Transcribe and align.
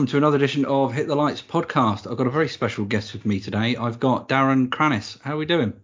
Welcome 0.00 0.12
to 0.12 0.16
another 0.16 0.36
edition 0.36 0.64
of 0.64 0.94
Hit 0.94 1.08
the 1.08 1.14
Lights 1.14 1.42
podcast. 1.42 2.10
I've 2.10 2.16
got 2.16 2.26
a 2.26 2.30
very 2.30 2.48
special 2.48 2.86
guest 2.86 3.12
with 3.12 3.26
me 3.26 3.38
today. 3.38 3.76
I've 3.76 4.00
got 4.00 4.30
Darren 4.30 4.68
Cranis. 4.68 5.20
How 5.20 5.34
are 5.34 5.36
we 5.36 5.44
doing? 5.44 5.74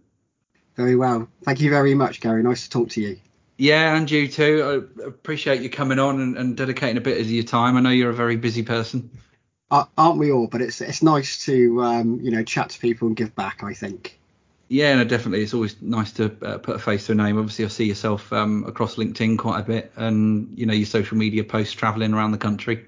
Very 0.75 0.95
well. 0.95 1.27
Thank 1.43 1.61
you 1.61 1.69
very 1.69 1.93
much, 1.93 2.19
Gary. 2.19 2.41
Nice 2.41 2.63
to 2.63 2.69
talk 2.71 2.89
to 2.89 3.01
you. 3.01 3.19
Yeah, 3.59 3.95
and 3.95 4.09
you 4.09 4.27
too. 4.27 4.89
I 4.99 5.05
appreciate 5.05 5.61
you 5.61 5.69
coming 5.69 5.99
on 5.99 6.19
and, 6.19 6.35
and 6.35 6.57
dedicating 6.57 6.97
a 6.97 7.01
bit 7.01 7.21
of 7.21 7.29
your 7.29 7.43
time. 7.43 7.77
I 7.77 7.81
know 7.81 7.91
you're 7.91 8.09
a 8.09 8.15
very 8.15 8.37
busy 8.37 8.63
person. 8.63 9.11
Uh, 9.69 9.85
aren't 9.95 10.17
we 10.17 10.31
all? 10.31 10.47
But 10.47 10.63
it's 10.63 10.81
it's 10.81 11.03
nice 11.03 11.45
to 11.45 11.83
um, 11.83 12.19
you 12.19 12.31
know 12.31 12.41
chat 12.43 12.71
to 12.71 12.79
people 12.79 13.09
and 13.09 13.15
give 13.15 13.35
back. 13.35 13.61
I 13.61 13.75
think. 13.75 14.19
Yeah, 14.67 14.95
no, 14.95 15.03
definitely. 15.03 15.43
It's 15.43 15.53
always 15.53 15.79
nice 15.79 16.11
to 16.13 16.35
uh, 16.41 16.57
put 16.57 16.77
a 16.77 16.79
face 16.79 17.05
to 17.05 17.11
a 17.11 17.15
name. 17.15 17.37
Obviously, 17.37 17.65
I 17.65 17.67
see 17.67 17.85
yourself 17.85 18.33
um, 18.33 18.63
across 18.65 18.95
LinkedIn 18.95 19.37
quite 19.37 19.59
a 19.59 19.63
bit, 19.63 19.91
and 19.95 20.57
you 20.57 20.65
know 20.65 20.73
your 20.73 20.87
social 20.87 21.17
media 21.17 21.43
posts 21.43 21.75
travelling 21.75 22.15
around 22.15 22.31
the 22.31 22.39
country 22.39 22.87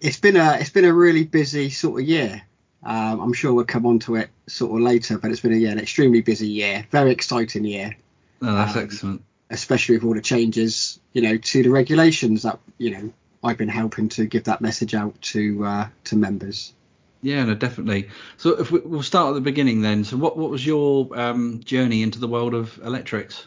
it's 0.00 0.18
been 0.18 0.36
a 0.36 0.58
it's 0.60 0.70
been 0.70 0.84
a 0.84 0.92
really 0.92 1.24
busy 1.24 1.70
sort 1.70 2.00
of 2.00 2.08
year. 2.08 2.42
Um, 2.82 3.20
I'm 3.20 3.32
sure 3.32 3.52
we'll 3.52 3.64
come 3.64 3.86
on 3.86 3.98
to 4.00 4.16
it 4.16 4.30
sort 4.46 4.72
of 4.72 4.80
later, 4.80 5.18
but 5.18 5.30
it's 5.30 5.40
been 5.40 5.52
a, 5.52 5.56
yeah, 5.56 5.70
an 5.70 5.80
extremely 5.80 6.20
busy 6.20 6.46
year, 6.46 6.86
very 6.90 7.10
exciting 7.10 7.64
year. 7.64 7.96
Oh, 8.40 8.54
that's 8.54 8.76
um, 8.76 8.82
excellent. 8.82 9.24
Especially 9.50 9.96
with 9.96 10.04
all 10.04 10.14
the 10.14 10.20
changes, 10.20 11.00
you 11.12 11.22
know, 11.22 11.36
to 11.36 11.62
the 11.62 11.70
regulations 11.70 12.42
that 12.42 12.58
you 12.78 12.90
know 12.90 13.12
I've 13.42 13.58
been 13.58 13.68
helping 13.68 14.08
to 14.10 14.26
give 14.26 14.44
that 14.44 14.60
message 14.60 14.94
out 14.94 15.20
to 15.22 15.64
uh, 15.64 15.88
to 16.04 16.16
members. 16.16 16.72
Yeah, 17.20 17.44
no, 17.44 17.54
definitely. 17.54 18.10
So 18.36 18.50
if 18.60 18.70
we, 18.70 18.78
will 18.78 19.02
start 19.02 19.30
at 19.30 19.34
the 19.34 19.40
beginning 19.40 19.82
then. 19.82 20.04
So 20.04 20.16
what 20.16 20.36
what 20.36 20.50
was 20.50 20.64
your 20.64 21.18
um, 21.18 21.60
journey 21.64 22.02
into 22.02 22.20
the 22.20 22.28
world 22.28 22.54
of 22.54 22.78
electrics? 22.84 23.46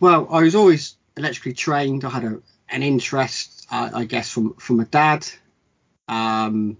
Well, 0.00 0.28
I 0.30 0.42
was 0.42 0.54
always 0.54 0.96
electrically 1.16 1.52
trained. 1.52 2.04
I 2.04 2.10
had 2.10 2.24
a, 2.24 2.40
an 2.68 2.82
interest 2.82 3.57
I, 3.70 4.00
I 4.00 4.04
guess, 4.04 4.30
from 4.30 4.54
from 4.54 4.80
a 4.80 4.84
dad. 4.84 5.26
Um, 6.08 6.78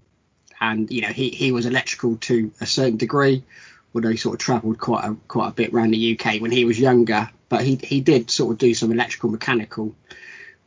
and 0.61 0.91
you 0.91 1.03
know, 1.03 1.09
he 1.09 1.31
he 1.31 1.53
was 1.53 1.67
electrical 1.67 2.17
to 2.17 2.53
a 2.61 2.67
certain 2.67 2.97
degree, 2.97 3.45
although 3.95 4.11
he 4.11 4.17
sort 4.17 4.35
of 4.35 4.41
travelled 4.41 4.79
quite 4.79 5.05
a 5.05 5.17
quite 5.29 5.49
a 5.49 5.53
bit 5.55 5.73
around 5.73 5.93
the 5.93 6.19
UK 6.19 6.41
when 6.41 6.51
he 6.51 6.65
was 6.65 6.79
younger. 6.79 7.31
But 7.49 7.63
he 7.63 7.77
he 7.77 8.01
did 8.01 8.31
sort 8.31 8.53
of 8.53 8.59
do 8.59 8.75
some 8.75 8.93
electrical 8.93 9.31
mechanical 9.31 9.95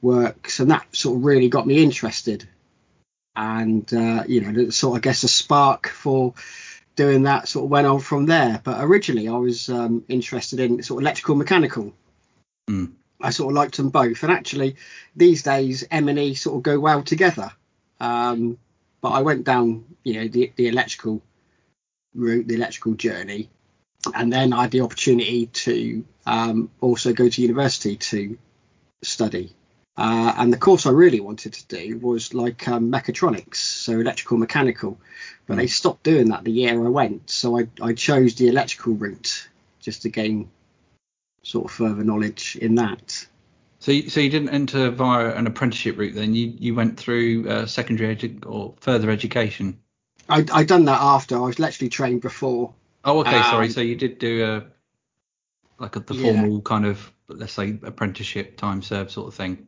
works, 0.01 0.59
and 0.59 0.71
that 0.71 0.95
sort 0.95 1.17
of 1.17 1.25
really 1.25 1.49
got 1.49 1.67
me 1.67 1.83
interested. 1.83 2.47
And 3.35 3.91
uh, 3.93 4.23
you 4.27 4.41
know, 4.41 4.69
sort 4.69 4.95
of 4.95 5.01
I 5.01 5.01
guess 5.01 5.23
a 5.23 5.27
spark 5.27 5.87
for 5.87 6.33
doing 6.95 7.23
that 7.23 7.47
sort 7.47 7.65
of 7.65 7.69
went 7.71 7.87
on 7.87 7.99
from 7.99 8.25
there. 8.25 8.61
But 8.63 8.83
originally, 8.83 9.27
I 9.27 9.37
was 9.37 9.69
um, 9.69 10.03
interested 10.07 10.59
in 10.59 10.83
sort 10.83 10.99
of 10.99 11.03
electrical 11.03 11.35
mechanical. 11.35 11.93
Mm. 12.69 12.93
I 13.23 13.29
sort 13.29 13.51
of 13.51 13.55
liked 13.55 13.77
them 13.77 13.89
both. 13.89 14.23
And 14.23 14.31
actually, 14.31 14.75
these 15.15 15.43
days 15.43 15.85
M 15.91 16.09
and 16.09 16.19
E 16.19 16.33
sort 16.35 16.57
of 16.57 16.63
go 16.63 16.79
well 16.79 17.03
together. 17.03 17.51
Um, 17.99 18.57
but 19.01 19.09
I 19.09 19.21
went 19.21 19.45
down, 19.45 19.85
you 20.03 20.13
know, 20.15 20.27
the, 20.27 20.51
the 20.55 20.67
electrical 20.67 21.21
route, 22.13 22.47
the 22.47 22.55
electrical 22.55 22.93
journey, 22.93 23.49
and 24.13 24.31
then 24.31 24.53
I 24.53 24.63
had 24.63 24.71
the 24.71 24.81
opportunity 24.81 25.47
to 25.47 26.05
um, 26.25 26.69
also 26.79 27.13
go 27.13 27.29
to 27.29 27.41
university 27.41 27.97
to 27.97 28.37
study. 29.03 29.55
Uh, 29.97 30.33
and 30.37 30.53
the 30.53 30.57
course 30.57 30.85
I 30.85 30.91
really 30.91 31.19
wanted 31.19 31.53
to 31.53 31.67
do 31.67 31.97
was 31.97 32.33
like 32.33 32.67
um, 32.67 32.91
mechatronics, 32.91 33.55
so 33.55 33.99
electrical 33.99 34.37
mechanical, 34.37 34.99
but 35.45 35.57
they 35.57 35.67
stopped 35.67 36.03
doing 36.03 36.29
that 36.29 36.43
the 36.43 36.51
year 36.51 36.73
I 36.73 36.89
went. 36.89 37.29
So 37.29 37.59
I, 37.59 37.67
I 37.81 37.93
chose 37.93 38.35
the 38.35 38.47
electrical 38.47 38.93
route 38.93 39.47
just 39.79 40.03
to 40.03 40.09
gain 40.09 40.49
sort 41.43 41.65
of 41.65 41.71
further 41.71 42.03
knowledge 42.03 42.57
in 42.61 42.75
that. 42.75 43.25
So, 43.79 43.91
you, 43.91 44.09
so 44.09 44.19
you 44.19 44.29
didn't 44.29 44.49
enter 44.49 44.91
via 44.91 45.33
an 45.33 45.47
apprenticeship 45.47 45.97
route 45.97 46.13
then? 46.13 46.35
You 46.35 46.53
you 46.57 46.75
went 46.75 46.97
through 46.99 47.49
uh, 47.49 47.65
secondary 47.65 48.15
edu- 48.15 48.45
or 48.45 48.75
further 48.79 49.09
education? 49.09 49.79
I 50.29 50.45
I 50.51 50.63
done 50.63 50.85
that 50.85 51.01
after. 51.01 51.35
I 51.35 51.39
was 51.39 51.57
literally 51.57 51.89
trained 51.89 52.21
before. 52.21 52.73
Oh, 53.03 53.19
okay. 53.21 53.37
Um, 53.37 53.43
sorry. 53.43 53.69
So 53.69 53.81
you 53.81 53.95
did 53.95 54.19
do 54.19 54.45
a 54.45 55.81
like 55.81 55.95
a, 55.95 55.99
the 56.01 56.13
yeah. 56.13 56.33
formal 56.33 56.61
kind 56.61 56.85
of 56.85 57.11
let's 57.27 57.53
say 57.53 57.79
apprenticeship 57.83 58.57
time 58.57 58.81
served 58.81 59.11
sort 59.11 59.27
of 59.27 59.33
thing. 59.33 59.67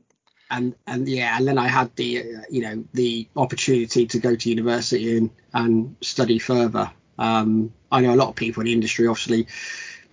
And 0.51 0.75
and 0.85 1.09
yeah, 1.09 1.35
and 1.35 1.47
then 1.47 1.57
I 1.57 1.67
had 1.67 1.95
the 1.95 2.19
uh, 2.19 2.41
you 2.49 2.61
know 2.61 2.83
the 2.93 3.27
opportunity 3.35 4.05
to 4.05 4.19
go 4.19 4.35
to 4.35 4.49
university 4.49 5.17
and 5.17 5.31
and 5.53 5.95
study 6.01 6.37
further. 6.37 6.91
Um, 7.17 7.73
I 7.91 8.01
know 8.01 8.13
a 8.13 8.17
lot 8.17 8.29
of 8.29 8.35
people 8.35 8.61
in 8.61 8.65
the 8.65 8.73
industry 8.73 9.07
obviously 9.07 9.47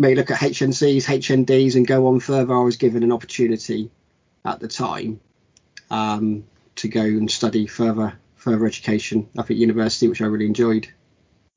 may 0.00 0.14
look 0.14 0.30
at 0.30 0.38
HNCs, 0.38 1.04
HNDs, 1.04 1.76
and 1.76 1.86
go 1.86 2.06
on 2.06 2.20
further. 2.20 2.54
I 2.54 2.62
was 2.62 2.78
given 2.78 3.02
an 3.02 3.12
opportunity 3.12 3.90
at 4.44 4.58
the 4.58 4.66
time 4.66 5.20
um, 5.90 6.44
to 6.76 6.88
go 6.88 7.02
and 7.02 7.30
study 7.30 7.66
further 7.66 8.18
further 8.36 8.66
education 8.66 9.28
up 9.36 9.50
at 9.50 9.56
university, 9.56 10.08
which 10.08 10.22
I 10.22 10.24
really 10.24 10.46
enjoyed. 10.46 10.88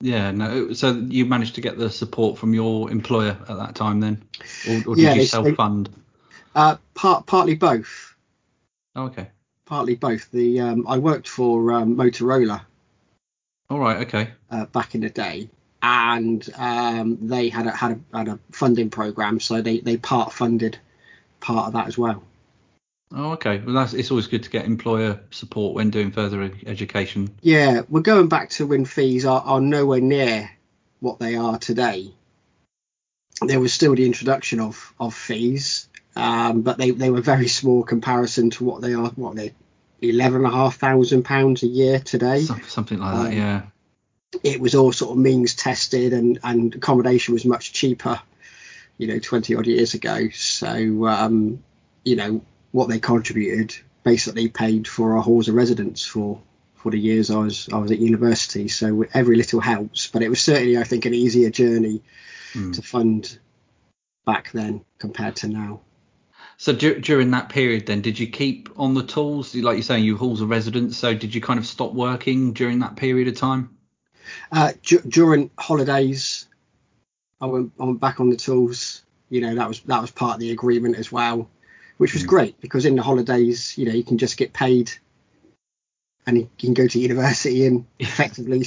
Yeah, 0.02 0.31
no. 0.31 0.74
So 0.74 0.92
you 0.92 1.26
managed 1.26 1.56
to 1.56 1.62
get 1.62 1.78
the 1.78 1.90
support 1.90 2.38
from 2.38 2.54
your 2.54 2.92
employer 2.92 3.38
at 3.48 3.58
that 3.58 3.76
time, 3.76 4.02
then, 4.02 4.22
or, 4.68 4.92
or 4.92 4.96
did 4.96 5.02
yeah, 5.02 5.14
you 5.14 5.25
self 5.25 5.48
fund? 5.56 5.90
Uh, 6.54 6.75
part 6.94 7.25
partly 7.25 7.56
both. 7.56 8.14
Oh, 8.98 9.06
okay. 9.06 9.30
Partly 9.66 9.96
both. 9.96 10.30
The 10.31 10.60
um, 10.60 10.86
I 10.90 10.98
worked 10.98 11.30
for 11.30 11.72
um, 11.72 11.96
Motorola. 11.96 12.62
All 13.70 13.80
right. 13.80 14.06
Okay. 14.06 14.31
Uh, 14.52 14.66
back 14.66 14.94
in 14.94 15.02
the 15.02 15.10
day, 15.10 15.50
and 15.84 16.50
um, 16.56 17.28
they 17.28 17.50
had 17.50 17.68
a, 17.68 17.72
had 17.72 17.92
a, 17.92 18.18
had 18.18 18.28
a 18.30 18.40
funding 18.52 18.90
program, 18.90 19.42
so 19.42 19.62
they 19.62 19.80
they 19.80 19.98
part 19.98 20.32
funded 20.32 20.80
part 21.42 21.68
of 21.68 21.74
that 21.74 21.88
as 21.88 21.98
well. 21.98 22.24
Oh, 23.14 23.34
okay. 23.34 23.60
Well, 23.60 23.76
that's 23.76 23.94
it's 23.94 24.10
always 24.10 24.28
good 24.28 24.44
to 24.44 24.50
get 24.50 24.66
employer 24.66 25.20
support 25.30 25.76
when 25.76 25.92
doing 25.92 26.12
further 26.12 26.52
education. 26.66 27.36
Yeah, 27.42 27.82
we're 27.90 28.00
going 28.00 28.30
back 28.30 28.52
to 28.52 28.66
when 28.66 28.86
fees 28.86 29.26
are, 29.26 29.42
are 29.42 29.60
nowhere 29.60 30.00
near 30.00 30.50
what 31.02 31.20
they 31.20 31.36
are 31.36 31.60
today. 31.60 32.14
There 33.42 33.60
was 33.60 33.74
still 33.74 33.94
the 33.94 34.06
introduction 34.06 34.62
of 34.62 34.94
of 35.02 35.14
fees, 35.14 35.90
um, 36.16 36.62
but 36.62 36.78
they, 36.78 36.92
they 36.92 37.10
were 37.10 37.22
very 37.22 37.50
small 37.50 37.84
comparison 37.84 38.52
to 38.52 38.64
what 38.64 38.82
they 38.82 38.94
are. 38.94 39.10
What 39.10 39.36
they 39.36 39.54
eleven 40.02 40.46
and 40.46 40.54
a 40.54 40.56
half 40.56 40.78
thousand 40.78 41.24
pounds 41.24 41.62
a 41.64 41.68
year 41.68 42.00
today. 42.00 42.40
Something 42.40 43.00
like 43.00 43.16
that, 43.16 43.28
um, 43.28 43.34
yeah 43.34 43.62
it 44.44 44.60
was 44.60 44.76
all 44.76 44.92
sort 44.92 45.12
of 45.12 45.18
means 45.18 45.56
tested 45.56 46.14
and, 46.14 46.40
and 46.44 46.76
accommodation 46.76 47.34
was 47.34 47.46
much 47.46 47.74
cheaper, 47.74 48.20
you 48.98 49.08
know, 49.08 49.20
20 49.20 49.56
odd 49.56 49.68
years 49.68 49.94
ago. 49.94 50.30
So, 50.30 51.06
um, 51.08 51.64
you 52.04 52.16
know, 52.16 52.42
what 52.72 52.90
they 52.90 53.00
contributed 53.00 53.76
basically 54.04 54.50
paid 54.50 54.88
for 54.88 55.16
our 55.16 55.22
halls 55.22 55.48
of 55.48 55.56
residence 55.56 56.06
for 56.06 56.42
for 56.76 56.92
the 56.92 57.00
years 57.00 57.32
I 57.32 57.38
was 57.38 57.70
I 57.72 57.78
was 57.78 57.92
at 57.92 58.00
university. 58.00 58.68
So 58.68 59.06
every 59.14 59.38
little 59.38 59.62
helps, 59.62 60.08
but 60.08 60.22
it 60.22 60.30
was 60.30 60.42
certainly 60.42 60.78
I 60.78 60.84
think 60.84 61.06
an 61.06 61.14
easier 61.14 61.50
journey 61.50 62.02
mm. 62.54 62.74
to 62.74 62.82
fund 62.82 63.40
back 64.26 64.52
then 64.52 64.84
compared 65.00 65.38
to 65.38 65.48
now. 65.48 65.82
So 66.58 66.74
d- 66.74 67.00
during 67.00 67.32
that 67.32 67.50
period, 67.50 67.88
then, 67.88 68.02
did 68.02 68.20
you 68.20 68.28
keep 68.28 68.70
on 68.78 68.94
the 68.94 69.04
tools? 69.04 69.56
Like 69.56 69.76
you're 69.76 69.84
saying, 69.84 70.04
you 70.04 70.18
halls 70.18 70.42
of 70.42 70.50
residence. 70.50 70.98
So 70.98 71.14
did 71.14 71.34
you 71.34 71.42
kind 71.42 71.60
of 71.60 71.66
stop 71.66 71.94
working 71.94 72.54
during 72.54 72.80
that 72.80 72.96
period 72.96 73.28
of 73.28 73.36
time? 73.36 73.76
Uh, 74.52 74.74
d- 74.84 75.00
during 75.08 75.52
holidays, 75.58 76.48
I 77.42 77.48
went, 77.48 77.74
I 77.80 77.86
went 77.86 78.00
back 78.00 78.20
on 78.20 78.30
the 78.30 78.38
tools. 78.38 79.04
You 79.30 79.42
know, 79.42 79.56
that 79.56 79.68
was 79.68 79.81
that 79.81 80.02
was 80.02 80.12
part 80.12 80.36
of 80.36 80.40
the 80.40 80.52
agreement 80.52 80.98
as 80.98 81.12
well, 81.12 81.50
which 81.98 82.14
was 82.14 82.24
mm. 82.24 82.28
great 82.28 82.62
because 82.62 82.86
in 82.86 82.96
the 82.96 83.02
holidays, 83.02 83.78
you 83.78 83.86
know, 83.86 83.94
you 83.94 84.04
can 84.04 84.18
just 84.18 84.38
get 84.38 84.54
paid, 84.54 84.92
and 86.25 86.38
you 86.38 86.50
can 86.58 86.74
go 86.74 86.88
to 86.88 87.00
university 87.00 87.66
and 87.66 87.86
effectively, 88.00 88.66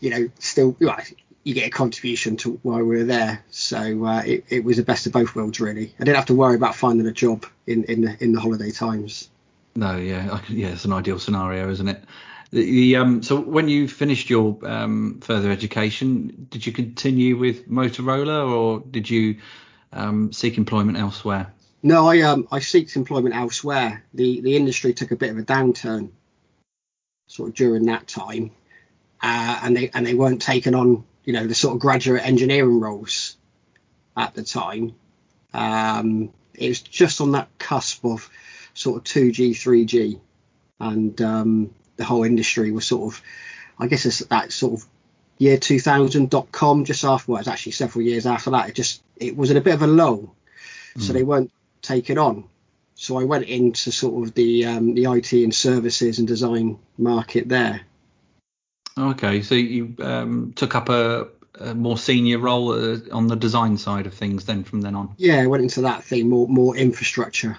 you 0.00 0.10
know, 0.10 0.28
still 0.38 0.76
well, 0.80 0.98
you 1.44 1.54
get 1.54 1.68
a 1.68 1.70
contribution 1.70 2.36
to 2.38 2.58
while 2.62 2.78
we 2.78 2.96
were 2.96 3.04
there. 3.04 3.44
So 3.50 4.04
uh, 4.04 4.22
it, 4.26 4.44
it 4.48 4.64
was 4.64 4.76
the 4.76 4.82
best 4.82 5.06
of 5.06 5.12
both 5.12 5.34
worlds, 5.34 5.60
really. 5.60 5.94
I 5.98 6.04
didn't 6.04 6.16
have 6.16 6.26
to 6.26 6.34
worry 6.34 6.56
about 6.56 6.74
finding 6.74 7.06
a 7.06 7.12
job 7.12 7.46
in 7.66 7.84
in 7.84 8.02
the 8.02 8.16
in 8.22 8.32
the 8.32 8.40
holiday 8.40 8.70
times. 8.70 9.30
No, 9.76 9.96
yeah, 9.96 10.40
yeah, 10.48 10.68
it's 10.68 10.86
an 10.86 10.92
ideal 10.92 11.18
scenario, 11.18 11.70
isn't 11.70 11.88
it? 11.88 12.02
The, 12.50 12.62
the, 12.62 12.96
um, 12.96 13.22
so 13.22 13.40
when 13.40 13.68
you 13.68 13.88
finished 13.88 14.30
your 14.30 14.58
um, 14.62 15.20
further 15.20 15.50
education, 15.50 16.46
did 16.50 16.66
you 16.66 16.72
continue 16.72 17.36
with 17.36 17.68
Motorola 17.68 18.48
or 18.48 18.80
did 18.80 19.10
you 19.10 19.38
um, 19.92 20.32
seek 20.32 20.58
employment 20.58 20.98
elsewhere? 20.98 21.52
No, 21.82 22.08
I 22.08 22.22
um 22.22 22.48
I 22.50 22.58
sought 22.60 22.96
employment 22.96 23.34
elsewhere. 23.34 24.04
The 24.12 24.40
the 24.40 24.56
industry 24.56 24.92
took 24.92 25.12
a 25.12 25.16
bit 25.16 25.30
of 25.30 25.38
a 25.38 25.42
downturn 25.42 26.10
sort 27.28 27.50
of 27.50 27.54
during 27.54 27.86
that 27.86 28.08
time, 28.08 28.50
uh, 29.22 29.60
and 29.62 29.76
they 29.76 29.90
and 29.90 30.04
they 30.04 30.14
weren't 30.14 30.42
taking 30.42 30.74
on 30.74 31.04
you 31.24 31.32
know 31.32 31.46
the 31.46 31.54
sort 31.54 31.74
of 31.74 31.80
graduate 31.80 32.24
engineering 32.24 32.80
roles 32.80 33.36
at 34.16 34.34
the 34.34 34.42
time. 34.42 34.94
Um, 35.52 36.32
it 36.54 36.68
was 36.68 36.80
just 36.80 37.20
on 37.20 37.32
that 37.32 37.56
cusp 37.58 38.04
of 38.04 38.30
sort 38.74 38.96
of 38.96 39.04
2G, 39.04 39.50
3G, 39.50 40.20
and 40.80 41.20
um, 41.22 41.74
the 41.96 42.04
whole 42.04 42.24
industry 42.24 42.70
was 42.70 42.86
sort 42.86 43.14
of, 43.14 43.22
I 43.78 43.86
guess 43.86 44.06
it's 44.06 44.20
that 44.20 44.52
sort 44.52 44.80
of 44.80 44.86
year 45.38 45.56
2000.com 45.56 46.84
just 46.84 47.04
after, 47.04 47.32
well, 47.32 47.38
it 47.38 47.40
was 47.40 47.48
actually 47.48 47.72
several 47.72 48.04
years 48.04 48.26
after 48.26 48.50
that. 48.50 48.68
It 48.68 48.74
just, 48.74 49.02
it 49.16 49.36
was 49.36 49.50
in 49.50 49.56
a 49.56 49.60
bit 49.60 49.74
of 49.74 49.82
a 49.82 49.86
lull. 49.86 50.34
Mm. 50.96 51.02
So 51.02 51.12
they 51.12 51.22
weren't 51.22 51.52
taken 51.82 52.18
on. 52.18 52.44
so 52.94 53.18
I 53.18 53.24
went 53.24 53.44
into 53.44 53.92
sort 53.92 54.26
of 54.26 54.34
the 54.34 54.66
um, 54.66 54.94
the 54.94 55.04
IT 55.04 55.32
and 55.32 55.54
services 55.54 56.18
and 56.18 56.26
design 56.26 56.78
market 56.98 57.48
there. 57.48 57.82
Okay, 58.98 59.42
so 59.42 59.54
you 59.54 59.94
um, 60.00 60.54
took 60.56 60.74
up 60.74 60.88
a, 60.88 61.28
a, 61.60 61.74
more 61.74 61.98
senior 61.98 62.38
role 62.38 62.72
uh, 62.72 62.98
on 63.12 63.26
the 63.26 63.36
design 63.36 63.76
side 63.76 64.06
of 64.06 64.14
things 64.14 64.46
then 64.46 64.64
from 64.64 64.80
then 64.80 64.94
on. 64.94 65.14
Yeah, 65.18 65.42
I 65.42 65.46
went 65.46 65.62
into 65.62 65.82
that 65.82 66.02
thing 66.04 66.28
more 66.28 66.48
more 66.48 66.76
infrastructure 66.76 67.58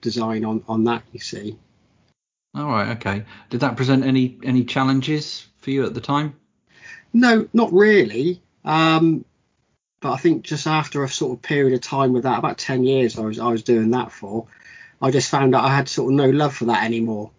design 0.00 0.44
on 0.44 0.62
on 0.68 0.84
that. 0.84 1.02
You 1.12 1.20
see. 1.20 1.58
All 2.56 2.66
right. 2.66 2.96
Okay. 2.96 3.24
Did 3.50 3.60
that 3.60 3.76
present 3.76 4.04
any 4.04 4.38
any 4.42 4.64
challenges 4.64 5.46
for 5.58 5.70
you 5.70 5.84
at 5.84 5.94
the 5.94 6.00
time? 6.00 6.34
No, 7.12 7.48
not 7.52 7.72
really. 7.72 8.40
Um, 8.64 9.24
but 10.00 10.12
I 10.12 10.16
think 10.16 10.44
just 10.44 10.66
after 10.66 11.04
a 11.04 11.08
sort 11.08 11.36
of 11.36 11.42
period 11.42 11.74
of 11.74 11.80
time 11.82 12.12
with 12.12 12.22
that, 12.22 12.38
about 12.38 12.58
ten 12.58 12.84
years, 12.84 13.18
I 13.18 13.22
was 13.22 13.38
I 13.38 13.48
was 13.48 13.62
doing 13.62 13.90
that 13.90 14.10
for. 14.10 14.46
I 15.02 15.10
just 15.10 15.30
found 15.30 15.54
out 15.54 15.64
I 15.64 15.74
had 15.74 15.88
sort 15.88 16.10
of 16.10 16.16
no 16.16 16.30
love 16.30 16.54
for 16.54 16.66
that 16.66 16.84
anymore, 16.84 17.30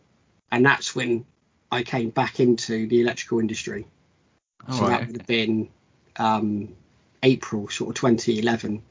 and 0.51 0.63
that's 0.63 0.95
when 0.95 1.25
I 1.71 1.81
came 1.81 2.11
back 2.11 2.39
into 2.39 2.87
the 2.87 3.01
electrical 3.01 3.39
industry. 3.39 3.87
All 4.67 4.75
so 4.75 4.81
right, 4.83 4.99
that 4.99 5.07
would 5.07 5.17
have 5.17 5.27
been 5.27 5.69
um, 6.17 6.75
April 7.23 7.69
sort 7.69 7.89
of 7.89 7.95
2011 7.95 8.83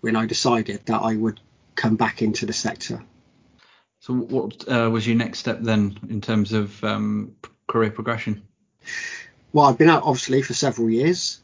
when 0.00 0.16
I 0.16 0.24
decided 0.26 0.86
that 0.86 1.02
I 1.02 1.16
would 1.16 1.40
come 1.74 1.96
back 1.96 2.22
into 2.22 2.46
the 2.46 2.52
sector. 2.52 3.02
So 4.06 4.14
what 4.14 4.68
uh, 4.68 4.88
was 4.88 5.04
your 5.04 5.16
next 5.16 5.40
step 5.40 5.58
then 5.62 5.98
in 6.08 6.20
terms 6.20 6.52
of 6.52 6.84
um, 6.84 7.34
career 7.66 7.90
progression? 7.90 8.40
Well, 9.52 9.64
I've 9.64 9.78
been 9.78 9.90
out 9.90 10.04
obviously 10.04 10.42
for 10.42 10.54
several 10.54 10.88
years. 10.88 11.40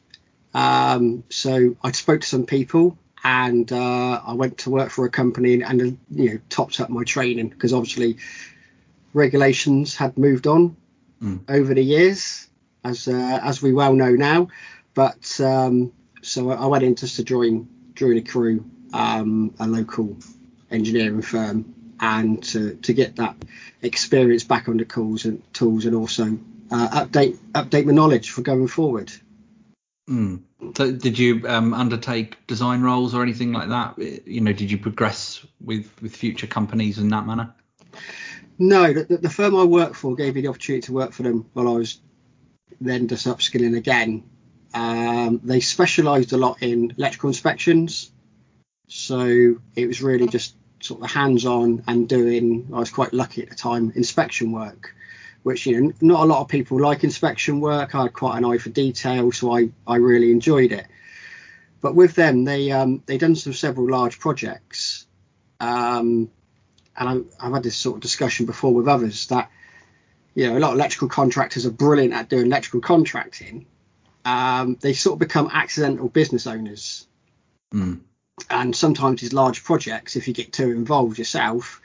Um, 0.55 1.25
so 1.29 1.75
I 1.83 1.91
spoke 1.91 2.21
to 2.21 2.27
some 2.29 2.47
people 2.47 2.97
and 3.25 3.73
uh, 3.73 4.21
I 4.25 4.35
went 4.35 4.59
to 4.59 4.71
work 4.71 4.91
for 4.91 5.05
a 5.07 5.11
company 5.11 5.55
and, 5.55 5.65
and 5.65 5.99
you 6.13 6.31
know 6.31 6.41
topped 6.51 6.79
up 6.79 6.89
my 6.89 7.03
training 7.03 7.49
because 7.49 7.73
obviously 7.73 8.19
regulations 9.13 9.97
had 9.97 10.17
moved 10.17 10.47
on 10.47 10.77
Mm. 11.23 11.39
over 11.49 11.73
the 11.73 11.85
years, 11.85 12.49
as 12.83 13.07
uh, 13.07 13.39
as 13.45 13.63
we 13.63 13.73
well 13.73 13.95
know 13.95 14.11
now. 14.11 14.49
But 14.93 15.41
um, 15.41 15.93
so 16.21 16.51
I 16.51 16.67
went 16.67 16.83
in 16.83 16.97
just 16.97 17.15
to 17.15 17.23
join 17.23 17.69
join 17.95 18.17
a 18.17 18.23
crew, 18.23 18.65
um, 18.93 19.55
a 19.61 19.67
local 19.69 20.17
engineering 20.73 21.23
firm, 21.23 21.73
and 22.03 22.43
to, 22.43 22.75
to 22.75 22.93
get 22.93 23.17
that 23.17 23.37
experience 23.81 24.43
back 24.43 24.69
on 24.69 24.77
the 24.77 24.85
tools 24.85 25.25
and 25.25 25.41
tools, 25.55 25.87
and 25.87 25.95
also 25.95 26.39
uh, 26.71 27.05
update 27.05 27.39
update 27.53 27.87
my 27.87 27.93
knowledge 27.93 28.31
for 28.31 28.43
going 28.43 28.69
forward. 28.69 29.11
Mm. 30.11 30.43
So 30.77 30.93
did 30.93 31.19
you 31.19 31.47
um, 31.49 31.73
undertake 31.73 32.45
design 32.47 32.83
roles 32.83 33.15
or 33.15 33.23
anything 33.23 33.53
like 33.53 33.69
that? 33.69 33.99
You 34.27 34.41
know, 34.41 34.53
did 34.53 34.71
you 34.71 34.79
progress 34.79 35.47
with 35.61 35.91
with 36.03 36.15
future 36.15 36.49
companies 36.49 36.99
in 36.99 37.09
that 37.09 37.25
manner? 37.25 37.55
No, 38.59 38.93
the, 38.93 39.17
the 39.17 39.31
firm 39.31 39.57
I 39.57 39.65
work 39.65 39.95
for 39.95 40.17
gave 40.17 40.35
me 40.35 40.43
the 40.43 40.49
opportunity 40.49 40.87
to 40.87 40.93
work 40.93 41.13
for 41.13 41.23
them 41.23 41.47
while 41.53 41.69
I 41.69 41.73
was 41.73 42.01
then 42.81 43.07
just 43.07 43.27
upskilling 43.27 43.77
again. 43.77 44.25
Um, 44.75 45.41
they 45.45 45.61
specialised 45.61 46.33
a 46.33 46.37
lot 46.37 46.63
in 46.63 46.95
electrical 46.97 47.29
inspections, 47.29 48.11
so 48.89 49.57
it 49.77 49.87
was 49.87 50.03
really 50.03 50.27
just 50.27 50.57
sort 50.83 51.03
of 51.03 51.11
hands-on 51.11 51.85
and 51.87 52.09
doing. 52.09 52.69
I 52.73 52.79
was 52.79 52.91
quite 52.91 53.13
lucky 53.13 53.43
at 53.43 53.51
the 53.51 53.55
time 53.55 53.93
inspection 53.95 54.53
work, 54.53 54.95
which 55.43 55.67
you 55.67 55.81
know 55.81 55.93
not 56.01 56.23
a 56.23 56.27
lot 56.27 56.41
of 56.41 56.49
people 56.49 56.81
like 56.81 57.05
inspection 57.05 57.61
work. 57.61 57.95
I 57.95 58.03
had 58.03 58.13
quite 58.13 58.39
an 58.39 58.45
eye 58.45 58.59
for 58.59 58.71
detail, 58.71 59.33
so 59.33 59.57
I 59.57 59.71
I 59.87 59.97
really 59.97 60.31
enjoyed 60.31 60.73
it. 60.73 60.87
But 61.81 61.95
with 61.95 62.15
them, 62.15 62.45
they 62.45 62.71
um, 62.71 63.03
they 63.07 63.19
done 63.19 63.37
some 63.37 63.53
several 63.53 63.91
large 63.91 64.19
projects. 64.19 65.07
Um, 65.61 66.31
and 66.97 67.27
I, 67.41 67.47
I've 67.47 67.53
had 67.55 67.63
this 67.63 67.77
sort 67.77 67.97
of 67.97 68.03
discussion 68.03 68.47
before 68.47 68.75
with 68.75 68.89
others 68.89 69.27
that 69.29 69.51
you 70.35 70.49
know 70.49 70.59
a 70.59 70.61
lot 70.61 70.73
of 70.73 70.79
electrical 70.79 71.09
contractors 71.09 71.67
are 71.67 71.71
brilliant 71.71 72.13
at 72.13 72.29
doing 72.29 72.47
electrical 72.47 72.81
contracting. 72.81 73.67
Um, 74.25 74.77
they 74.81 74.93
sort 74.93 75.15
of 75.15 75.19
become 75.19 75.51
accidental 75.53 76.09
business 76.09 76.47
owners, 76.47 77.09
Mm. 77.73 78.01
And 78.51 78.75
sometimes 78.75 79.21
these 79.21 79.33
large 79.33 79.65
projects, 79.65 80.17
if 80.17 80.29
you 80.29 80.35
get 80.35 80.53
too 80.53 80.71
involved 80.71 81.19
yourself, 81.19 81.81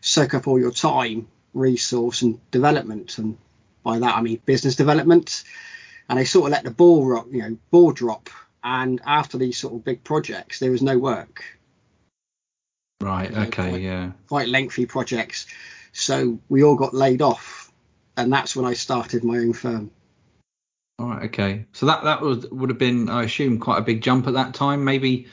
soak 0.00 0.34
up 0.34 0.48
all 0.48 0.58
your 0.58 0.72
time, 0.72 1.28
resource, 1.54 2.22
and 2.22 2.38
development. 2.50 3.18
And 3.18 3.38
by 3.82 3.98
that 3.98 4.16
I 4.16 4.20
mean 4.20 4.40
business 4.44 4.76
development. 4.76 5.44
And 6.08 6.18
they 6.18 6.24
sort 6.24 6.46
of 6.46 6.52
let 6.52 6.64
the 6.64 6.70
ball 6.70 7.06
rock, 7.06 7.26
you 7.30 7.42
know, 7.42 7.58
ball 7.70 7.92
drop. 7.92 8.28
And 8.64 9.00
after 9.04 9.38
these 9.38 9.58
sort 9.58 9.74
of 9.74 9.84
big 9.84 10.04
projects, 10.04 10.58
there 10.58 10.70
was 10.70 10.82
no 10.82 10.98
work. 10.98 11.44
Right. 13.00 13.30
Okay. 13.32 13.70
quite- 13.70 13.82
Yeah. 13.82 14.12
quite 14.28 14.48
lengthy 14.48 14.86
projects. 14.86 15.46
So 15.92 16.38
we 16.48 16.62
all 16.62 16.76
got 16.76 16.94
laid 16.94 17.22
off, 17.22 17.72
and 18.16 18.32
that's 18.32 18.54
when 18.56 18.64
I 18.64 18.74
started 18.74 19.24
my 19.24 19.38
own 19.38 19.52
firm. 19.52 19.90
All 20.98 21.08
right. 21.08 21.24
Okay. 21.24 21.66
So 21.72 21.86
that 21.86 22.04
that 22.04 22.22
would 22.22 22.50
would 22.50 22.70
have 22.70 22.78
been, 22.78 23.08
I 23.08 23.24
assume, 23.24 23.58
quite 23.58 23.78
a 23.78 23.82
big 23.82 24.02
jump 24.02 24.26
at 24.26 24.34
that 24.34 24.54
time. 24.54 24.84
Maybe. 24.84 25.26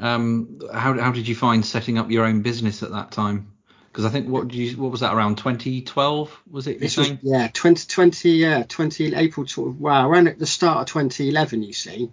Um, 0.00 0.60
how 0.72 0.98
how 0.98 1.12
did 1.12 1.28
you 1.28 1.34
find 1.34 1.64
setting 1.64 1.98
up 1.98 2.10
your 2.10 2.24
own 2.24 2.42
business 2.42 2.82
at 2.82 2.90
that 2.90 3.10
time? 3.12 3.52
Because 3.92 4.04
I 4.04 4.08
think 4.08 4.28
what 4.28 4.48
did 4.48 4.56
you 4.56 4.76
what 4.80 4.90
was 4.90 5.00
that 5.00 5.14
around 5.14 5.36
2012? 5.38 6.42
Was 6.50 6.66
it? 6.66 6.80
This 6.80 6.96
was 6.96 7.12
yeah, 7.22 7.48
2020, 7.48 8.30
yeah, 8.30 8.62
20 8.62 9.14
April, 9.14 9.46
sort 9.46 9.68
of, 9.68 9.80
wow, 9.80 10.08
around 10.08 10.28
at 10.28 10.38
the 10.38 10.46
start 10.46 10.78
of 10.80 10.86
2011. 10.86 11.62
You 11.62 11.72
see, 11.72 12.10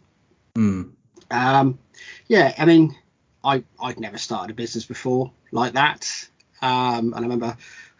Mm. 0.55 0.91
um, 1.29 1.79
yeah, 2.27 2.53
I 2.57 2.65
mean, 2.65 2.95
I 3.43 3.63
I'd 3.79 3.99
never 3.99 4.17
started 4.17 4.51
a 4.51 4.55
business 4.55 4.85
before 4.85 5.31
like 5.51 5.73
that, 5.73 6.27
um, 6.61 7.13
and 7.13 7.15
I 7.15 7.21
remember 7.21 7.57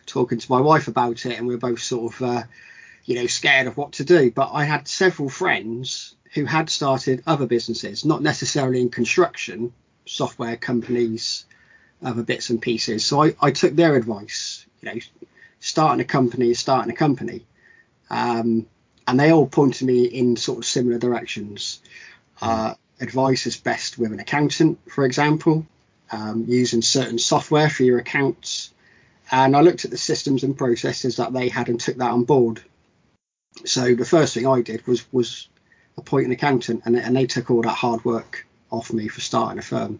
talking 0.08 0.40
to 0.40 0.52
my 0.52 0.60
wife 0.60 0.88
about 0.88 1.26
it, 1.26 1.38
and 1.38 1.48
we 1.48 1.54
were 1.54 1.60
both 1.60 1.82
sort 1.82 2.14
of, 2.14 2.22
uh, 2.22 2.44
you 3.06 3.16
know, 3.16 3.28
scared 3.28 3.68
of 3.68 3.78
what 3.78 3.94
to 3.94 4.04
do. 4.04 4.32
But 4.32 4.52
I 4.54 4.64
had 4.64 4.88
several 4.88 5.30
friends 5.30 6.16
who 6.38 6.46
had 6.46 6.70
started 6.70 7.24
other 7.26 7.48
businesses, 7.48 8.06
not 8.06 8.22
necessarily 8.22 8.80
in 8.80 8.90
construction, 8.90 9.74
software 10.06 10.56
companies, 10.56 11.46
other 12.04 12.22
bits 12.22 12.52
and 12.52 12.62
pieces. 12.62 13.04
So 13.04 13.24
I, 13.24 13.36
I 13.42 13.50
took 13.50 13.76
their 13.76 13.96
advice, 13.96 14.64
you 14.82 14.94
know, 14.94 15.00
starting 15.60 16.00
a 16.00 16.06
company 16.06 16.52
is 16.52 16.60
starting 16.60 16.92
a 16.92 16.96
company. 16.96 17.48
Um, 18.12 18.68
and 19.08 19.20
they 19.20 19.32
all 19.32 19.48
pointed 19.48 19.88
me 19.88 20.06
in 20.06 20.36
sort 20.36 20.60
of 20.60 20.66
similar 20.66 21.00
directions. 21.00 21.82
Uh, 22.40 22.76
advice 23.02 23.48
is 23.48 23.58
best 23.58 23.98
with 23.98 24.12
an 24.12 24.20
accountant, 24.20 24.78
for 24.92 25.06
example, 25.06 25.66
um, 26.12 26.46
using 26.48 26.84
certain 26.84 27.18
software 27.18 27.68
for 27.70 27.82
your 27.82 27.98
accounts. 27.98 28.72
And 29.32 29.56
I 29.56 29.62
looked 29.62 29.86
at 29.86 29.92
the 29.92 29.98
systems 29.98 30.44
and 30.44 30.56
processes 30.56 31.16
that 31.16 31.34
they 31.34 31.50
had 31.50 31.68
and 31.68 31.80
took 31.80 31.98
that 31.98 32.12
on 32.12 32.26
board. 32.26 32.62
So 33.66 33.96
the 33.96 34.06
first 34.06 34.36
thing 34.36 34.46
I 34.46 34.62
did 34.62 34.86
was 34.86 35.12
was 35.12 35.50
appoint 35.98 36.26
an 36.26 36.32
accountant, 36.32 36.84
and, 36.86 36.96
and 36.96 37.16
they 37.16 37.26
took 37.26 37.52
all 37.52 37.62
that 37.62 37.70
hard 37.70 38.04
work 38.06 38.46
off 38.70 38.94
me 38.94 39.08
for 39.08 39.22
starting 39.22 39.60
a 39.60 39.62
firm. 39.62 40.00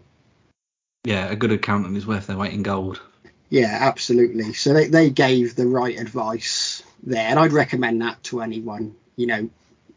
Yeah. 1.04 1.30
A 1.30 1.36
good 1.36 1.52
accountant 1.52 1.96
is 1.98 2.06
worth 2.06 2.28
their 2.28 2.38
weight 2.38 2.54
in 2.54 2.64
gold. 2.64 3.02
Yeah, 3.50 3.78
absolutely. 3.80 4.54
So 4.54 4.74
they, 4.74 4.88
they 4.88 5.10
gave 5.10 5.56
the 5.56 5.68
right 5.68 5.98
advice 5.98 6.84
there, 7.04 7.28
and 7.28 7.40
I'd 7.40 7.54
recommend 7.54 8.02
that 8.02 8.22
to 8.26 8.42
anyone. 8.42 8.96
You 9.16 9.28
know, 9.28 9.50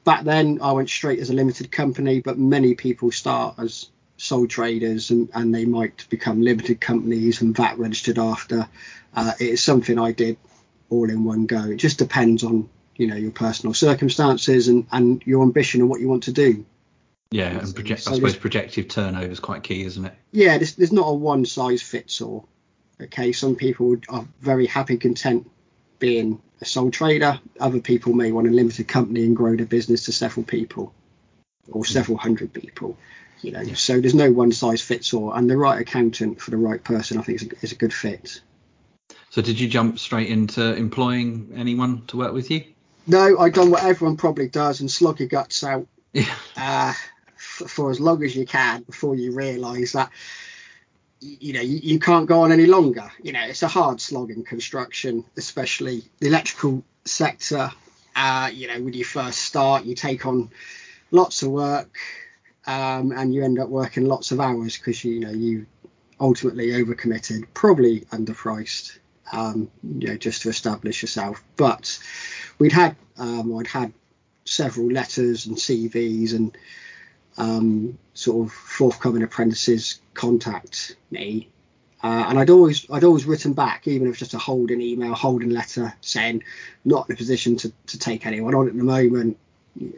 back 0.04 0.24
then 0.24 0.60
I 0.62 0.72
went 0.72 0.88
straight 0.88 1.18
as 1.18 1.30
a 1.30 1.34
limited 1.34 1.72
company, 1.72 2.20
but 2.20 2.38
many 2.38 2.74
people 2.74 3.10
start 3.10 3.56
as 3.58 3.90
sole 4.16 4.46
traders 4.46 5.10
and, 5.10 5.30
and 5.34 5.54
they 5.54 5.64
might 5.64 6.06
become 6.10 6.42
limited 6.42 6.80
companies 6.80 7.40
and 7.40 7.56
VAT 7.56 7.78
registered 7.78 8.18
after. 8.18 8.68
Uh, 9.14 9.32
it 9.40 9.48
is 9.48 9.62
something 9.62 9.98
I 9.98 10.12
did 10.12 10.36
all 10.90 11.08
in 11.08 11.24
one 11.24 11.46
go. 11.46 11.64
It 11.64 11.76
just 11.76 11.98
depends 11.98 12.44
on 12.44 12.68
you 13.00 13.06
know 13.06 13.16
your 13.16 13.30
personal 13.30 13.72
circumstances 13.72 14.68
and, 14.68 14.86
and 14.92 15.22
your 15.24 15.42
ambition 15.42 15.80
and 15.80 15.88
what 15.88 16.00
you 16.00 16.08
want 16.08 16.24
to 16.24 16.32
do. 16.32 16.66
Yeah. 17.30 17.58
And 17.58 17.74
project, 17.74 18.02
So 18.02 18.12
I 18.12 18.14
suppose 18.16 18.36
projective 18.36 18.88
turnover 18.88 19.30
is 19.30 19.40
quite 19.40 19.62
key, 19.62 19.84
isn't 19.84 20.04
it? 20.04 20.14
yeah, 20.32 20.58
there's, 20.58 20.74
there's 20.74 20.92
not 20.92 21.06
a 21.06 21.14
one 21.14 21.46
size 21.46 21.80
fits 21.80 22.20
all. 22.20 22.46
Okay, 23.00 23.32
some 23.32 23.56
people 23.56 23.96
are 24.10 24.26
very 24.42 24.66
happy, 24.66 24.98
content 24.98 25.50
being 25.98 26.42
a 26.60 26.66
sole 26.66 26.90
trader. 26.90 27.40
Other 27.58 27.80
people 27.80 28.12
may 28.12 28.32
want 28.32 28.48
a 28.48 28.50
limited 28.50 28.86
company 28.86 29.24
and 29.24 29.34
grow 29.34 29.56
their 29.56 29.64
business 29.64 30.04
to 30.04 30.12
several 30.12 30.44
people 30.44 30.92
or 31.70 31.82
hmm. 31.82 31.90
several 31.90 32.18
hundred 32.18 32.52
people. 32.52 32.98
You 33.40 33.52
know, 33.52 33.64
so 33.72 33.98
there's 33.98 34.14
no 34.14 34.30
one 34.30 34.52
size 34.52 34.82
fits 34.82 35.14
all. 35.14 35.32
And 35.32 35.48
the 35.48 35.56
right 35.56 35.80
accountant 35.80 36.42
for 36.42 36.50
the 36.50 36.58
right 36.58 36.84
person, 36.84 37.16
I 37.16 37.22
think, 37.22 37.40
is 37.40 37.48
a, 37.48 37.50
is 37.62 37.72
a 37.72 37.76
good 37.76 37.94
fit. 37.94 38.42
So 39.30 39.40
did 39.40 39.58
you 39.58 39.68
jump 39.68 39.98
straight 39.98 40.28
into 40.28 40.74
employing 40.74 41.52
anyone 41.56 42.04
to 42.08 42.18
work 42.18 42.34
with 42.34 42.50
you? 42.50 42.64
No, 43.06 43.38
I've 43.38 43.54
done 43.54 43.70
what 43.70 43.84
everyone 43.84 44.16
probably 44.16 44.48
does 44.48 44.80
and 44.80 44.90
slog 44.90 45.20
your 45.20 45.28
guts 45.28 45.64
out 45.64 45.86
Yeah. 46.12 46.34
uh, 46.56 46.92
f- 47.36 47.68
for 47.70 47.90
as 47.90 48.00
long 48.00 48.22
as 48.24 48.34
you 48.36 48.46
can 48.46 48.82
before 48.82 49.14
you 49.14 49.32
realise 49.32 49.92
that 49.92 50.10
you 51.20 51.52
know 51.52 51.60
you, 51.60 51.78
you 51.82 51.98
can't 51.98 52.26
go 52.26 52.42
on 52.42 52.52
any 52.52 52.66
longer. 52.66 53.10
You 53.22 53.32
know 53.32 53.42
it's 53.44 53.62
a 53.62 53.68
hard 53.68 54.00
slog 54.00 54.30
in 54.30 54.42
construction, 54.44 55.24
especially 55.36 56.02
the 56.20 56.28
electrical 56.28 56.82
sector. 57.04 57.70
Uh, 58.16 58.50
you 58.52 58.66
know 58.68 58.80
when 58.80 58.92
you 58.94 59.04
first 59.04 59.38
start, 59.40 59.84
you 59.84 59.94
take 59.94 60.26
on 60.26 60.50
lots 61.10 61.42
of 61.42 61.50
work, 61.50 61.96
um, 62.66 63.12
and 63.12 63.34
you 63.34 63.44
end 63.44 63.58
up 63.58 63.68
working 63.68 64.06
lots 64.06 64.32
of 64.32 64.40
hours 64.40 64.76
because 64.78 65.04
you 65.04 65.20
know 65.20 65.30
you 65.30 65.66
ultimately 66.20 66.68
overcommitted, 66.68 67.46
probably 67.54 68.00
underpriced, 68.12 68.98
um, 69.32 69.70
you 69.98 70.08
know, 70.08 70.16
just 70.16 70.42
to 70.42 70.48
establish 70.50 71.02
yourself. 71.02 71.42
But 71.56 71.98
we'd 72.60 72.72
had, 72.72 72.94
um, 73.18 73.56
I'd 73.58 73.66
had 73.66 73.92
several 74.44 74.86
letters 74.86 75.46
and 75.46 75.56
CVs 75.56 76.34
and 76.34 76.56
um, 77.36 77.98
sort 78.14 78.46
of 78.46 78.52
forthcoming 78.52 79.22
apprentices 79.22 80.00
contact 80.14 80.94
me. 81.10 81.48
Uh, 82.02 82.26
and 82.28 82.38
I'd 82.38 82.50
always 82.50 82.86
I'd 82.90 83.04
always 83.04 83.26
written 83.26 83.52
back, 83.52 83.86
even 83.86 84.08
if 84.08 84.18
just 84.18 84.32
a 84.32 84.38
holding 84.38 84.80
email, 84.80 85.12
holding 85.12 85.50
letter, 85.50 85.92
saying 86.00 86.42
not 86.84 87.08
in 87.08 87.14
a 87.14 87.16
position 87.16 87.56
to, 87.58 87.72
to 87.88 87.98
take 87.98 88.24
anyone 88.24 88.54
on 88.54 88.68
at 88.68 88.76
the 88.76 88.84
moment, 88.84 89.36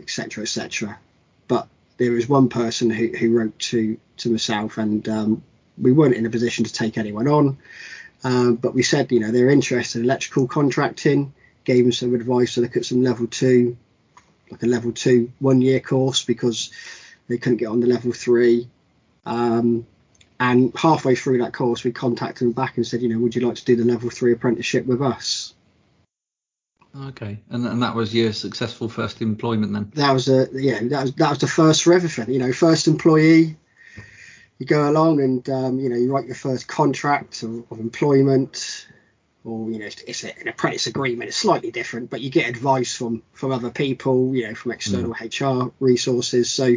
etc. 0.01 0.43
etc. 0.43 0.99
But 1.47 1.69
there 1.99 2.11
was 2.11 2.29
one 2.29 2.49
person 2.49 2.91
who, 2.91 3.09
who 3.09 3.37
wrote 3.37 3.57
to 3.71 3.97
to 4.19 4.31
myself, 4.31 4.79
and 4.79 5.09
um, 5.09 5.43
we 5.81 5.93
weren't 5.93 6.17
in 6.17 6.27
a 6.27 6.31
position 6.31 6.65
to 6.65 6.73
take 6.73 6.99
anyone 6.99 7.29
on. 7.29 7.59
Um, 8.25 8.57
but 8.57 8.75
we 8.75 8.83
said, 8.83 9.13
you 9.13 9.21
know, 9.21 9.31
they're 9.31 9.51
interested 9.51 10.01
in 10.01 10.05
electrical 10.05 10.49
contracting. 10.49 11.33
Gave 11.65 11.85
them 11.85 11.93
some 11.93 12.15
advice 12.15 12.55
to 12.55 12.61
look 12.61 12.77
at 12.77 12.85
some 12.85 13.03
level 13.03 13.27
two, 13.27 13.77
like 14.51 14.63
a 14.63 14.67
level 14.67 14.93
two 14.93 15.33
one 15.39 15.61
year 15.61 15.81
course 15.81 16.25
because 16.25 16.71
they 17.29 17.39
couldn't 17.39 17.59
get 17.59 17.69
on 17.69 17.81
the 17.81 17.87
level 17.87 18.13
three. 18.13 18.69
Um, 19.25 19.87
and 20.41 20.73
halfway 20.77 21.15
through 21.15 21.39
that 21.39 21.53
course, 21.53 21.85
we 21.85 21.93
contacted 21.93 22.49
them 22.49 22.53
back 22.53 22.77
and 22.77 22.87
said, 22.87 23.01
you 23.01 23.09
know, 23.09 23.19
would 23.21 23.37
you 23.37 23.47
like 23.47 23.57
to 23.57 23.65
do 23.65 23.77
the 23.77 23.85
level 23.85 24.11
three 24.11 24.33
apprenticeship 24.33 24.87
with 24.87 25.01
us? 25.01 25.55
Okay, 26.95 27.39
and 27.49 27.67
and 27.67 27.83
that 27.83 27.95
was 27.95 28.15
your 28.15 28.33
successful 28.33 28.89
first 28.89 29.23
employment 29.23 29.73
then. 29.73 29.91
That 29.95 30.13
was 30.13 30.29
a 30.29 30.49
yeah, 30.53 30.81
that 30.83 31.03
was 31.03 31.15
that 31.15 31.31
was 31.31 31.39
the 31.39 31.47
first 31.47 31.85
for 31.85 31.95
everything. 31.95 32.29
You 32.31 32.39
know, 32.39 32.53
first 32.53 32.87
employee. 32.87 33.57
You 34.59 34.67
go 34.67 34.91
along 34.91 35.21
and 35.21 35.49
um, 35.49 35.79
you 35.81 35.89
know 35.89 35.97
you 35.97 36.13
write 36.13 36.27
your 36.27 36.35
first 36.35 36.69
contract 36.69 37.43
of, 37.43 37.65
of 37.71 37.81
employment, 37.81 38.87
or 39.45 39.71
you 39.71 39.79
know 39.79 39.89
it's 40.07 40.25
an 40.25 40.49
apprentice 40.49 40.87
agreement. 40.87 41.29
It's 41.29 41.37
slightly 41.37 41.71
different, 41.71 42.11
but 42.11 42.21
you 42.21 42.31
get 42.31 42.49
advice 42.49 42.97
from 42.97 43.23
from 43.33 43.53
other 43.53 43.71
people, 43.71 44.35
you 44.35 44.49
know, 44.49 44.55
from 44.55 44.73
external 44.73 45.15
mm. 45.15 45.69
HR 45.69 45.73
resources. 45.81 46.51
So 46.51 46.77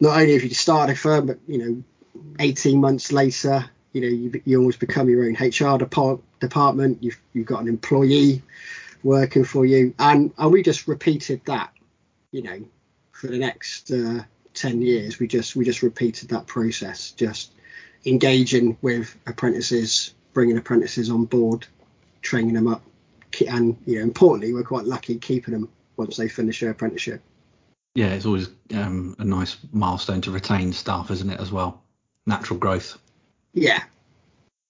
not 0.00 0.18
only 0.18 0.34
have 0.34 0.44
you 0.44 0.50
started 0.50 0.92
a 0.92 0.96
firm, 0.96 1.26
but 1.26 1.38
you 1.46 1.58
know, 1.58 1.82
18 2.38 2.80
months 2.80 3.12
later, 3.12 3.64
you 3.92 4.00
know, 4.00 4.08
you, 4.08 4.42
you 4.44 4.58
almost 4.58 4.80
become 4.80 5.08
your 5.08 5.24
own 5.24 5.34
HR 5.34 5.78
depart, 5.78 6.20
department. 6.40 7.02
You've 7.02 7.20
you've 7.32 7.46
got 7.46 7.60
an 7.60 7.68
employee 7.68 8.42
working 9.02 9.44
for 9.44 9.66
you, 9.66 9.94
and 9.98 10.32
and 10.38 10.52
we 10.52 10.62
just 10.62 10.88
repeated 10.88 11.42
that, 11.46 11.72
you 12.30 12.42
know, 12.42 12.64
for 13.12 13.26
the 13.26 13.38
next 13.38 13.90
uh, 13.90 14.22
ten 14.54 14.82
years. 14.82 15.18
We 15.18 15.26
just 15.26 15.56
we 15.56 15.64
just 15.64 15.82
repeated 15.82 16.30
that 16.30 16.46
process, 16.46 17.10
just 17.12 17.52
engaging 18.04 18.78
with 18.82 19.14
apprentices, 19.26 20.14
bringing 20.32 20.56
apprentices 20.56 21.10
on 21.10 21.24
board, 21.24 21.66
training 22.20 22.54
them 22.54 22.66
up, 22.66 22.82
and 23.48 23.76
you 23.86 23.96
know, 23.96 24.02
importantly, 24.02 24.52
we're 24.52 24.62
quite 24.62 24.84
lucky 24.84 25.18
keeping 25.18 25.54
them 25.54 25.68
once 25.96 26.16
they 26.16 26.28
finish 26.28 26.60
their 26.60 26.70
apprenticeship. 26.70 27.22
Yeah, 27.94 28.14
it's 28.14 28.26
always 28.26 28.48
um, 28.74 29.16
a 29.18 29.24
nice 29.24 29.56
milestone 29.72 30.22
to 30.22 30.30
retain 30.30 30.72
staff, 30.72 31.10
isn't 31.10 31.28
it, 31.28 31.40
as 31.40 31.52
well? 31.52 31.82
Natural 32.26 32.58
growth. 32.58 32.98
Yeah, 33.52 33.82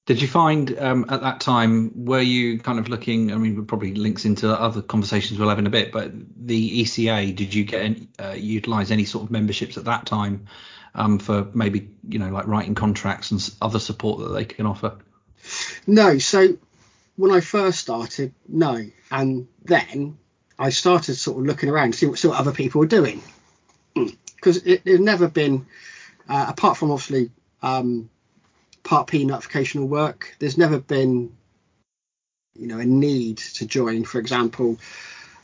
did 0.04 0.20
you 0.20 0.26
find 0.26 0.76
um, 0.80 1.06
at 1.08 1.20
that 1.20 1.40
time 1.40 2.04
were 2.04 2.20
you 2.20 2.58
kind 2.58 2.80
of 2.80 2.88
looking? 2.88 3.32
I 3.32 3.36
mean, 3.36 3.64
probably 3.66 3.94
links 3.94 4.24
into 4.24 4.50
other 4.50 4.82
conversations 4.82 5.38
we'll 5.38 5.48
have 5.48 5.60
in 5.60 5.66
a 5.68 5.70
bit, 5.70 5.92
but 5.92 6.10
the 6.36 6.82
ECA, 6.82 7.34
did 7.34 7.54
you 7.54 7.64
get 7.64 7.98
uh, 8.18 8.34
utilize 8.36 8.90
any 8.90 9.04
sort 9.04 9.24
of 9.24 9.30
memberships 9.30 9.76
at 9.76 9.84
that 9.84 10.06
time 10.06 10.46
um, 10.96 11.20
for 11.20 11.46
maybe 11.54 11.88
you 12.08 12.18
know 12.18 12.30
like 12.30 12.48
writing 12.48 12.74
contracts 12.74 13.30
and 13.30 13.54
other 13.62 13.78
support 13.78 14.18
that 14.20 14.30
they 14.30 14.44
can 14.44 14.66
offer? 14.66 14.98
No. 15.86 16.18
So 16.18 16.56
when 17.16 17.30
I 17.30 17.40
first 17.40 17.80
started, 17.80 18.32
no, 18.48 18.84
and 19.10 19.48
then 19.64 20.18
I 20.58 20.70
started 20.70 21.14
sort 21.14 21.38
of 21.38 21.46
looking 21.46 21.68
around 21.68 21.92
to 21.92 21.98
see 21.98 22.06
what, 22.06 22.18
see 22.18 22.28
what 22.28 22.38
other 22.38 22.52
people 22.52 22.80
were 22.80 22.86
doing 22.86 23.22
because 23.94 24.62
hmm. 24.62 24.68
it, 24.68 24.82
it 24.84 25.00
never 25.00 25.28
been 25.28 25.66
uh, 26.28 26.46
apart 26.48 26.76
from 26.76 26.90
obviously 26.90 27.30
um, 27.62 28.08
Part 28.82 29.06
P 29.06 29.24
notificational 29.24 29.86
work. 29.86 30.34
There's 30.38 30.58
never 30.58 30.78
been, 30.78 31.32
you 32.54 32.66
know, 32.66 32.78
a 32.78 32.84
need 32.84 33.38
to 33.38 33.66
join, 33.66 34.04
for 34.04 34.18
example, 34.18 34.78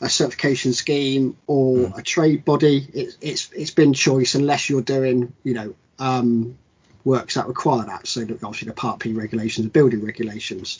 a 0.01 0.09
certification 0.09 0.73
scheme 0.73 1.37
or 1.47 1.77
mm. 1.77 1.97
a 1.97 2.01
trade 2.01 2.43
body. 2.43 2.87
It, 2.93 3.17
it's 3.21 3.49
it's 3.53 3.71
been 3.71 3.93
choice 3.93 4.35
unless 4.35 4.69
you're 4.69 4.81
doing, 4.81 5.33
you 5.43 5.53
know, 5.53 5.75
um, 5.99 6.57
works 7.03 7.35
that 7.35 7.47
require 7.47 7.85
that. 7.85 8.07
So 8.07 8.21
obviously 8.21 8.67
the 8.67 8.73
Part 8.73 8.99
P 8.99 9.13
regulations, 9.13 9.65
the 9.65 9.71
building 9.71 10.03
regulations. 10.03 10.79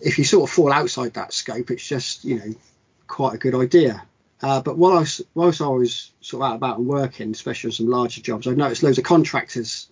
If 0.00 0.18
you 0.18 0.24
sort 0.24 0.48
of 0.48 0.54
fall 0.54 0.72
outside 0.72 1.14
that 1.14 1.32
scope, 1.32 1.70
it's 1.70 1.86
just 1.86 2.24
you 2.24 2.38
know 2.38 2.54
quite 3.06 3.34
a 3.34 3.38
good 3.38 3.54
idea. 3.54 4.02
Uh, 4.40 4.60
but 4.60 4.78
while 4.78 4.92
I 4.92 5.00
was, 5.00 5.20
whilst 5.34 5.60
I 5.60 5.66
was 5.66 6.12
sort 6.20 6.44
of 6.44 6.50
out 6.50 6.56
about 6.56 6.78
and 6.78 6.86
working, 6.86 7.32
especially 7.32 7.68
on 7.68 7.72
some 7.72 7.88
larger 7.88 8.20
jobs, 8.20 8.46
I 8.46 8.52
noticed 8.52 8.84
loads 8.84 8.98
of 8.98 9.04
contractors 9.04 9.88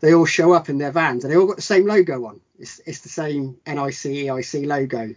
they 0.00 0.14
all 0.14 0.26
show 0.26 0.52
up 0.52 0.68
in 0.68 0.78
their 0.78 0.92
vans 0.92 1.24
and 1.24 1.32
they 1.32 1.36
all 1.36 1.46
got 1.46 1.56
the 1.56 1.62
same 1.62 1.86
logo 1.86 2.26
on. 2.26 2.40
It's, 2.58 2.80
it's 2.86 3.00
the 3.00 3.08
same 3.08 3.58
NICEIC 3.66 4.66
logo. 4.66 5.14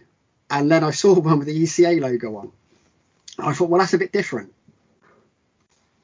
And 0.50 0.70
then 0.70 0.84
I 0.84 0.90
saw 0.90 1.14
one 1.18 1.38
with 1.38 1.48
the 1.48 1.62
ECA 1.62 2.00
logo 2.00 2.36
on. 2.36 2.52
I 3.38 3.52
thought, 3.54 3.70
well, 3.70 3.80
that's 3.80 3.94
a 3.94 3.98
bit 3.98 4.12
different. 4.12 4.52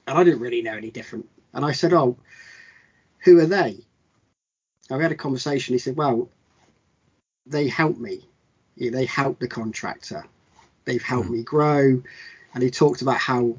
And 0.07 0.19
I 0.19 0.25
didn't 0.25 0.41
really 0.41 0.63
know 0.63 0.77
any 0.77 0.91
different. 0.91 1.29
And 1.53 1.65
I 1.65 1.73
said, 1.73 1.93
oh, 1.93 2.17
who 3.29 3.41
are 3.41 3.47
they? 3.47 3.79
I 4.91 5.01
had 5.01 5.13
a 5.13 5.17
conversation. 5.17 5.75
He 5.75 5.79
said, 5.79 5.97
well, 5.97 6.29
they 7.47 7.69
help 7.69 7.99
me. 7.99 8.25
They 8.77 9.05
help 9.05 9.39
the 9.39 9.49
contractor. 9.49 10.25
They've 10.85 11.03
helped 11.03 11.29
mm. 11.29 11.33
me 11.33 11.43
grow. 11.43 12.03
And 12.55 12.63
he 12.63 12.71
talked 12.71 13.03
about 13.03 13.19
how 13.19 13.59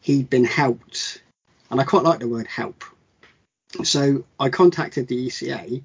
he'd 0.00 0.28
been 0.28 0.44
helped. 0.44 1.22
And 1.70 1.80
I 1.80 1.84
quite 1.84 2.04
like 2.04 2.20
the 2.20 2.28
word 2.28 2.46
help 2.46 2.84
so 3.84 4.24
I 4.38 4.48
contacted 4.48 5.08
the 5.08 5.26
ECA 5.26 5.82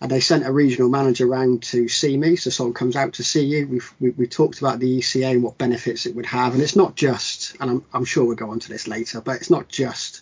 and 0.00 0.10
they 0.10 0.20
sent 0.20 0.46
a 0.46 0.52
regional 0.52 0.88
manager 0.88 1.26
around 1.26 1.62
to 1.62 1.88
see 1.88 2.16
me. 2.16 2.36
So 2.36 2.50
someone 2.50 2.74
comes 2.74 2.96
out 2.96 3.14
to 3.14 3.24
see 3.24 3.44
you. 3.44 3.68
We've, 3.68 3.94
we, 4.00 4.10
we 4.10 4.26
talked 4.26 4.58
about 4.58 4.80
the 4.80 4.98
ECA 4.98 5.30
and 5.30 5.42
what 5.42 5.58
benefits 5.58 6.06
it 6.06 6.16
would 6.16 6.26
have. 6.26 6.54
And 6.54 6.62
it's 6.62 6.76
not 6.76 6.96
just, 6.96 7.56
and 7.60 7.70
I'm, 7.70 7.84
I'm 7.94 8.04
sure 8.04 8.24
we'll 8.24 8.36
go 8.36 8.50
on 8.50 8.58
to 8.60 8.68
this 8.68 8.88
later, 8.88 9.20
but 9.20 9.36
it's 9.36 9.50
not 9.50 9.68
just 9.68 10.21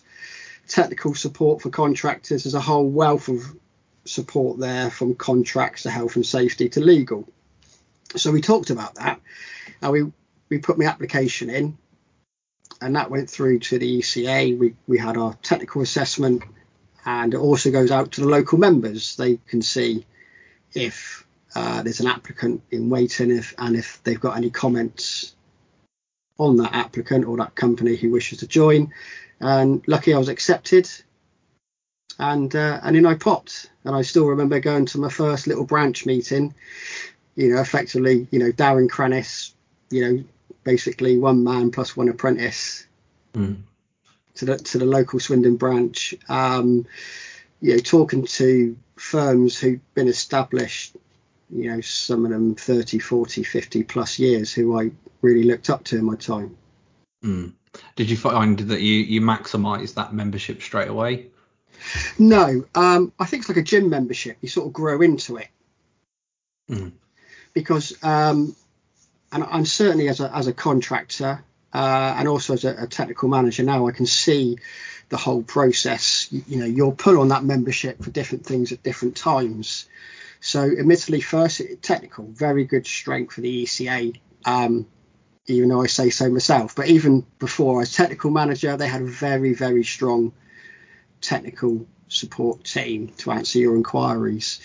technical 0.71 1.13
support 1.13 1.61
for 1.61 1.69
contractors. 1.69 2.43
There's 2.43 2.55
a 2.55 2.61
whole 2.61 2.89
wealth 2.89 3.27
of 3.27 3.43
support 4.05 4.59
there 4.59 4.89
from 4.89 5.15
contracts 5.15 5.83
to 5.83 5.91
health 5.91 6.15
and 6.15 6.25
safety 6.25 6.69
to 6.69 6.79
legal. 6.79 7.27
So 8.15 8.31
we 8.31 8.41
talked 8.41 8.69
about 8.69 8.95
that. 8.95 9.19
And 9.81 9.91
we, 9.91 10.11
we 10.49 10.57
put 10.59 10.77
my 10.77 10.85
application 10.85 11.49
in 11.49 11.77
and 12.81 12.95
that 12.95 13.11
went 13.11 13.29
through 13.29 13.59
to 13.59 13.77
the 13.77 13.99
ECA. 13.99 14.57
We, 14.57 14.75
we 14.87 14.97
had 14.97 15.17
our 15.17 15.33
technical 15.41 15.81
assessment 15.81 16.43
and 17.05 17.33
it 17.33 17.37
also 17.37 17.71
goes 17.71 17.91
out 17.91 18.13
to 18.13 18.21
the 18.21 18.27
local 18.27 18.57
members. 18.57 19.15
They 19.15 19.37
can 19.47 19.61
see 19.61 20.05
if 20.73 21.25
uh, 21.53 21.83
there's 21.83 21.99
an 21.99 22.07
applicant 22.07 22.63
in 22.71 22.89
waiting, 22.89 23.29
if 23.29 23.53
and 23.57 23.75
if 23.75 24.01
they've 24.03 24.19
got 24.19 24.37
any 24.37 24.49
comments 24.49 25.35
on 26.41 26.57
that 26.57 26.73
applicant 26.73 27.25
or 27.25 27.37
that 27.37 27.55
company 27.55 27.95
who 27.95 28.11
wishes 28.11 28.39
to 28.39 28.47
join. 28.47 28.93
And 29.39 29.81
lucky 29.87 30.13
I 30.13 30.17
was 30.17 30.29
accepted, 30.29 30.89
and 32.19 32.55
uh, 32.55 32.79
and 32.83 32.95
in 32.95 33.05
I 33.05 33.15
popped. 33.15 33.69
And 33.83 33.95
I 33.95 34.03
still 34.03 34.27
remember 34.27 34.59
going 34.59 34.85
to 34.87 34.99
my 34.99 35.09
first 35.09 35.47
little 35.47 35.65
branch 35.65 36.05
meeting. 36.05 36.53
You 37.35 37.55
know, 37.55 37.61
effectively, 37.61 38.27
you 38.29 38.39
know, 38.39 38.51
Darren 38.51 38.89
Crannis, 38.89 39.53
you 39.89 40.01
know, 40.01 40.23
basically 40.63 41.17
one 41.17 41.43
man 41.43 41.71
plus 41.71 41.97
one 41.97 42.09
apprentice. 42.09 42.85
Mm 43.33 43.63
to 44.35 44.45
the 44.45 44.57
to 44.57 44.77
the 44.77 44.85
local 44.85 45.19
Swindon 45.19 45.55
branch. 45.55 46.13
Um, 46.29 46.85
you 47.61 47.73
know, 47.73 47.79
talking 47.79 48.25
to 48.25 48.75
firms 48.95 49.59
who've 49.59 49.93
been 49.93 50.07
established, 50.07 50.95
you 51.53 51.69
know, 51.69 51.81
some 51.81 52.25
of 52.25 52.31
them 52.31 52.55
30, 52.55 52.99
40, 52.99 53.43
50 53.43 53.83
plus 53.83 54.19
years 54.19 54.53
who 54.53 54.79
I 54.79 54.91
really 55.21 55.43
looked 55.43 55.69
up 55.69 55.83
to 55.85 55.97
in 55.97 56.05
my 56.05 56.15
time. 56.15 56.55
Mm. 57.23 57.53
Did 57.95 58.09
you 58.09 58.17
find 58.17 58.59
that 58.59 58.81
you, 58.81 58.95
you 58.95 59.21
maximised 59.21 59.95
that 59.95 60.13
membership 60.13 60.61
straight 60.61 60.89
away? 60.89 61.27
No, 62.19 62.65
um, 62.75 63.11
I 63.19 63.25
think 63.25 63.41
it's 63.41 63.49
like 63.49 63.57
a 63.57 63.63
gym 63.63 63.89
membership. 63.89 64.37
You 64.41 64.49
sort 64.49 64.67
of 64.67 64.73
grow 64.73 65.01
into 65.01 65.37
it. 65.37 65.47
Mm. 66.69 66.91
Because, 67.53 68.01
um, 68.03 68.55
and 69.31 69.43
I'm 69.43 69.65
certainly 69.65 70.07
as 70.09 70.19
a, 70.19 70.35
as 70.35 70.47
a 70.47 70.53
contractor, 70.53 71.43
uh, 71.73 72.15
and 72.17 72.27
also 72.27 72.53
as 72.53 72.65
a, 72.65 72.83
a, 72.83 72.87
technical 72.87 73.29
manager 73.29 73.63
now, 73.63 73.87
I 73.87 73.91
can 73.91 74.05
see 74.05 74.57
the 75.09 75.17
whole 75.17 75.41
process. 75.41 76.27
You, 76.31 76.43
you, 76.47 76.57
know, 76.57 76.65
you'll 76.65 76.91
pull 76.91 77.19
on 77.19 77.29
that 77.29 77.43
membership 77.43 78.03
for 78.03 78.09
different 78.09 78.45
things 78.45 78.71
at 78.71 78.83
different 78.83 79.15
times. 79.15 79.87
So, 80.41 80.63
admittedly, 80.63 81.21
first 81.21 81.61
technical, 81.81 82.25
very 82.25 82.65
good 82.65 82.85
strength 82.87 83.33
for 83.33 83.41
the 83.41 83.63
ECA. 83.63 84.19
Um, 84.43 84.87
even 85.47 85.69
though 85.69 85.81
I 85.81 85.87
say 85.87 86.09
so 86.09 86.29
myself, 86.29 86.75
but 86.75 86.87
even 86.87 87.25
before 87.39 87.81
as 87.81 87.93
technical 87.93 88.31
manager, 88.31 88.77
they 88.77 88.87
had 88.87 89.01
a 89.01 89.05
very, 89.05 89.53
very 89.53 89.83
strong 89.83 90.33
technical 91.19 91.85
support 92.07 92.63
team 92.63 93.09
to 93.17 93.31
answer 93.31 93.59
your 93.59 93.75
inquiries. 93.75 94.59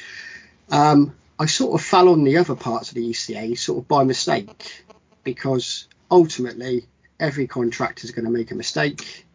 Um, 0.71 1.15
I 1.39 1.47
sort 1.47 1.79
of 1.79 1.87
fell 1.87 2.09
on 2.09 2.25
the 2.25 2.39
other 2.39 2.55
parts 2.55 2.89
of 2.89 2.95
the 2.95 3.11
ECA 3.11 3.57
sort 3.59 3.79
of 3.79 3.89
by 3.89 4.05
mistake 4.05 4.85
because 5.25 5.89
ultimately 6.11 6.87
every 7.21 7.47
contractor 7.47 8.05
is 8.05 8.11
going 8.11 8.25
to 8.25 8.31
make 8.31 8.51
a 8.51 8.55
mistake. 8.55 9.27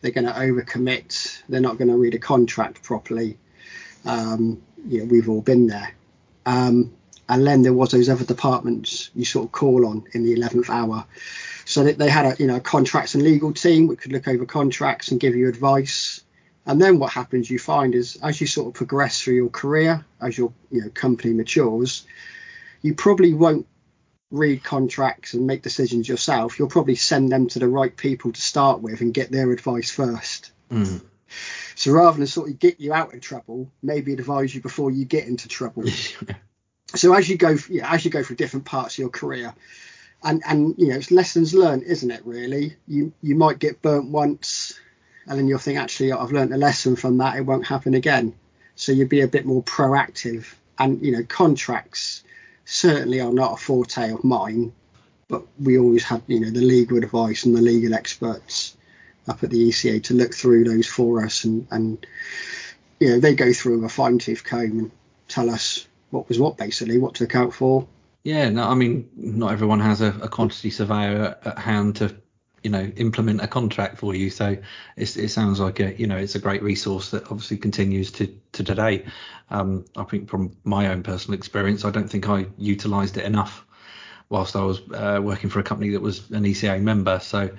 They're 0.00 0.10
going 0.10 0.26
to 0.26 0.32
overcommit. 0.32 1.42
They're 1.48 1.60
not 1.60 1.78
going 1.78 1.88
to 1.88 1.96
read 1.96 2.14
a 2.14 2.18
contract 2.18 2.82
properly. 2.82 3.38
Um, 4.04 4.62
you 4.84 5.00
know, 5.00 5.04
we've 5.06 5.28
all 5.28 5.42
been 5.42 5.66
there. 5.66 5.92
Um, 6.44 6.92
and 7.28 7.46
then 7.46 7.62
there 7.62 7.72
was 7.72 7.90
those 7.90 8.08
other 8.08 8.24
departments 8.24 9.10
you 9.14 9.24
sort 9.24 9.46
of 9.46 9.52
call 9.52 9.86
on 9.86 10.04
in 10.12 10.24
the 10.24 10.36
11th 10.36 10.70
hour. 10.70 11.06
So 11.64 11.82
they, 11.82 11.92
they 11.92 12.08
had 12.08 12.26
a 12.26 12.36
you 12.38 12.46
know 12.46 12.56
a 12.56 12.60
contracts 12.60 13.14
and 13.14 13.24
legal 13.24 13.52
team 13.52 13.88
which 13.88 14.00
could 14.00 14.12
look 14.12 14.28
over 14.28 14.46
contracts 14.46 15.10
and 15.10 15.20
give 15.20 15.34
you 15.34 15.48
advice. 15.48 16.22
And 16.64 16.80
then 16.80 16.98
what 16.98 17.12
happens 17.12 17.50
you 17.50 17.58
find 17.58 17.94
is 17.94 18.16
as 18.22 18.40
you 18.40 18.46
sort 18.46 18.68
of 18.68 18.74
progress 18.74 19.20
through 19.20 19.34
your 19.34 19.50
career, 19.50 20.04
as 20.20 20.38
your 20.38 20.52
you 20.70 20.82
know 20.82 20.90
company 20.90 21.34
matures, 21.34 22.06
you 22.82 22.94
probably 22.94 23.34
won't 23.34 23.66
read 24.30 24.62
contracts 24.62 25.34
and 25.34 25.46
make 25.46 25.62
decisions 25.62 26.08
yourself. 26.08 26.58
You'll 26.58 26.68
probably 26.68 26.96
send 26.96 27.30
them 27.30 27.48
to 27.48 27.58
the 27.58 27.68
right 27.68 27.96
people 27.96 28.32
to 28.32 28.40
start 28.40 28.80
with 28.80 29.00
and 29.00 29.14
get 29.14 29.30
their 29.30 29.50
advice 29.50 29.90
first. 29.90 30.52
Mm. 30.70 31.02
So 31.76 31.92
rather 31.92 32.16
than 32.16 32.26
sort 32.26 32.48
of 32.48 32.58
get 32.58 32.80
you 32.80 32.94
out 32.94 33.12
of 33.12 33.20
trouble, 33.20 33.70
maybe 33.82 34.14
advise 34.14 34.54
you 34.54 34.62
before 34.62 34.90
you 34.90 35.04
get 35.04 35.26
into 35.26 35.46
trouble. 35.46 35.84
so 36.94 37.12
as 37.12 37.28
you 37.28 37.36
go, 37.36 37.54
yeah, 37.68 37.92
as 37.92 38.02
you 38.02 38.10
go 38.10 38.22
through 38.22 38.36
different 38.36 38.64
parts 38.64 38.94
of 38.94 38.98
your 38.98 39.10
career, 39.10 39.54
and 40.24 40.42
and 40.46 40.74
you 40.78 40.88
know, 40.88 40.96
it's 40.96 41.10
lessons 41.10 41.52
learned, 41.52 41.82
isn't 41.82 42.10
it? 42.10 42.24
Really, 42.24 42.76
you 42.88 43.12
you 43.20 43.34
might 43.34 43.58
get 43.58 43.82
burnt 43.82 44.08
once, 44.08 44.80
and 45.26 45.38
then 45.38 45.48
you'll 45.48 45.58
think, 45.58 45.78
actually, 45.78 46.12
I've 46.12 46.32
learned 46.32 46.54
a 46.54 46.56
lesson 46.56 46.96
from 46.96 47.18
that. 47.18 47.36
It 47.36 47.42
won't 47.42 47.66
happen 47.66 47.92
again. 47.92 48.34
So 48.74 48.92
you'd 48.92 49.10
be 49.10 49.20
a 49.20 49.28
bit 49.28 49.44
more 49.44 49.62
proactive. 49.62 50.46
And 50.78 51.04
you 51.04 51.12
know, 51.12 51.24
contracts 51.24 52.24
certainly 52.64 53.20
are 53.20 53.32
not 53.32 53.52
a 53.52 53.56
forte 53.62 54.12
of 54.12 54.24
mine, 54.24 54.72
but 55.28 55.42
we 55.60 55.78
always 55.78 56.04
had 56.04 56.22
you 56.26 56.40
know 56.40 56.50
the 56.50 56.62
legal 56.62 56.96
advice 56.96 57.44
and 57.44 57.54
the 57.54 57.60
legal 57.60 57.92
experts 57.92 58.76
up 59.28 59.42
at 59.42 59.50
the 59.50 59.68
ECA 59.68 60.02
to 60.04 60.14
look 60.14 60.34
through 60.34 60.64
those 60.64 60.86
for 60.86 61.24
us, 61.24 61.44
and 61.44 61.66
and 61.70 62.06
you 63.00 63.10
know 63.10 63.20
they 63.20 63.34
go 63.34 63.52
through 63.52 63.84
a 63.84 63.88
fine 63.88 64.18
tooth 64.18 64.44
comb 64.44 64.78
and 64.78 64.90
tell 65.28 65.50
us 65.50 65.86
what 66.10 66.28
was 66.28 66.38
what 66.38 66.56
basically, 66.56 66.98
what 66.98 67.14
to 67.16 67.24
account 67.24 67.54
for. 67.54 67.86
Yeah, 68.22 68.48
no, 68.50 68.64
I 68.68 68.74
mean, 68.74 69.08
not 69.16 69.52
everyone 69.52 69.80
has 69.80 70.00
a, 70.00 70.08
a 70.20 70.28
quantity 70.28 70.70
surveyor 70.70 71.36
at, 71.44 71.58
hand 71.58 71.96
to 71.96 72.16
you 72.62 72.70
know 72.70 72.82
implement 72.96 73.40
a 73.40 73.46
contract 73.46 73.98
for 73.98 74.14
you. 74.14 74.30
So 74.30 74.56
it 74.96 75.30
sounds 75.30 75.60
like 75.60 75.80
a 75.80 75.94
you 75.94 76.06
know 76.06 76.16
it's 76.16 76.34
a 76.34 76.40
great 76.40 76.62
resource 76.62 77.10
that 77.10 77.30
obviously 77.30 77.58
continues 77.58 78.10
to 78.12 78.26
to 78.52 78.64
today. 78.64 79.06
Um, 79.48 79.84
i 79.96 80.02
think 80.02 80.28
from 80.28 80.56
my 80.64 80.88
own 80.88 81.04
personal 81.04 81.38
experience 81.38 81.84
i 81.84 81.90
don't 81.92 82.08
think 82.08 82.28
i 82.28 82.46
utilized 82.58 83.16
it 83.16 83.24
enough 83.24 83.64
whilst 84.28 84.56
i 84.56 84.62
was 84.62 84.80
uh, 84.92 85.20
working 85.22 85.50
for 85.50 85.60
a 85.60 85.62
company 85.62 85.90
that 85.90 86.02
was 86.02 86.28
an 86.32 86.44
eca 86.44 86.80
member. 86.80 87.20
So 87.20 87.50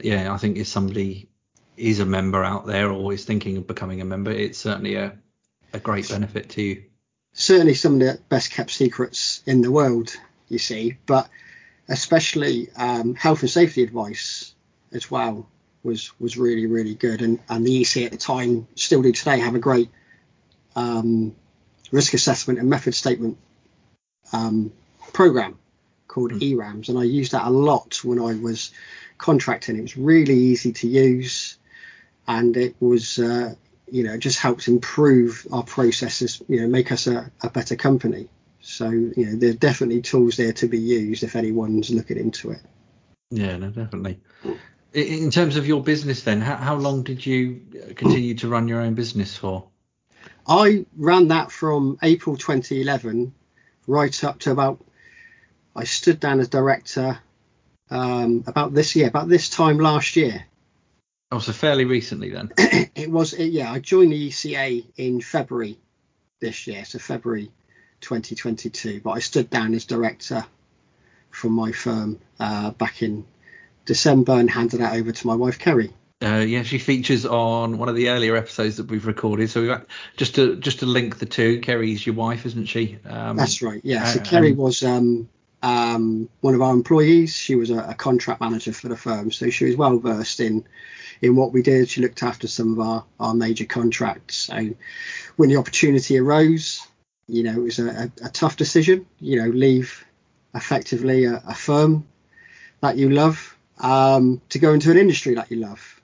yeah 0.00 0.32
i 0.32 0.36
think 0.36 0.56
if 0.56 0.66
somebody 0.66 1.28
is 1.76 2.00
a 2.00 2.06
member 2.06 2.44
out 2.44 2.66
there 2.66 2.90
or 2.90 3.12
is 3.12 3.24
thinking 3.24 3.56
of 3.56 3.66
becoming 3.66 4.00
a 4.00 4.04
member 4.04 4.30
it's 4.30 4.58
certainly 4.58 4.94
a, 4.94 5.16
a 5.72 5.78
great 5.78 6.08
benefit 6.08 6.48
to 6.50 6.62
you. 6.62 6.84
Certainly 7.32 7.74
some 7.74 7.94
of 7.94 7.98
the 7.98 8.20
best 8.28 8.52
kept 8.52 8.70
secrets 8.70 9.42
in 9.44 9.60
the 9.60 9.72
world 9.72 10.16
you 10.48 10.58
see 10.58 10.96
but 11.06 11.28
especially 11.88 12.68
um, 12.76 13.14
health 13.14 13.40
and 13.40 13.50
safety 13.50 13.82
advice 13.82 14.54
as 14.92 15.10
well 15.10 15.48
was 15.82 16.18
was 16.18 16.36
really 16.36 16.66
really 16.66 16.94
good. 16.94 17.22
And 17.22 17.38
and 17.48 17.66
the 17.66 17.82
EC 17.82 18.04
at 18.04 18.12
the 18.12 18.18
time 18.18 18.66
still 18.74 19.02
do 19.02 19.12
today 19.12 19.38
have 19.40 19.54
a 19.54 19.60
great 19.60 19.90
um, 20.74 21.34
risk 21.92 22.14
assessment 22.14 22.58
and 22.58 22.68
method 22.68 22.94
statement 22.94 23.38
um, 24.32 24.72
program 25.12 25.58
called 26.14 26.32
mm. 26.32 26.42
ERAMS 26.42 26.88
and 26.88 26.98
I 26.98 27.04
used 27.04 27.32
that 27.32 27.46
a 27.46 27.50
lot 27.50 28.02
when 28.04 28.18
I 28.18 28.34
was 28.34 28.70
contracting 29.18 29.76
it 29.76 29.82
was 29.82 29.96
really 29.96 30.36
easy 30.36 30.72
to 30.72 30.88
use 30.88 31.58
and 32.26 32.56
it 32.56 32.74
was 32.80 33.18
uh, 33.18 33.54
you 33.90 34.04
know 34.04 34.16
just 34.16 34.38
helps 34.38 34.68
improve 34.68 35.46
our 35.52 35.62
processes 35.62 36.42
you 36.48 36.60
know 36.60 36.68
make 36.68 36.92
us 36.92 37.06
a, 37.06 37.30
a 37.42 37.50
better 37.50 37.76
company 37.76 38.28
so 38.64 38.88
you 38.88 39.12
know, 39.16 39.36
there's 39.36 39.56
definitely 39.56 40.00
tools 40.00 40.38
there 40.38 40.54
to 40.54 40.66
be 40.66 40.78
used 40.78 41.22
if 41.22 41.36
anyone's 41.36 41.90
looking 41.90 42.16
into 42.16 42.50
it. 42.50 42.62
Yeah, 43.30 43.58
no, 43.58 43.68
definitely. 43.68 44.20
In 44.94 45.30
terms 45.30 45.56
of 45.56 45.66
your 45.66 45.82
business, 45.82 46.22
then, 46.22 46.40
how, 46.40 46.56
how 46.56 46.74
long 46.76 47.02
did 47.02 47.26
you 47.26 47.60
continue 47.94 48.34
to 48.36 48.48
run 48.48 48.66
your 48.66 48.80
own 48.80 48.94
business 48.94 49.36
for? 49.36 49.68
I 50.46 50.86
ran 50.96 51.28
that 51.28 51.52
from 51.52 51.98
April 52.02 52.36
2011 52.36 53.34
right 53.86 54.24
up 54.24 54.38
to 54.40 54.52
about. 54.52 54.82
I 55.76 55.84
stood 55.84 56.20
down 56.20 56.40
as 56.40 56.48
director 56.48 57.18
um, 57.90 58.44
about 58.46 58.74
this 58.74 58.96
year, 58.96 59.08
about 59.08 59.28
this 59.28 59.48
time 59.48 59.78
last 59.78 60.16
year. 60.16 60.44
Oh, 61.32 61.38
so 61.38 61.52
fairly 61.52 61.84
recently 61.84 62.30
then. 62.30 62.52
it 62.58 63.10
was, 63.10 63.36
yeah. 63.38 63.72
I 63.72 63.80
joined 63.80 64.12
the 64.12 64.28
ECA 64.28 64.84
in 64.96 65.20
February 65.20 65.78
this 66.40 66.66
year, 66.66 66.84
so 66.84 66.98
February 66.98 67.50
2022. 68.00 69.00
But 69.02 69.10
I 69.12 69.18
stood 69.18 69.50
down 69.50 69.74
as 69.74 69.84
director 69.84 70.44
from 71.30 71.52
my 71.52 71.72
firm 71.72 72.20
uh, 72.38 72.70
back 72.70 73.02
in 73.02 73.26
December 73.84 74.34
and 74.34 74.48
handed 74.48 74.80
that 74.80 74.94
over 74.94 75.12
to 75.12 75.26
my 75.26 75.34
wife 75.34 75.58
Kerry. 75.58 75.92
Uh, 76.22 76.38
yeah, 76.38 76.62
she 76.62 76.78
features 76.78 77.26
on 77.26 77.76
one 77.76 77.88
of 77.88 77.96
the 77.96 78.08
earlier 78.08 78.36
episodes 78.36 78.76
that 78.76 78.86
we've 78.86 79.06
recorded. 79.06 79.50
So 79.50 79.60
we've 79.60 79.70
got, 79.70 79.86
just 80.16 80.36
to 80.36 80.56
just 80.56 80.78
to 80.78 80.86
link 80.86 81.18
the 81.18 81.26
two. 81.26 81.60
Kerry's 81.60 82.06
your 82.06 82.14
wife, 82.14 82.46
isn't 82.46 82.66
she? 82.66 82.98
Um, 83.04 83.36
That's 83.36 83.60
right. 83.60 83.80
Yeah. 83.84 84.04
So 84.04 84.20
uh, 84.20 84.24
Kerry 84.24 84.52
was 84.52 84.82
um, 84.84 85.28
um, 85.64 86.28
one 86.42 86.54
of 86.54 86.60
our 86.60 86.74
employees. 86.74 87.34
She 87.34 87.54
was 87.54 87.70
a, 87.70 87.78
a, 87.78 87.94
contract 87.94 88.42
manager 88.42 88.74
for 88.74 88.88
the 88.88 88.98
firm, 88.98 89.32
so 89.32 89.48
she 89.48 89.64
was 89.64 89.76
well 89.76 89.98
versed 89.98 90.40
in 90.40 90.62
in 91.22 91.36
what 91.36 91.52
we 91.52 91.62
did. 91.62 91.88
She 91.88 92.02
looked 92.02 92.22
after 92.22 92.46
some 92.46 92.74
of 92.74 92.80
our 92.80 93.04
our 93.18 93.34
major 93.34 93.64
contracts. 93.64 94.36
So 94.36 94.74
when 95.36 95.48
the 95.48 95.56
opportunity 95.56 96.18
arose, 96.18 96.86
you 97.28 97.42
know, 97.44 97.52
it 97.52 97.62
was 97.62 97.78
a, 97.78 97.88
a, 97.88 98.26
a 98.26 98.28
tough 98.28 98.58
decision. 98.58 99.06
You 99.20 99.42
know, 99.42 99.48
leave 99.48 100.04
effectively 100.54 101.24
a, 101.24 101.54
firm 101.54 102.06
that 102.80 102.98
you 102.98 103.08
love 103.08 103.56
um, 103.78 104.42
to 104.50 104.58
go 104.58 104.74
into 104.74 104.90
an 104.90 104.98
industry 104.98 105.34
that 105.34 105.50
you 105.50 105.56
love. 105.56 106.02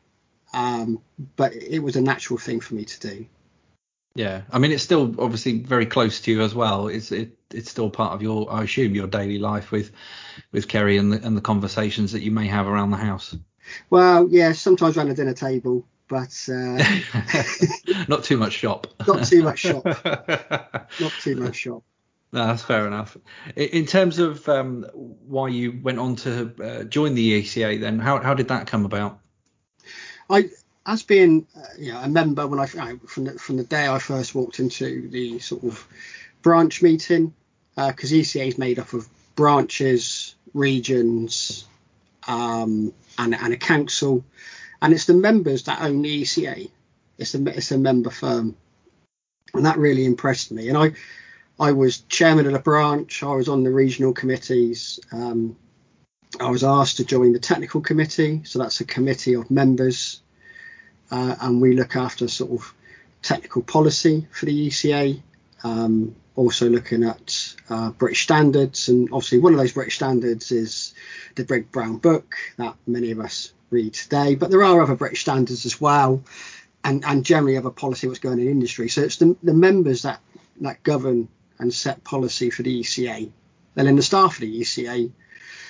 Um, 0.54 1.02
but 1.36 1.52
it 1.54 1.80
was 1.80 1.96
a 1.96 2.00
natural 2.00 2.38
thing 2.38 2.60
for 2.60 2.74
me 2.74 2.86
to 2.86 3.00
do. 3.00 3.26
Yeah, 4.14 4.42
I 4.50 4.58
mean, 4.58 4.72
it's 4.72 4.82
still 4.82 5.14
obviously 5.18 5.60
very 5.60 5.86
close 5.86 6.20
to 6.22 6.32
you 6.32 6.40
as 6.42 6.54
well. 6.54 6.88
It's 6.88 7.12
it, 7.12 7.38
it's 7.52 7.70
still 7.70 7.90
part 7.90 8.12
of 8.12 8.22
your, 8.22 8.52
I 8.52 8.64
assume, 8.64 8.94
your 8.94 9.06
daily 9.06 9.38
life 9.38 9.70
with 9.70 9.92
with 10.52 10.68
Kerry 10.68 10.96
and 10.96 11.12
the 11.12 11.24
and 11.24 11.36
the 11.36 11.40
conversations 11.40 12.12
that 12.12 12.22
you 12.22 12.30
may 12.30 12.48
have 12.48 12.66
around 12.66 12.90
the 12.90 12.96
house. 12.96 13.36
Well, 13.88 14.28
yeah, 14.28 14.52
sometimes 14.52 14.96
around 14.96 15.08
the 15.08 15.14
dinner 15.14 15.34
table, 15.34 15.86
but 16.08 16.36
uh, 16.48 16.82
not 18.08 18.24
too 18.24 18.36
much 18.36 18.52
shop. 18.52 18.88
not 19.06 19.26
too 19.26 19.42
much 19.42 19.60
shop. 19.60 19.84
not 21.00 21.12
too 21.20 21.36
much 21.36 21.56
shop. 21.56 21.84
No, 22.32 22.46
that's 22.46 22.62
fair 22.62 22.86
enough. 22.86 23.16
In 23.56 23.86
terms 23.86 24.18
of 24.18 24.48
um, 24.48 24.86
why 24.92 25.48
you 25.48 25.80
went 25.82 25.98
on 25.98 26.16
to 26.16 26.54
uh, 26.62 26.84
join 26.84 27.14
the 27.14 27.42
ECA, 27.42 27.80
then 27.80 27.98
how 27.98 28.20
how 28.20 28.34
did 28.34 28.48
that 28.48 28.66
come 28.66 28.84
about? 28.84 29.20
I, 30.28 30.50
as 30.86 31.02
being 31.02 31.46
uh, 31.56 31.60
you 31.78 31.92
know, 31.92 32.00
a 32.00 32.08
member 32.08 32.46
when 32.46 32.60
I 32.60 32.66
from 32.66 33.24
the, 33.24 33.38
from 33.38 33.56
the 33.56 33.64
day 33.64 33.88
I 33.88 33.98
first 33.98 34.34
walked 34.34 34.60
into 34.60 35.08
the 35.08 35.38
sort 35.38 35.64
of 35.64 35.86
branch 36.42 36.82
meeting, 36.82 37.34
because 37.76 38.12
uh, 38.12 38.16
ECA 38.16 38.48
is 38.48 38.58
made 38.58 38.78
up 38.78 38.92
of 38.92 39.08
branches, 39.36 40.34
regions, 40.54 41.66
um, 42.26 42.92
and 43.18 43.34
and 43.34 43.52
a 43.52 43.56
council 43.56 44.24
and 44.82 44.92
it's 44.92 45.06
the 45.06 45.14
members 45.14 45.64
that 45.64 45.82
own 45.82 46.02
the 46.02 46.22
ECA. 46.22 46.70
It's 47.18 47.34
a 47.34 47.44
it's 47.48 47.70
a 47.70 47.78
member 47.78 48.10
firm, 48.10 48.56
and 49.54 49.66
that 49.66 49.78
really 49.78 50.04
impressed 50.04 50.52
me. 50.52 50.68
And 50.68 50.78
I 50.78 50.92
I 51.58 51.72
was 51.72 51.98
chairman 52.02 52.46
of 52.46 52.52
the 52.52 52.58
branch. 52.58 53.22
I 53.22 53.34
was 53.34 53.48
on 53.48 53.62
the 53.62 53.70
regional 53.70 54.12
committees. 54.12 55.00
Um, 55.12 55.56
I 56.40 56.48
was 56.48 56.64
asked 56.64 56.96
to 56.98 57.04
join 57.04 57.32
the 57.32 57.38
technical 57.38 57.80
committee, 57.80 58.42
so 58.44 58.58
that's 58.58 58.80
a 58.80 58.84
committee 58.84 59.34
of 59.34 59.50
members, 59.50 60.22
uh, 61.10 61.36
and 61.40 61.60
we 61.60 61.74
look 61.74 61.96
after 61.96 62.28
sort 62.28 62.52
of 62.52 62.74
technical 63.22 63.62
policy 63.62 64.26
for 64.30 64.46
the 64.46 64.68
ECA. 64.68 65.20
Um, 65.62 66.16
also 66.36 66.70
looking 66.70 67.04
at 67.04 67.54
uh, 67.68 67.90
British 67.90 68.22
standards, 68.22 68.88
and 68.88 69.08
obviously 69.12 69.40
one 69.40 69.52
of 69.52 69.58
those 69.58 69.72
British 69.72 69.96
standards 69.96 70.52
is 70.52 70.94
the 71.34 71.44
Big 71.44 71.70
Brown 71.70 71.98
Book 71.98 72.34
that 72.56 72.76
many 72.86 73.10
of 73.10 73.20
us 73.20 73.52
read 73.68 73.92
today. 73.92 74.36
But 74.36 74.50
there 74.50 74.64
are 74.64 74.80
other 74.80 74.94
British 74.94 75.20
standards 75.20 75.66
as 75.66 75.80
well, 75.80 76.24
and, 76.82 77.04
and 77.04 77.24
generally 77.26 77.58
other 77.58 77.70
policy 77.70 78.06
what's 78.06 78.20
going 78.20 78.38
in 78.38 78.48
industry. 78.48 78.88
So 78.88 79.02
it's 79.02 79.16
the, 79.16 79.36
the 79.42 79.52
members 79.52 80.02
that, 80.02 80.20
that 80.62 80.82
govern 80.82 81.28
and 81.58 81.74
set 81.74 82.02
policy 82.04 82.48
for 82.48 82.62
the 82.62 82.80
ECA. 82.80 83.30
And 83.76 83.86
then 83.86 83.96
the 83.96 84.02
staff 84.02 84.34
of 84.34 84.40
the 84.40 84.60
ECA 84.60 85.10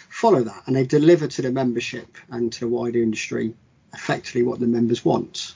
follow 0.09 0.43
that 0.43 0.63
and 0.67 0.75
they 0.75 0.85
deliver 0.85 1.27
to 1.29 1.43
the 1.43 1.53
membership 1.53 2.17
and 2.31 2.53
to 2.53 2.61
the 2.61 2.69
wider 2.69 3.03
industry 3.03 3.55
effectively 3.93 4.43
what 4.43 4.61
the 4.61 4.67
members 4.67 5.05
want. 5.05 5.55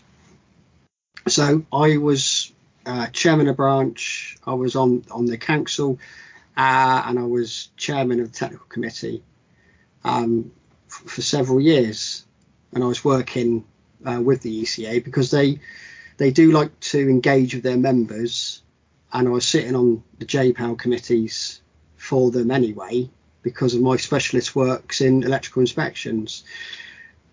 So 1.28 1.64
I 1.72 1.96
was 1.96 2.52
uh, 2.86 3.06
chairman 3.08 3.48
of 3.48 3.56
branch. 3.56 4.36
I 4.46 4.54
was 4.54 4.76
on 4.76 5.04
on 5.10 5.26
the 5.26 5.38
council, 5.38 5.98
uh, 6.56 7.02
and 7.06 7.18
I 7.18 7.24
was 7.24 7.70
chairman 7.76 8.20
of 8.20 8.32
the 8.32 8.38
technical 8.38 8.66
committee 8.66 9.22
um, 10.04 10.52
f- 10.88 11.10
for 11.10 11.22
several 11.22 11.60
years. 11.60 12.24
And 12.72 12.82
I 12.82 12.86
was 12.86 13.04
working 13.04 13.64
uh, 14.04 14.20
with 14.20 14.42
the 14.42 14.62
ECA 14.62 15.02
because 15.02 15.30
they 15.30 15.60
they 16.16 16.30
do 16.30 16.52
like 16.52 16.78
to 16.80 16.98
engage 16.98 17.54
with 17.54 17.64
their 17.64 17.76
members. 17.76 18.62
And 19.12 19.28
I 19.28 19.30
was 19.30 19.46
sitting 19.46 19.76
on 19.76 20.02
the 20.18 20.26
JPEL 20.26 20.76
committees 20.76 21.62
for 21.96 22.32
them 22.32 22.50
anyway 22.50 23.08
because 23.42 23.74
of 23.74 23.80
my 23.80 23.96
specialist 23.96 24.56
works 24.56 25.00
in 25.00 25.22
electrical 25.22 25.60
inspections. 25.60 26.42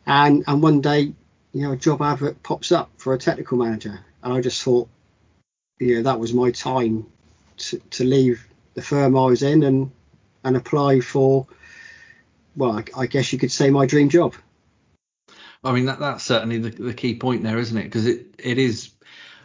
And 0.05 0.43
and 0.47 0.61
one 0.61 0.81
day, 0.81 1.13
you 1.53 1.61
know, 1.61 1.73
a 1.73 1.77
job 1.77 2.01
advert 2.01 2.41
pops 2.43 2.71
up 2.71 2.89
for 2.97 3.13
a 3.13 3.17
technical 3.17 3.57
manager, 3.57 3.99
and 4.23 4.33
I 4.33 4.41
just 4.41 4.61
thought, 4.63 4.89
you 5.79 5.95
know, 5.95 6.03
that 6.03 6.19
was 6.19 6.33
my 6.33 6.51
time 6.51 7.05
to, 7.57 7.77
to 7.91 8.03
leave 8.03 8.45
the 8.73 8.81
firm 8.81 9.17
I 9.17 9.25
was 9.25 9.43
in 9.43 9.63
and 9.63 9.91
and 10.43 10.57
apply 10.57 11.01
for, 11.01 11.45
well, 12.55 12.79
I, 12.79 13.01
I 13.01 13.05
guess 13.05 13.31
you 13.31 13.37
could 13.37 13.51
say 13.51 13.69
my 13.69 13.85
dream 13.85 14.09
job. 14.09 14.33
I 15.63 15.71
mean, 15.71 15.85
that, 15.85 15.99
that's 15.99 16.23
certainly 16.23 16.57
the, 16.57 16.69
the 16.71 16.93
key 16.93 17.15
point 17.15 17.43
there, 17.43 17.59
isn't 17.59 17.77
it? 17.77 17.83
Because 17.83 18.07
it, 18.07 18.33
it 18.39 18.57
is. 18.57 18.89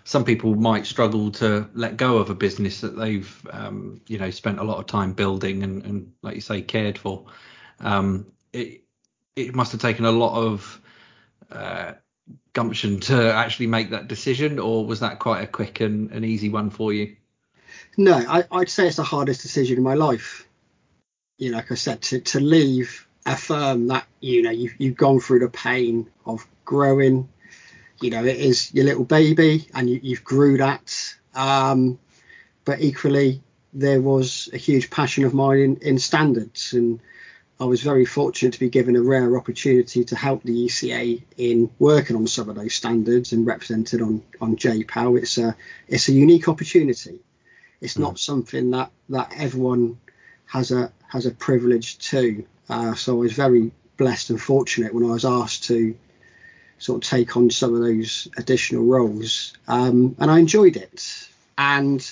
Some 0.05 0.25
people 0.25 0.55
might 0.55 0.87
struggle 0.87 1.33
to 1.33 1.69
let 1.75 1.97
go 1.97 2.17
of 2.19 2.31
a 2.31 2.35
business 2.35 2.81
that 2.81 2.97
they've, 2.97 3.47
um, 3.51 4.01
you 4.07 4.19
know, 4.19 4.31
spent 4.31 4.61
a 4.61 4.65
lot 4.65 4.79
of 4.79 4.87
time 4.87 5.13
building 5.13 5.65
and, 5.65 5.85
and 5.85 6.13
like 6.23 6.37
you 6.37 6.41
say, 6.41 6.63
cared 6.63 6.97
for. 6.97 7.27
Um, 7.81 8.27
it 8.53 8.85
it 9.37 9.55
must 9.55 9.73
have 9.73 9.81
taken 9.81 10.07
a 10.07 10.11
lot 10.11 10.35
of 10.35 10.81
uh, 11.53 11.93
gumption 12.55 12.99
to 13.01 13.33
actually 13.33 13.67
make 13.67 13.91
that 13.91 14.09
decision, 14.09 14.59
or 14.59 14.85
was 14.87 15.01
that 15.01 15.19
quite 15.19 15.43
a 15.43 15.47
quick 15.47 15.81
and 15.81 16.11
an 16.11 16.25
easy 16.25 16.49
one 16.49 16.71
for 16.71 16.93
you? 16.93 17.17
No, 17.99 18.15
I, 18.15 18.45
would 18.51 18.71
say 18.71 18.87
it's 18.87 18.97
the 18.97 19.03
hardest 19.03 19.43
decision 19.43 19.77
in 19.77 19.83
my 19.83 19.95
life. 19.95 20.49
You 21.39 21.51
know, 21.51 21.59
like 21.59 21.71
I 21.71 21.75
said, 21.75 22.03
to, 22.03 22.21
to 22.21 22.41
leave 22.41 23.07
a 23.27 23.37
firm 23.37 23.89
that 23.89 24.07
you 24.21 24.43
know 24.43 24.51
you've, 24.51 24.75
you've 24.79 24.97
gone 24.97 25.21
through 25.21 25.41
the 25.41 25.51
pain 25.51 26.09
of 26.25 26.47
growing. 26.65 27.29
You 28.01 28.11
know, 28.11 28.25
it 28.25 28.37
is 28.37 28.73
your 28.75 28.87
little 28.87 29.05
baby, 29.05 29.69
and 29.75 29.89
you, 29.89 30.01
you've 30.03 30.25
grew 30.25 30.57
that. 30.59 31.15
Um, 31.35 31.99
but 32.65 32.81
equally, 32.81 33.43
there 33.75 34.01
was 34.01 34.49
a 34.53 34.57
huge 34.57 34.91
passion 34.91 35.25
of 35.25 35.35
mine 35.35 35.59
in, 35.59 35.77
in 35.77 35.99
standards, 35.99 36.73
and 36.73 37.01
I 37.59 37.65
was 37.65 37.83
very 37.83 38.05
fortunate 38.05 38.53
to 38.53 38.61
be 38.61 38.69
given 38.69 38.97
a 38.97 39.03
rare 39.03 39.37
opportunity 39.37 40.05
to 40.05 40.17
help 40.17 40.43
the 40.43 40.67
ECA 40.67 41.23
in 41.39 41.71
working 41.79 42.17
on 42.17 42.27
some 42.27 42.51
of 42.51 42.57
those 42.57 42.75
standards 42.75 43.33
and 43.33 43.47
represented 43.47 44.03
on 44.03 44.23
on 44.41 44.57
JPEL. 44.57 45.19
It's 45.19 45.39
a 45.39 45.57
it's 45.89 46.09
a 46.09 46.13
unique 46.13 46.49
opportunity. 46.49 47.21
It's 47.81 47.95
mm. 47.95 48.01
not 48.01 48.19
something 48.19 48.71
that 48.73 48.91
that 49.09 49.33
everyone 49.37 49.99
has 50.47 50.71
a 50.71 50.93
has 51.09 51.25
a 51.25 51.31
privilege 51.31 51.99
to. 52.11 52.45
Uh, 52.69 52.95
so 52.95 53.15
I 53.15 53.21
was 53.21 53.33
very 53.33 53.73
blessed 53.97 54.31
and 54.31 54.41
fortunate 54.41 54.93
when 54.93 55.05
I 55.05 55.13
was 55.13 55.25
asked 55.25 55.65
to 55.65 55.97
sort 56.79 57.03
of 57.03 57.09
take 57.09 57.39
on 57.39 57.51
some 57.51 57.75
of 57.75 57.81
those 57.81 58.29
additional 58.37 58.85
roles, 58.85 59.55
um, 59.67 60.15
and 60.19 60.31
I 60.31 60.39
enjoyed 60.39 60.77
it. 60.77 61.29
And 61.57 62.07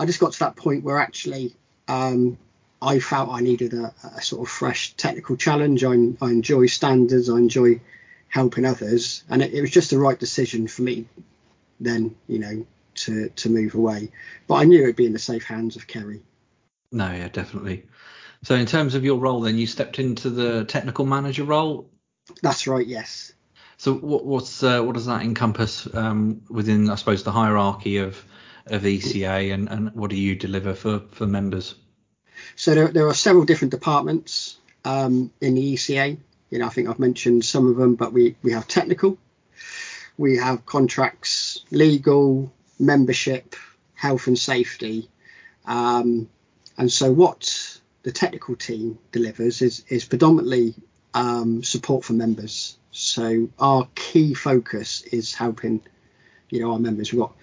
I 0.00 0.06
just 0.06 0.18
got 0.18 0.32
to 0.32 0.38
that 0.40 0.56
point 0.56 0.82
where 0.82 0.98
actually 0.98 1.54
um, 1.86 2.38
I 2.82 2.98
felt 2.98 3.30
I 3.30 3.40
needed 3.40 3.74
a, 3.74 3.94
a 4.16 4.22
sort 4.22 4.46
of 4.46 4.52
fresh 4.52 4.94
technical 4.94 5.36
challenge. 5.36 5.84
I, 5.84 5.92
I, 5.92 6.30
enjoy 6.30 6.66
standards. 6.66 7.28
I 7.28 7.36
enjoy 7.36 7.80
helping 8.28 8.64
others, 8.64 9.22
and 9.28 9.42
it, 9.42 9.52
it, 9.52 9.60
was 9.60 9.70
just 9.70 9.90
the 9.90 9.98
right 9.98 10.18
decision 10.18 10.66
for 10.66 10.82
me 10.82 11.06
then, 11.78 12.14
you 12.26 12.38
know, 12.38 12.66
to 12.94 13.28
to 13.30 13.50
move 13.50 13.74
away. 13.74 14.12
But 14.46 14.54
I 14.56 14.64
knew 14.64 14.82
it'd 14.82 14.96
be 14.96 15.06
in 15.06 15.12
the 15.12 15.18
safe 15.18 15.44
hands 15.44 15.76
of 15.76 15.86
Kerry. 15.86 16.22
No, 16.92 17.10
yeah, 17.10 17.28
definitely. 17.28 17.86
So 18.42 18.54
in 18.54 18.66
terms 18.66 18.94
of 18.94 19.04
your 19.04 19.18
role, 19.18 19.42
then 19.42 19.58
you 19.58 19.66
stepped 19.66 19.98
into 19.98 20.30
the 20.30 20.64
technical 20.64 21.04
manager 21.04 21.44
role. 21.44 21.90
That's 22.42 22.66
right. 22.66 22.86
Yes. 22.86 23.32
So 23.76 23.94
what, 23.94 24.24
what's 24.24 24.62
uh, 24.62 24.82
what 24.82 24.94
does 24.94 25.06
that 25.06 25.22
encompass 25.22 25.88
um, 25.94 26.42
within, 26.48 26.88
I 26.88 26.94
suppose, 26.94 27.24
the 27.24 27.32
hierarchy 27.32 27.98
of 27.98 28.22
of 28.66 28.82
ECA, 28.82 29.52
and, 29.52 29.68
and 29.68 29.94
what 29.94 30.10
do 30.10 30.16
you 30.16 30.34
deliver 30.34 30.74
for 30.74 31.00
for 31.10 31.26
members? 31.26 31.74
So 32.56 32.74
there, 32.74 32.88
there 32.88 33.06
are 33.06 33.14
several 33.14 33.44
different 33.44 33.72
departments 33.72 34.56
um, 34.84 35.32
in 35.40 35.54
the 35.54 35.74
ECA. 35.74 36.16
You 36.50 36.58
know, 36.58 36.66
I 36.66 36.70
think 36.70 36.88
I've 36.88 36.98
mentioned 36.98 37.44
some 37.44 37.68
of 37.68 37.76
them, 37.76 37.94
but 37.94 38.12
we, 38.12 38.36
we 38.42 38.52
have 38.52 38.66
technical, 38.66 39.18
we 40.18 40.36
have 40.36 40.66
contracts, 40.66 41.64
legal, 41.70 42.52
membership, 42.78 43.54
health 43.94 44.26
and 44.26 44.38
safety. 44.38 45.08
Um, 45.66 46.28
and 46.76 46.90
so 46.90 47.12
what 47.12 47.80
the 48.02 48.12
technical 48.12 48.56
team 48.56 48.98
delivers 49.12 49.62
is, 49.62 49.84
is 49.88 50.04
predominantly 50.04 50.74
um, 51.14 51.62
support 51.62 52.04
for 52.04 52.14
members. 52.14 52.78
So 52.92 53.48
our 53.58 53.86
key 53.94 54.34
focus 54.34 55.02
is 55.02 55.34
helping, 55.34 55.82
you 56.50 56.60
know, 56.60 56.72
our 56.72 56.78
members. 56.78 57.12
We've 57.12 57.20
got 57.20 57.34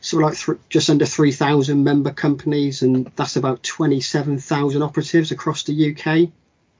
so 0.00 0.18
like 0.18 0.36
th- 0.36 0.58
just 0.68 0.90
under 0.90 1.06
3,000 1.06 1.84
member 1.84 2.10
companies, 2.10 2.82
and 2.82 3.10
that's 3.16 3.36
about 3.36 3.62
27,000 3.62 4.82
operatives 4.82 5.30
across 5.30 5.62
the 5.62 5.90
UK. 5.90 6.30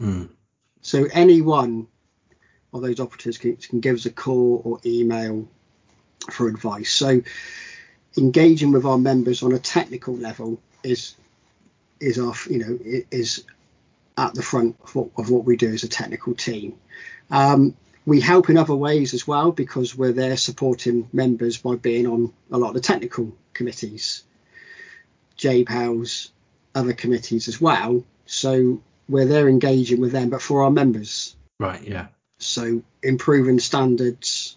Mm. 0.01 0.29
So 0.81 1.07
any 1.13 1.41
one 1.41 1.87
of 2.73 2.83
those 2.83 3.01
operatives 3.01 3.39
can, 3.39 3.57
can 3.57 3.81
give 3.81 3.97
us 3.97 4.07
a 4.07 4.11
call 4.11 4.63
or 4.65 4.81
email 4.85 5.49
for 6.31 6.49
advice. 6.49 6.91
So 6.91 7.23
engaging 8.17 8.73
with 8.73 8.85
our 8.85 8.99
members 8.99 9.43
on 9.43 9.53
a 9.53 9.59
technical 9.59 10.17
level 10.17 10.61
is 10.83 11.15
is 12.01 12.19
our 12.19 12.35
you 12.51 12.59
know 12.59 12.79
is 13.11 13.45
at 14.19 14.35
the 14.35 14.43
front 14.43 14.77
of 14.83 14.95
what, 14.95 15.09
of 15.17 15.31
what 15.31 15.45
we 15.45 15.57
do 15.57 15.73
as 15.73 15.85
a 15.85 15.89
technical 15.89 16.35
team. 16.35 16.75
Um, 17.31 17.75
we 18.05 18.21
help 18.21 18.51
in 18.51 18.57
other 18.57 18.75
ways 18.75 19.15
as 19.15 19.27
well 19.27 19.53
because 19.53 19.97
we're 19.97 20.13
there 20.13 20.37
supporting 20.37 21.09
members 21.13 21.59
by 21.59 21.77
being 21.77 22.07
on 22.07 22.33
a 22.51 22.59
lot 22.59 22.69
of 22.69 22.75
the 22.75 22.81
technical 22.81 23.37
committees, 23.55 24.25
JPELs, 25.39 26.31
other 26.75 26.93
committees 26.93 27.49
as 27.49 27.61
well. 27.61 28.05
So 28.27 28.83
we're 29.09 29.27
there 29.27 29.49
engaging 29.49 30.01
with 30.01 30.13
them, 30.13 30.31
but 30.31 30.43
for 30.43 30.63
our 30.63 30.71
members. 30.71 31.37
Right, 31.61 31.83
yeah. 31.83 32.09
So 32.39 32.83
improving 33.03 33.61
standards 33.61 34.57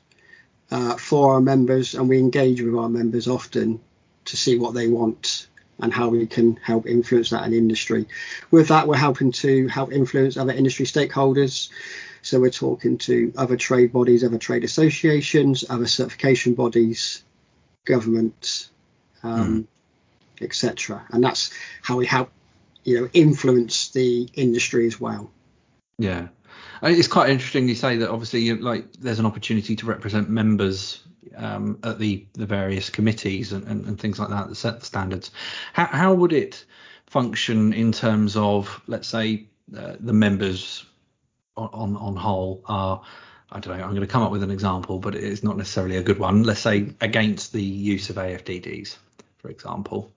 uh, 0.72 0.96
for 0.96 1.34
our 1.34 1.42
members, 1.42 1.94
and 1.94 2.10
we 2.10 2.18
engage 2.18 2.62
with 2.62 2.76
our 2.76 2.90
members 2.90 3.28
often 3.28 3.80
to 4.26 4.38
see 4.38 4.58
what 4.58 4.74
they 4.74 4.88
want 4.88 5.48
and 5.80 5.94
how 5.94 6.10
we 6.10 6.26
can 6.26 6.56
help 6.56 6.88
influence 6.88 7.30
that 7.30 7.46
in 7.46 7.54
industry. 7.54 8.08
With 8.50 8.70
that, 8.70 8.88
we're 8.88 8.96
helping 8.96 9.32
to 9.34 9.68
help 9.68 9.92
influence 9.92 10.38
other 10.38 10.54
industry 10.54 10.86
stakeholders. 10.86 11.70
So 12.26 12.40
we're 12.40 12.50
talking 12.50 12.98
to 12.98 13.32
other 13.38 13.56
trade 13.56 13.94
bodies, 13.94 14.24
other 14.24 14.40
trade 14.40 14.64
associations, 14.64 15.64
other 15.70 15.86
certification 15.86 16.56
bodies, 16.56 17.24
government, 17.86 18.70
um, 19.22 19.68
mm. 20.42 20.44
etc. 20.44 21.06
And 21.12 21.24
that's 21.24 21.52
how 21.84 21.98
we 21.98 22.08
help, 22.08 22.32
you 22.84 23.00
know, 23.00 23.10
influence 23.14 23.90
the 23.90 24.28
industry 24.34 24.88
as 24.88 25.00
well. 25.00 25.30
Yeah, 26.00 26.30
it's 26.82 27.08
quite 27.08 27.30
interesting 27.30 27.70
you 27.70 27.76
say 27.76 27.98
that. 27.98 28.10
Obviously, 28.10 28.52
like 28.56 28.92
there's 28.94 29.20
an 29.20 29.28
opportunity 29.28 29.76
to 29.76 29.86
represent 29.86 30.28
members 30.28 31.04
um, 31.38 31.78
at 31.84 32.00
the 32.00 32.26
the 32.34 32.48
various 32.48 32.90
committees 32.90 33.54
and, 33.54 33.68
and, 33.68 33.86
and, 33.86 34.00
things 34.00 34.18
like 34.18 34.30
that 34.30 34.50
that 34.50 34.56
set 34.56 34.80
the 34.80 34.86
standards. 34.88 35.30
How, 35.74 35.86
how 35.86 36.14
would 36.16 36.34
it 36.34 36.66
function 37.06 37.72
in 37.72 37.92
terms 37.92 38.36
of, 38.36 38.82
let's 38.88 39.08
say, 39.08 39.46
uh, 39.78 39.94
the 40.00 40.14
members 40.14 40.86
on 41.58 41.96
on 41.96 42.16
whole 42.16 42.62
are 42.66 43.02
I 43.52 43.60
don't 43.60 43.78
know. 43.78 43.84
I'm 43.84 43.92
going 43.92 44.02
to 44.02 44.08
come 44.08 44.24
up 44.24 44.32
with 44.32 44.44
an 44.44 44.52
example, 44.52 45.00
but 45.00 45.16
it's 45.16 45.44
not 45.44 45.56
necessarily 45.58 45.98
a 45.98 46.04
good 46.04 46.20
one. 46.20 46.44
Let's 46.44 46.60
say 46.60 46.94
against 47.00 47.54
the 47.54 47.62
use 47.62 48.10
of 48.10 48.18
AFDDs, 48.18 48.98
for 49.38 49.50
example, 49.50 50.12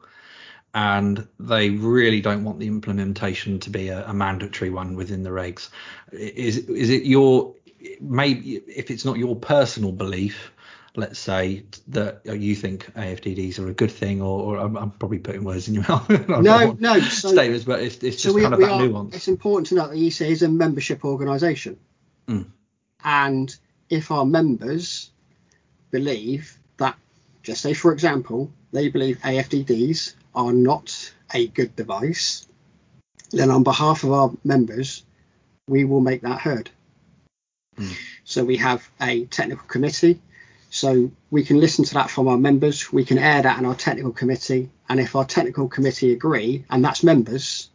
and 0.74 1.27
they 1.38 1.70
really 1.70 2.20
don't 2.20 2.44
want 2.44 2.59
the 2.59 2.66
implementation 2.66 3.61
to 3.61 3.70
be 3.70 3.88
a, 3.88 4.07
a 4.07 4.14
mandatory 4.14 4.70
one 4.70 4.96
within 4.96 5.22
the 5.22 5.31
regs. 5.31 5.68
Is 6.11 6.57
is 6.57 6.90
it 6.90 7.05
your 7.05 7.55
maybe 8.01 8.57
if 8.66 8.90
it's 8.90 9.05
not 9.05 9.18
your 9.18 9.37
personal 9.37 9.92
belief, 9.92 10.53
let's 10.96 11.18
say 11.18 11.64
that 11.88 12.20
you 12.24 12.55
think 12.55 12.92
AFDDs 12.94 13.59
are 13.59 13.68
a 13.68 13.74
good 13.74 13.90
thing, 13.90 14.20
or, 14.20 14.42
or 14.42 14.59
I'm, 14.59 14.77
I'm, 14.77 14.90
probably 14.90 15.18
putting 15.18 15.44
words 15.44 15.68
in 15.68 15.74
your 15.74 15.85
mouth. 15.88 16.09
no, 16.29 16.77
no 16.79 17.01
so, 17.01 17.29
statements, 17.31 17.64
but 17.64 17.81
it's, 17.81 17.96
it's 17.96 18.22
just 18.22 18.24
so 18.24 18.33
we, 18.33 18.42
kind 18.42 18.55
of 18.55 18.61
that 18.61 18.70
are, 18.70 18.87
nuance. 18.87 19.14
It's 19.14 19.29
important 19.29 19.68
to 19.68 19.74
note 19.77 19.90
that 19.90 19.96
ECA 19.96 20.29
is 20.29 20.42
a 20.42 20.48
membership 20.48 21.05
organisation, 21.05 21.79
mm. 22.27 22.46
and 23.05 23.55
if 23.90 24.11
our 24.11 24.24
members 24.24 25.11
believe 25.90 26.59
that, 26.79 26.96
just 27.42 27.62
say 27.62 27.74
for 27.74 27.92
example, 27.92 28.51
they 28.72 28.88
believe 28.88 29.18
AFDDs 29.18 30.14
are 30.35 30.53
not 30.53 31.12
a 31.35 31.48
good 31.48 31.74
device, 31.77 32.46
then 33.31 33.51
on 33.51 33.62
behalf 33.62 34.05
of 34.05 34.12
our 34.12 34.31
members, 34.44 35.05
we 35.66 35.85
will 35.85 36.01
make 36.01 36.22
that 36.22 36.40
heard. 36.40 36.70
Mm. 37.77 37.94
So 38.24 38.44
we 38.44 38.57
have 38.57 38.88
a 39.01 39.27
technical 39.27 39.66
committee 39.66 40.20
So 40.70 41.11
we 41.31 41.44
can 41.44 41.59
listen 41.59 41.85
to 41.87 41.94
that 41.94 42.11
from 42.11 42.28
our 42.28 42.37
members. 42.37 42.92
We 42.92 43.04
can 43.04 43.18
air 43.18 43.42
that 43.42 43.59
in 43.59 43.64
our 43.64 43.74
technical 43.74 44.12
committee, 44.12 44.70
and 44.88 45.00
if 45.00 45.16
our 45.16 45.24
technical 45.24 45.68
committee 45.68 46.12
agree, 46.12 46.64
and 46.68 46.85
that's 46.85 47.02
members, 47.02 47.70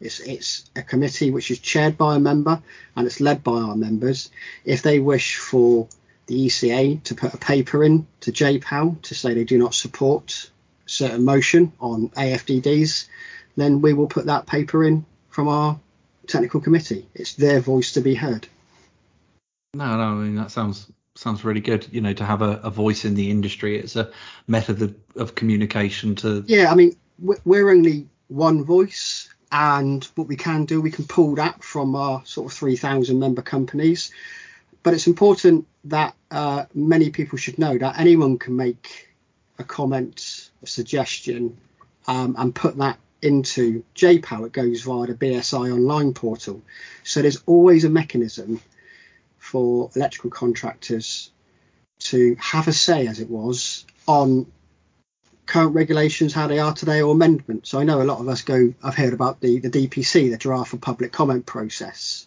it's 0.00 0.20
it's 0.20 0.70
a 0.76 0.82
committee 0.82 1.30
which 1.30 1.50
is 1.50 1.58
chaired 1.58 1.98
by 1.98 2.16
a 2.16 2.20
member 2.20 2.62
and 2.94 3.06
it's 3.06 3.20
led 3.20 3.42
by 3.42 3.60
our 3.60 3.74
members. 3.74 4.30
If 4.64 4.82
they 4.82 5.00
wish 5.00 5.36
for 5.36 5.88
the 6.26 6.46
ECA 6.46 7.02
to 7.04 7.14
put 7.14 7.34
a 7.34 7.38
paper 7.38 7.82
in 7.82 8.06
to 8.20 8.30
JPEL 8.30 9.02
to 9.02 9.14
say 9.14 9.34
they 9.34 9.44
do 9.44 9.58
not 9.58 9.74
support 9.74 10.50
certain 10.86 11.24
motion 11.24 11.72
on 11.80 12.10
AFDDs, 12.10 13.08
then 13.56 13.80
we 13.80 13.92
will 13.92 14.06
put 14.06 14.26
that 14.26 14.46
paper 14.46 14.84
in 14.84 15.04
from 15.30 15.48
our 15.48 15.80
technical 16.26 16.60
committee. 16.60 17.08
It's 17.14 17.34
their 17.34 17.60
voice 17.60 17.92
to 17.92 18.00
be 18.00 18.14
heard. 18.14 18.46
No, 19.74 19.96
no, 19.96 20.02
I 20.02 20.14
mean 20.14 20.36
that 20.36 20.50
sounds 20.50 20.86
sounds 21.18 21.44
really 21.44 21.60
good. 21.60 21.86
You 21.90 22.00
know, 22.00 22.12
to 22.12 22.24
have 22.24 22.42
a, 22.42 22.60
a 22.62 22.70
voice 22.70 23.04
in 23.04 23.14
the 23.14 23.30
industry, 23.30 23.78
it's 23.78 23.96
a 23.96 24.10
method 24.46 24.80
of, 24.82 24.94
of 25.16 25.34
communication 25.34 26.14
to. 26.16 26.44
Yeah, 26.46 26.70
I 26.70 26.74
mean 26.74 26.96
we're 27.44 27.70
only 27.70 28.06
one 28.28 28.64
voice, 28.64 29.28
and 29.50 30.04
what 30.14 30.28
we 30.28 30.36
can 30.36 30.64
do, 30.64 30.80
we 30.80 30.90
can 30.90 31.04
pull 31.04 31.34
that 31.36 31.64
from 31.64 31.96
our 31.96 32.24
sort 32.24 32.52
of 32.52 32.56
3,000 32.56 33.18
member 33.18 33.42
companies. 33.42 34.12
But 34.82 34.94
it's 34.94 35.06
important 35.06 35.66
that 35.84 36.14
uh, 36.30 36.66
many 36.74 37.10
people 37.10 37.38
should 37.38 37.58
know 37.58 37.76
that 37.78 37.98
anyone 37.98 38.38
can 38.38 38.56
make 38.56 39.08
a 39.58 39.64
comment, 39.64 40.50
a 40.62 40.66
suggestion, 40.66 41.56
um, 42.06 42.36
and 42.38 42.54
put 42.54 42.76
that 42.78 42.98
into 43.20 43.82
JPEL. 43.96 44.46
It 44.46 44.52
goes 44.52 44.82
via 44.82 45.08
the 45.08 45.14
BSI 45.14 45.74
online 45.74 46.14
portal. 46.14 46.62
So 47.02 47.22
there's 47.22 47.42
always 47.46 47.84
a 47.84 47.90
mechanism 47.90 48.60
for 49.48 49.90
electrical 49.96 50.30
contractors 50.30 51.30
to 51.98 52.36
have 52.38 52.68
a 52.68 52.72
say, 52.72 53.06
as 53.06 53.18
it 53.18 53.30
was, 53.30 53.86
on 54.06 54.46
current 55.46 55.74
regulations, 55.74 56.34
how 56.34 56.46
they 56.46 56.58
are 56.58 56.74
today, 56.74 57.00
or 57.00 57.12
amendments. 57.12 57.70
So 57.70 57.80
I 57.80 57.84
know 57.84 58.02
a 58.02 58.04
lot 58.04 58.20
of 58.20 58.28
us 58.28 58.42
go, 58.42 58.74
I've 58.82 58.94
heard 58.94 59.14
about 59.14 59.40
the, 59.40 59.58
the 59.58 59.70
DPC, 59.70 60.30
the 60.30 60.36
draft 60.36 60.70
for 60.70 60.76
public 60.76 61.12
comment 61.12 61.46
process. 61.46 62.26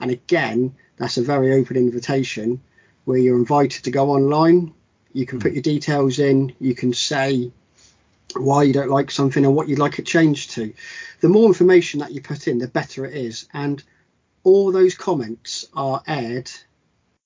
And 0.00 0.10
again, 0.10 0.74
that's 0.96 1.16
a 1.16 1.22
very 1.22 1.52
open 1.54 1.76
invitation 1.76 2.60
where 3.04 3.18
you're 3.18 3.38
invited 3.38 3.84
to 3.84 3.90
go 3.92 4.10
online. 4.10 4.74
You 5.12 5.26
can 5.26 5.38
put 5.38 5.52
hmm. 5.52 5.54
your 5.54 5.62
details 5.62 6.18
in, 6.18 6.54
you 6.60 6.74
can 6.74 6.92
say 6.92 7.52
why 8.34 8.64
you 8.64 8.72
don't 8.72 8.90
like 8.90 9.10
something 9.10 9.44
and 9.44 9.54
what 9.54 9.68
you'd 9.68 9.78
like 9.78 9.98
it 9.98 10.06
changed 10.06 10.50
to. 10.52 10.74
The 11.20 11.28
more 11.28 11.46
information 11.46 12.00
that 12.00 12.12
you 12.12 12.20
put 12.20 12.48
in, 12.48 12.58
the 12.58 12.68
better 12.68 13.06
it 13.06 13.14
is. 13.14 13.48
And 13.54 13.82
all 14.48 14.72
those 14.72 14.94
comments 14.94 15.68
are 15.74 16.02
aired 16.06 16.50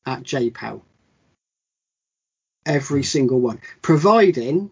at 0.05 0.25
JPEL. 0.25 0.83
Every 2.67 3.05
single 3.05 3.41
one, 3.41 3.61
providing 3.81 4.71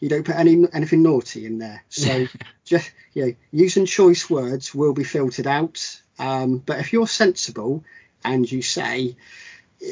you 0.00 0.08
don't 0.10 0.24
put 0.24 0.36
any 0.36 0.66
anything 0.72 1.02
naughty 1.02 1.46
in 1.46 1.58
there. 1.58 1.82
So 1.88 2.26
just 2.64 2.90
you 3.14 3.26
know, 3.26 3.34
using 3.52 3.86
choice 3.86 4.28
words 4.28 4.74
will 4.74 4.92
be 4.92 5.04
filtered 5.04 5.46
out. 5.46 6.02
Um, 6.18 6.58
but 6.58 6.78
if 6.78 6.92
you're 6.92 7.06
sensible 7.06 7.84
and 8.22 8.50
you 8.50 8.60
say, 8.60 9.16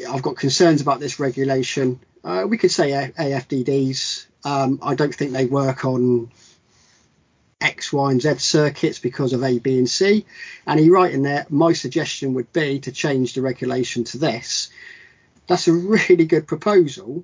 I've 0.07 0.21
got 0.21 0.37
concerns 0.37 0.81
about 0.81 0.99
this 0.99 1.19
regulation, 1.19 1.99
uh, 2.23 2.45
we 2.47 2.57
could 2.57 2.71
say 2.71 2.91
AFDDs. 2.91 4.27
Um, 4.43 4.79
I 4.83 4.93
don't 4.93 5.15
think 5.15 5.31
they 5.31 5.45
work 5.45 5.83
on 5.85 6.31
X, 7.59 7.91
Y, 7.91 8.11
and 8.11 8.21
Z 8.21 8.35
circuits 8.35 8.99
because 8.99 9.33
of 9.33 9.43
A, 9.43 9.59
B, 9.59 9.77
and 9.77 9.89
C. 9.89 10.25
And 10.65 10.79
he 10.79 10.89
write 10.89 11.13
in 11.13 11.23
there, 11.23 11.45
my 11.49 11.73
suggestion 11.73 12.33
would 12.33 12.51
be 12.53 12.79
to 12.81 12.91
change 12.91 13.33
the 13.33 13.41
regulation 13.41 14.03
to 14.05 14.17
this. 14.17 14.69
That's 15.47 15.67
a 15.67 15.73
really 15.73 16.25
good 16.25 16.45
proposal, 16.45 17.23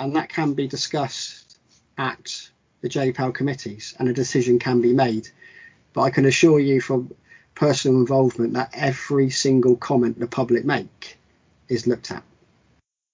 and 0.00 0.16
that 0.16 0.30
can 0.30 0.54
be 0.54 0.66
discussed 0.66 1.58
at 1.96 2.50
the 2.80 2.88
JPEL 2.88 3.34
committees 3.34 3.94
and 3.98 4.08
a 4.08 4.12
decision 4.12 4.58
can 4.58 4.80
be 4.80 4.92
made. 4.92 5.28
But 5.92 6.02
I 6.02 6.10
can 6.10 6.26
assure 6.26 6.58
you 6.58 6.80
from 6.80 7.14
personal 7.54 8.00
involvement 8.00 8.54
that 8.54 8.70
every 8.74 9.30
single 9.30 9.76
comment 9.76 10.18
the 10.18 10.26
public 10.26 10.64
make 10.64 11.18
is 11.68 11.86
looked 11.86 12.10
at. 12.10 12.22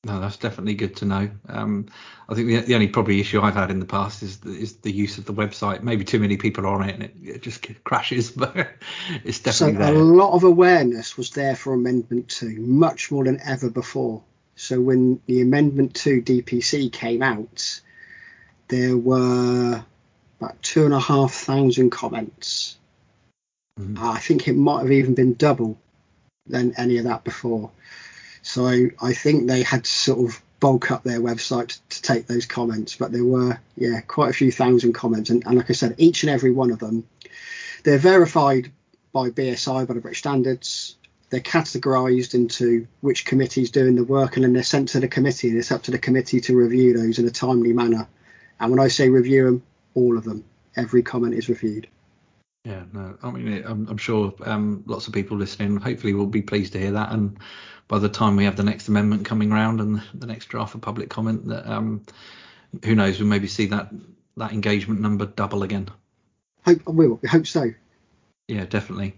No, 0.04 0.18
that's 0.18 0.38
definitely 0.38 0.74
good 0.74 0.96
to 0.96 1.04
know. 1.04 1.30
Um, 1.48 1.86
I 2.28 2.34
think 2.34 2.48
the, 2.48 2.60
the, 2.60 2.74
only 2.74 2.88
probably 2.88 3.20
issue 3.20 3.42
I've 3.42 3.54
had 3.54 3.70
in 3.70 3.80
the 3.80 3.86
past 3.86 4.22
is 4.22 4.38
the, 4.38 4.50
is 4.50 4.76
the 4.76 4.90
use 4.90 5.18
of 5.18 5.26
the 5.26 5.34
website. 5.34 5.82
Maybe 5.82 6.04
too 6.04 6.18
many 6.18 6.38
people 6.38 6.64
are 6.66 6.74
on 6.74 6.88
it 6.88 6.94
and 6.94 7.02
it, 7.02 7.14
it 7.22 7.42
just 7.42 7.66
crashes, 7.84 8.30
but 8.30 8.56
it's 9.24 9.40
definitely 9.40 9.74
so 9.74 9.78
there. 9.78 9.94
a 9.94 9.98
lot 9.98 10.32
of 10.32 10.44
awareness 10.44 11.18
was 11.18 11.30
there 11.30 11.54
for 11.54 11.74
Amendment 11.74 12.30
2, 12.30 12.60
much 12.60 13.10
more 13.10 13.24
than 13.24 13.40
ever 13.44 13.68
before. 13.68 14.22
So 14.56 14.80
when 14.80 15.20
the 15.26 15.42
Amendment 15.42 15.94
2 15.94 16.22
DPC 16.22 16.90
came 16.90 17.22
out, 17.22 17.80
there 18.68 18.96
were 18.96 19.84
about 20.40 20.62
two 20.62 20.86
and 20.86 20.94
a 20.94 21.00
half 21.00 21.34
thousand 21.34 21.90
comments. 21.90 22.78
Mm-hmm. 23.78 24.02
I 24.02 24.18
think 24.18 24.48
it 24.48 24.56
might 24.56 24.80
have 24.80 24.92
even 24.92 25.14
been 25.14 25.34
double 25.34 25.78
than 26.46 26.74
any 26.78 26.96
of 26.96 27.04
that 27.04 27.24
before. 27.24 27.70
So 28.42 28.88
I, 29.00 29.12
think 29.12 29.46
they 29.46 29.62
had 29.62 29.84
to 29.84 29.90
sort 29.90 30.28
of 30.28 30.42
bulk 30.60 30.90
up 30.90 31.02
their 31.02 31.20
website 31.20 31.78
to 31.88 32.02
take 32.02 32.26
those 32.26 32.46
comments, 32.46 32.96
but 32.96 33.12
there 33.12 33.24
were 33.24 33.58
yeah 33.76 34.00
quite 34.00 34.30
a 34.30 34.34
few 34.34 34.50
thousand 34.52 34.92
comments, 34.92 35.30
and, 35.30 35.44
and 35.46 35.56
like 35.56 35.70
I 35.70 35.74
said, 35.74 35.94
each 35.98 36.22
and 36.22 36.30
every 36.30 36.50
one 36.50 36.70
of 36.70 36.78
them, 36.78 37.06
they're 37.84 37.98
verified 37.98 38.70
by 39.12 39.30
BSI 39.30 39.86
by 39.86 39.94
the 39.94 40.00
British 40.00 40.20
Standards. 40.20 40.96
They're 41.30 41.40
categorised 41.40 42.34
into 42.34 42.88
which 43.00 43.24
committee 43.24 43.62
is 43.62 43.70
doing 43.70 43.94
the 43.94 44.04
work, 44.04 44.36
and 44.36 44.44
then 44.44 44.52
they're 44.52 44.62
sent 44.62 44.90
to 44.90 45.00
the 45.00 45.08
committee, 45.08 45.48
and 45.48 45.58
it's 45.58 45.72
up 45.72 45.84
to 45.84 45.90
the 45.90 45.98
committee 45.98 46.40
to 46.40 46.56
review 46.56 46.96
those 46.96 47.18
in 47.18 47.26
a 47.26 47.30
timely 47.30 47.72
manner. 47.72 48.08
And 48.58 48.70
when 48.70 48.80
I 48.80 48.88
say 48.88 49.08
review 49.08 49.44
them, 49.44 49.62
all 49.94 50.18
of 50.18 50.24
them, 50.24 50.44
every 50.76 51.02
comment 51.02 51.34
is 51.34 51.48
reviewed. 51.48 51.88
Yeah, 52.64 52.84
no, 52.92 53.16
I 53.22 53.30
mean, 53.30 53.64
I'm, 53.64 53.88
I'm 53.88 53.96
sure 53.96 54.34
um, 54.44 54.82
lots 54.86 55.06
of 55.06 55.14
people 55.14 55.36
listening 55.38 55.76
hopefully 55.76 56.12
will 56.12 56.26
be 56.26 56.42
pleased 56.42 56.74
to 56.74 56.78
hear 56.78 56.92
that. 56.92 57.10
And 57.10 57.38
by 57.88 57.98
the 57.98 58.08
time 58.08 58.36
we 58.36 58.44
have 58.44 58.56
the 58.56 58.62
next 58.62 58.88
amendment 58.88 59.24
coming 59.24 59.50
around 59.50 59.80
and 59.80 60.02
the 60.12 60.26
next 60.26 60.46
draft 60.46 60.74
of 60.74 60.82
public 60.82 61.08
comment, 61.08 61.48
that 61.48 61.66
um, 61.66 62.02
who 62.84 62.94
knows, 62.94 63.18
we'll 63.18 63.28
maybe 63.28 63.48
see 63.48 63.66
that 63.66 63.90
that 64.36 64.52
engagement 64.52 65.00
number 65.00 65.26
double 65.26 65.62
again. 65.62 65.88
Hope 66.64 66.86
we 66.86 67.08
will. 67.08 67.20
Hope 67.28 67.46
so. 67.46 67.72
Yeah, 68.48 68.66
definitely. 68.66 69.16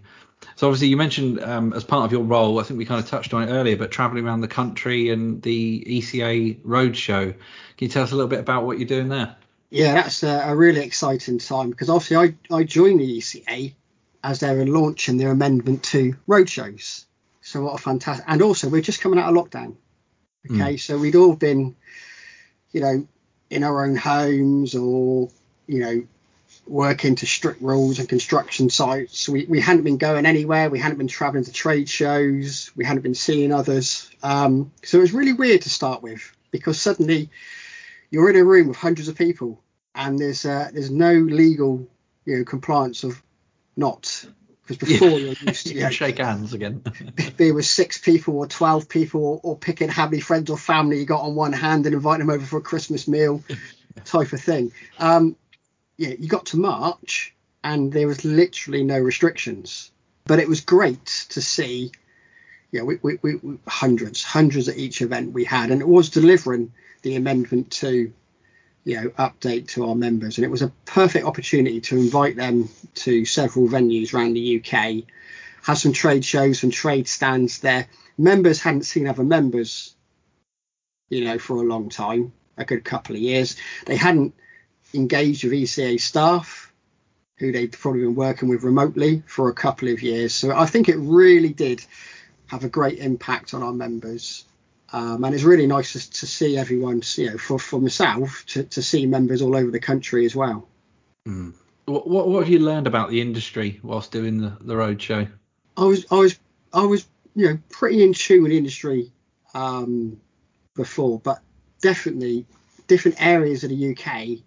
So 0.55 0.67
obviously 0.67 0.87
you 0.87 0.97
mentioned 0.97 1.41
um, 1.41 1.73
as 1.73 1.83
part 1.83 2.05
of 2.05 2.11
your 2.11 2.23
role, 2.23 2.59
I 2.59 2.63
think 2.63 2.77
we 2.77 2.85
kind 2.85 3.01
of 3.01 3.09
touched 3.09 3.33
on 3.33 3.47
it 3.47 3.51
earlier, 3.51 3.77
but 3.77 3.91
traveling 3.91 4.25
around 4.25 4.41
the 4.41 4.47
country 4.47 5.09
and 5.09 5.41
the 5.41 5.83
ECA 5.87 6.59
Roadshow. 6.61 7.33
Can 7.33 7.37
you 7.77 7.87
tell 7.89 8.03
us 8.03 8.11
a 8.11 8.15
little 8.15 8.29
bit 8.29 8.39
about 8.39 8.65
what 8.65 8.79
you're 8.79 8.87
doing 8.87 9.09
there? 9.09 9.35
Yeah, 9.73 9.93
that's 9.95 10.21
a, 10.21 10.43
a 10.45 10.55
really 10.55 10.81
exciting 10.81 11.39
time 11.39 11.71
because 11.71 11.89
obviously 11.89 12.35
I, 12.51 12.55
I 12.55 12.63
joined 12.63 12.99
the 12.99 13.17
ECA 13.17 13.73
as 14.23 14.39
they 14.39 14.55
were 14.55 14.67
launching 14.67 15.17
their 15.17 15.31
amendment 15.31 15.83
to 15.85 16.15
roadshows. 16.27 17.05
So 17.41 17.63
what 17.63 17.79
a 17.79 17.81
fantastic! 17.81 18.23
And 18.27 18.41
also 18.43 18.69
we're 18.69 18.81
just 18.81 19.01
coming 19.01 19.17
out 19.17 19.35
of 19.35 19.35
lockdown. 19.35 19.75
Okay, 20.49 20.75
mm. 20.75 20.79
so 20.79 20.97
we'd 20.97 21.15
all 21.15 21.35
been, 21.35 21.75
you 22.71 22.81
know, 22.81 23.07
in 23.49 23.63
our 23.63 23.83
own 23.85 23.95
homes 23.95 24.75
or 24.75 25.29
you 25.65 25.79
know 25.79 26.03
working 26.67 27.15
to 27.15 27.25
strict 27.25 27.61
rules 27.61 27.97
and 27.97 28.07
construction 28.07 28.69
sites. 28.69 29.27
We, 29.27 29.45
we 29.45 29.59
hadn't 29.59 29.83
been 29.83 29.97
going 29.97 30.25
anywhere. 30.25 30.69
We 30.69 30.79
hadn't 30.79 30.99
been 30.99 31.07
traveling 31.07 31.45
to 31.45 31.51
trade 31.51 31.89
shows. 31.89 32.71
We 32.75 32.85
hadn't 32.85 33.01
been 33.01 33.15
seeing 33.15 33.51
others. 33.51 34.09
Um, 34.21 34.71
so 34.83 34.99
it 34.99 35.01
was 35.01 35.13
really 35.13 35.33
weird 35.33 35.63
to 35.63 35.69
start 35.69 36.03
with 36.03 36.31
because 36.51 36.79
suddenly 36.79 37.29
you're 38.13 38.29
in 38.29 38.35
a 38.35 38.43
room 38.45 38.67
with 38.67 38.77
hundreds 38.77 39.07
of 39.07 39.17
people 39.17 39.63
and 39.95 40.19
there's 40.19 40.45
uh, 40.45 40.69
there's 40.71 40.91
no 40.91 41.13
legal 41.13 41.89
you 42.25 42.37
know 42.37 42.43
compliance 42.45 43.03
of 43.03 43.21
not 43.75 44.25
because 44.61 44.77
before 44.77 45.09
yeah. 45.09 45.17
you're 45.17 45.35
used 45.47 45.67
to 45.67 45.73
you 45.75 45.81
know, 45.81 45.89
shake 45.89 46.19
hands 46.19 46.53
again. 46.53 46.83
there 47.37 47.53
was 47.55 47.67
six 47.67 47.97
people 47.97 48.37
or 48.37 48.47
twelve 48.47 48.87
people 48.87 49.25
or, 49.25 49.39
or, 49.43 49.57
picking 49.57 49.89
how 49.89 50.05
many 50.05 50.21
friends 50.21 50.51
or 50.51 50.57
family 50.57 50.99
you 50.99 51.05
got 51.05 51.21
on 51.21 51.33
one 51.33 51.53
hand 51.53 51.87
and 51.87 51.95
inviting 51.95 52.25
them 52.25 52.33
over 52.33 52.45
for 52.45 52.57
a 52.57 52.61
Christmas 52.61 53.07
meal 53.07 53.43
type 54.05 54.31
of 54.31 54.39
thing. 54.39 54.71
Um, 54.99 55.35
yeah, 55.97 56.13
you 56.17 56.27
got 56.27 56.45
to 56.47 56.57
March 56.57 57.33
and 57.63 57.91
there 57.91 58.07
was 58.07 58.23
literally 58.23 58.83
no 58.83 58.99
restrictions. 58.99 59.91
But 60.25 60.39
it 60.39 60.47
was 60.47 60.61
great 60.61 61.05
to 61.29 61.41
see, 61.41 61.91
yeah, 62.71 62.83
we, 62.83 62.97
we, 63.01 63.19
we, 63.21 63.57
hundreds, 63.67 64.23
hundreds 64.23 64.69
at 64.69 64.77
each 64.77 65.01
event 65.01 65.33
we 65.33 65.43
had, 65.43 65.69
and 65.69 65.81
it 65.81 65.87
was 65.87 66.09
delivering 66.09 66.71
the 67.03 67.15
amendment 67.15 67.71
to, 67.71 68.11
you 68.83 68.95
know, 69.01 69.09
update 69.11 69.67
to 69.69 69.85
our 69.85 69.95
members, 69.95 70.37
and 70.37 70.45
it 70.45 70.51
was 70.51 70.61
a 70.61 70.71
perfect 70.85 71.25
opportunity 71.25 71.79
to 71.81 71.97
invite 71.97 72.35
them 72.35 72.69
to 72.95 73.25
several 73.25 73.67
venues 73.67 74.13
around 74.13 74.33
the 74.33 74.59
UK, 74.59 75.03
have 75.61 75.77
some 75.77 75.93
trade 75.93 76.25
shows, 76.25 76.59
some 76.59 76.71
trade 76.71 77.07
stands 77.07 77.59
there. 77.59 77.87
Members 78.17 78.59
hadn't 78.59 78.83
seen 78.83 79.07
other 79.07 79.23
members, 79.23 79.95
you 81.09 81.23
know, 81.23 81.37
for 81.37 81.57
a 81.57 81.67
long 81.67 81.89
time, 81.89 82.33
a 82.57 82.65
good 82.65 82.83
couple 82.83 83.15
of 83.15 83.21
years. 83.21 83.55
They 83.85 83.95
hadn't 83.95 84.33
engaged 84.93 85.43
with 85.43 85.53
ECA 85.53 85.99
staff 85.99 86.71
who 87.37 87.51
they'd 87.51 87.71
probably 87.71 88.01
been 88.01 88.15
working 88.15 88.47
with 88.47 88.63
remotely 88.63 89.23
for 89.25 89.49
a 89.49 89.53
couple 89.53 89.87
of 89.89 90.01
years. 90.01 90.33
So 90.33 90.55
I 90.55 90.65
think 90.65 90.87
it 90.87 90.97
really 90.97 91.51
did 91.51 91.83
have 92.47 92.63
a 92.63 92.69
great 92.69 92.99
impact 92.99 93.53
on 93.53 93.63
our 93.63 93.73
members. 93.73 94.45
Um, 94.93 95.23
and 95.23 95.33
it's 95.33 95.43
really 95.43 95.65
nice 95.65 95.93
to, 95.93 96.11
to 96.11 96.27
see 96.27 96.55
everyone, 96.55 97.01
you 97.15 97.31
know, 97.31 97.37
for, 97.39 97.57
for 97.57 97.81
myself 97.81 98.45
to, 98.49 98.63
to 98.63 98.83
see 98.83 99.07
members 99.07 99.41
all 99.41 99.55
over 99.55 99.71
the 99.71 99.79
country 99.79 100.23
as 100.25 100.35
well. 100.35 100.67
Mm. 101.27 101.53
What, 101.85 102.07
what, 102.07 102.27
what 102.29 102.39
have 102.43 102.49
you 102.49 102.59
learned 102.59 102.85
about 102.85 103.09
the 103.09 103.19
industry 103.19 103.79
whilst 103.81 104.11
doing 104.11 104.39
the, 104.39 104.55
the 104.61 104.75
roadshow? 104.75 105.27
I 105.75 105.83
was 105.85 106.05
I 106.11 106.15
was 106.15 106.39
I 106.71 106.85
was 106.85 107.07
you 107.35 107.47
know 107.47 107.59
pretty 107.71 108.03
in 108.03 108.13
tune 108.13 108.43
with 108.43 108.51
the 108.51 108.57
industry 108.57 109.11
um, 109.55 110.21
before, 110.75 111.19
but 111.19 111.41
definitely 111.81 112.45
different 112.87 113.21
areas 113.21 113.63
of 113.63 113.71
the 113.71 113.91
UK 113.91 114.43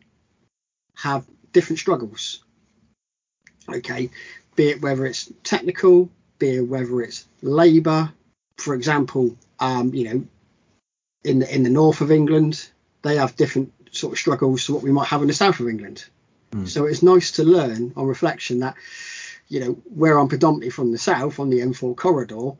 have 0.94 1.26
different 1.52 1.80
struggles. 1.80 2.44
Okay, 3.68 4.10
be 4.54 4.68
it 4.68 4.80
whether 4.80 5.04
it's 5.04 5.30
technical, 5.42 6.08
be 6.38 6.56
it 6.56 6.62
whether 6.62 7.02
it's 7.02 7.26
labour. 7.42 8.12
For 8.58 8.74
example, 8.74 9.36
um, 9.58 9.92
you 9.92 10.04
know, 10.04 10.26
in 11.26 11.40
the 11.40 11.54
in 11.54 11.62
the 11.62 11.70
north 11.70 12.00
of 12.00 12.10
England, 12.10 12.68
they 13.02 13.16
have 13.16 13.36
different 13.36 13.72
sort 13.92 14.12
of 14.12 14.18
struggles 14.18 14.66
to 14.66 14.74
what 14.74 14.82
we 14.82 14.92
might 14.92 15.08
have 15.08 15.22
in 15.22 15.28
the 15.28 15.34
south 15.34 15.60
of 15.60 15.68
England. 15.68 16.04
Mm. 16.52 16.68
So 16.68 16.86
it's 16.86 17.02
nice 17.02 17.32
to 17.32 17.44
learn 17.44 17.92
on 17.96 18.06
reflection 18.06 18.60
that, 18.60 18.76
you 19.48 19.60
know, 19.60 19.72
where 19.94 20.18
I'm 20.18 20.28
predominantly 20.28 20.70
from 20.70 20.92
the 20.92 20.98
south 20.98 21.38
on 21.40 21.50
the 21.50 21.60
M4 21.60 21.96
corridor, 21.96 22.52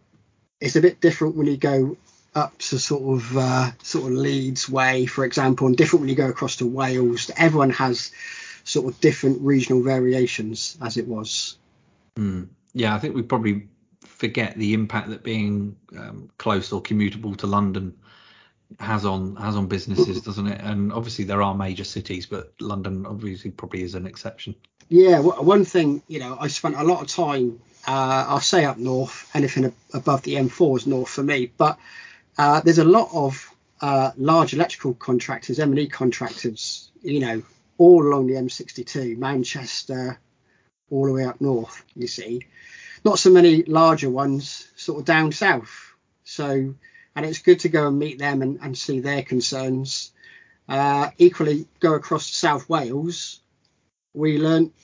it's 0.60 0.76
a 0.76 0.80
bit 0.80 1.00
different 1.00 1.36
when 1.36 1.46
you 1.46 1.56
go 1.56 1.96
up 2.34 2.58
to 2.58 2.78
sort 2.78 3.18
of 3.18 3.36
uh, 3.36 3.70
sort 3.82 4.04
of 4.04 4.18
Leeds 4.18 4.68
way, 4.68 5.06
for 5.06 5.24
example, 5.24 5.66
and 5.66 5.76
different 5.76 6.00
when 6.00 6.10
you 6.10 6.16
go 6.16 6.28
across 6.28 6.56
to 6.56 6.66
Wales. 6.66 7.30
Everyone 7.36 7.70
has 7.70 8.12
sort 8.64 8.86
of 8.86 9.00
different 9.00 9.40
regional 9.40 9.82
variations, 9.82 10.76
as 10.82 10.96
it 10.96 11.06
was. 11.06 11.56
Mm. 12.16 12.48
Yeah, 12.74 12.94
I 12.94 12.98
think 12.98 13.14
we 13.14 13.22
probably 13.22 13.68
forget 14.04 14.56
the 14.56 14.74
impact 14.74 15.10
that 15.10 15.22
being 15.22 15.76
um, 15.96 16.30
close 16.38 16.72
or 16.72 16.82
commutable 16.82 17.36
to 17.38 17.46
London 17.46 17.94
has 18.80 19.04
on 19.04 19.36
has 19.36 19.56
on 19.56 19.66
businesses, 19.66 20.22
doesn't 20.22 20.46
it? 20.46 20.60
And 20.60 20.92
obviously 20.92 21.24
there 21.24 21.42
are 21.42 21.54
major 21.54 21.84
cities, 21.84 22.26
but 22.26 22.52
London 22.60 23.06
obviously 23.06 23.50
probably 23.50 23.82
is 23.82 23.94
an 23.94 24.06
exception. 24.06 24.54
Yeah, 24.88 25.18
one 25.20 25.64
thing 25.64 26.02
you 26.08 26.20
know, 26.20 26.36
I 26.38 26.48
spent 26.48 26.76
a 26.76 26.84
lot 26.84 27.02
of 27.02 27.08
time. 27.08 27.60
Uh, 27.86 28.26
I'll 28.28 28.40
say 28.40 28.64
up 28.64 28.78
north, 28.78 29.30
anything 29.34 29.72
above 29.94 30.22
the 30.22 30.34
M4 30.34 30.78
is 30.78 30.86
north 30.86 31.08
for 31.08 31.22
me. 31.22 31.52
But 31.56 31.78
uh, 32.36 32.60
there's 32.60 32.78
a 32.78 32.84
lot 32.84 33.08
of 33.12 33.48
uh, 33.80 34.10
large 34.16 34.54
electrical 34.54 34.94
contractors, 34.94 35.58
M&E 35.58 35.86
contractors, 35.88 36.90
you 37.02 37.20
know, 37.20 37.42
all 37.78 38.02
along 38.02 38.26
the 38.26 38.34
M62, 38.34 39.16
Manchester, 39.16 40.18
all 40.90 41.06
the 41.06 41.12
way 41.12 41.24
up 41.24 41.40
north. 41.40 41.84
You 41.94 42.08
see, 42.08 42.42
not 43.04 43.18
so 43.18 43.30
many 43.30 43.62
larger 43.64 44.10
ones 44.10 44.68
sort 44.76 45.00
of 45.00 45.04
down 45.04 45.32
south. 45.32 45.94
So 46.24 46.74
and 47.16 47.24
it's 47.24 47.38
good 47.38 47.60
to 47.60 47.70
go 47.70 47.88
and 47.88 47.98
meet 47.98 48.18
them 48.18 48.42
and, 48.42 48.58
and 48.62 48.76
see 48.76 49.00
their 49.00 49.22
concerns. 49.22 50.12
Uh, 50.68 51.10
equally, 51.16 51.66
go 51.80 51.94
across 51.94 52.28
to 52.28 52.34
South 52.34 52.68
Wales, 52.68 53.40
we 54.12 54.38
learnt 54.38 54.74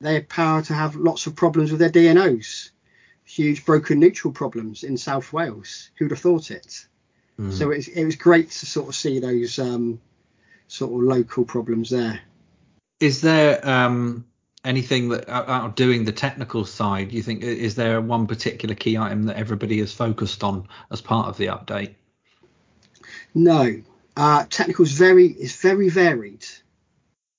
their 0.00 0.22
power 0.22 0.62
to 0.62 0.72
have 0.72 0.96
lots 0.96 1.26
of 1.26 1.36
problems 1.36 1.70
with 1.70 1.80
their 1.80 1.90
DNOs, 1.90 2.70
huge 3.24 3.66
broken 3.66 4.00
neutral 4.00 4.32
problems 4.32 4.82
in 4.82 4.96
South 4.96 5.32
Wales. 5.32 5.90
Who'd 5.96 6.10
have 6.10 6.20
thought 6.20 6.50
it? 6.50 6.86
Mm. 7.38 7.52
So 7.52 7.70
it, 7.70 7.88
it 7.88 8.04
was 8.04 8.16
great 8.16 8.50
to 8.50 8.66
sort 8.66 8.88
of 8.88 8.94
see 8.94 9.18
those 9.18 9.58
um, 9.58 10.00
sort 10.68 10.92
of 10.92 11.06
local 11.06 11.44
problems 11.44 11.90
there. 11.90 12.20
Is 13.00 13.20
there 13.20 13.66
um, 13.68 14.24
anything 14.64 15.08
that 15.08 15.28
out 15.28 15.64
of 15.64 15.74
doing 15.74 16.04
the 16.04 16.12
technical 16.12 16.64
side, 16.64 17.12
you 17.12 17.22
think 17.22 17.42
is 17.42 17.74
there 17.74 18.00
one 18.00 18.26
particular 18.26 18.74
key 18.74 18.98
item 18.98 19.24
that 19.24 19.36
everybody 19.36 19.80
is 19.80 19.92
focused 19.92 20.44
on 20.44 20.68
as 20.90 21.00
part 21.00 21.28
of 21.28 21.36
the 21.36 21.46
update? 21.46 21.94
No, 23.34 23.80
uh, 24.16 24.44
technical 24.50 24.84
is 24.84 24.92
very 24.92 25.26
is 25.26 25.56
very 25.56 25.88
varied. 25.88 26.46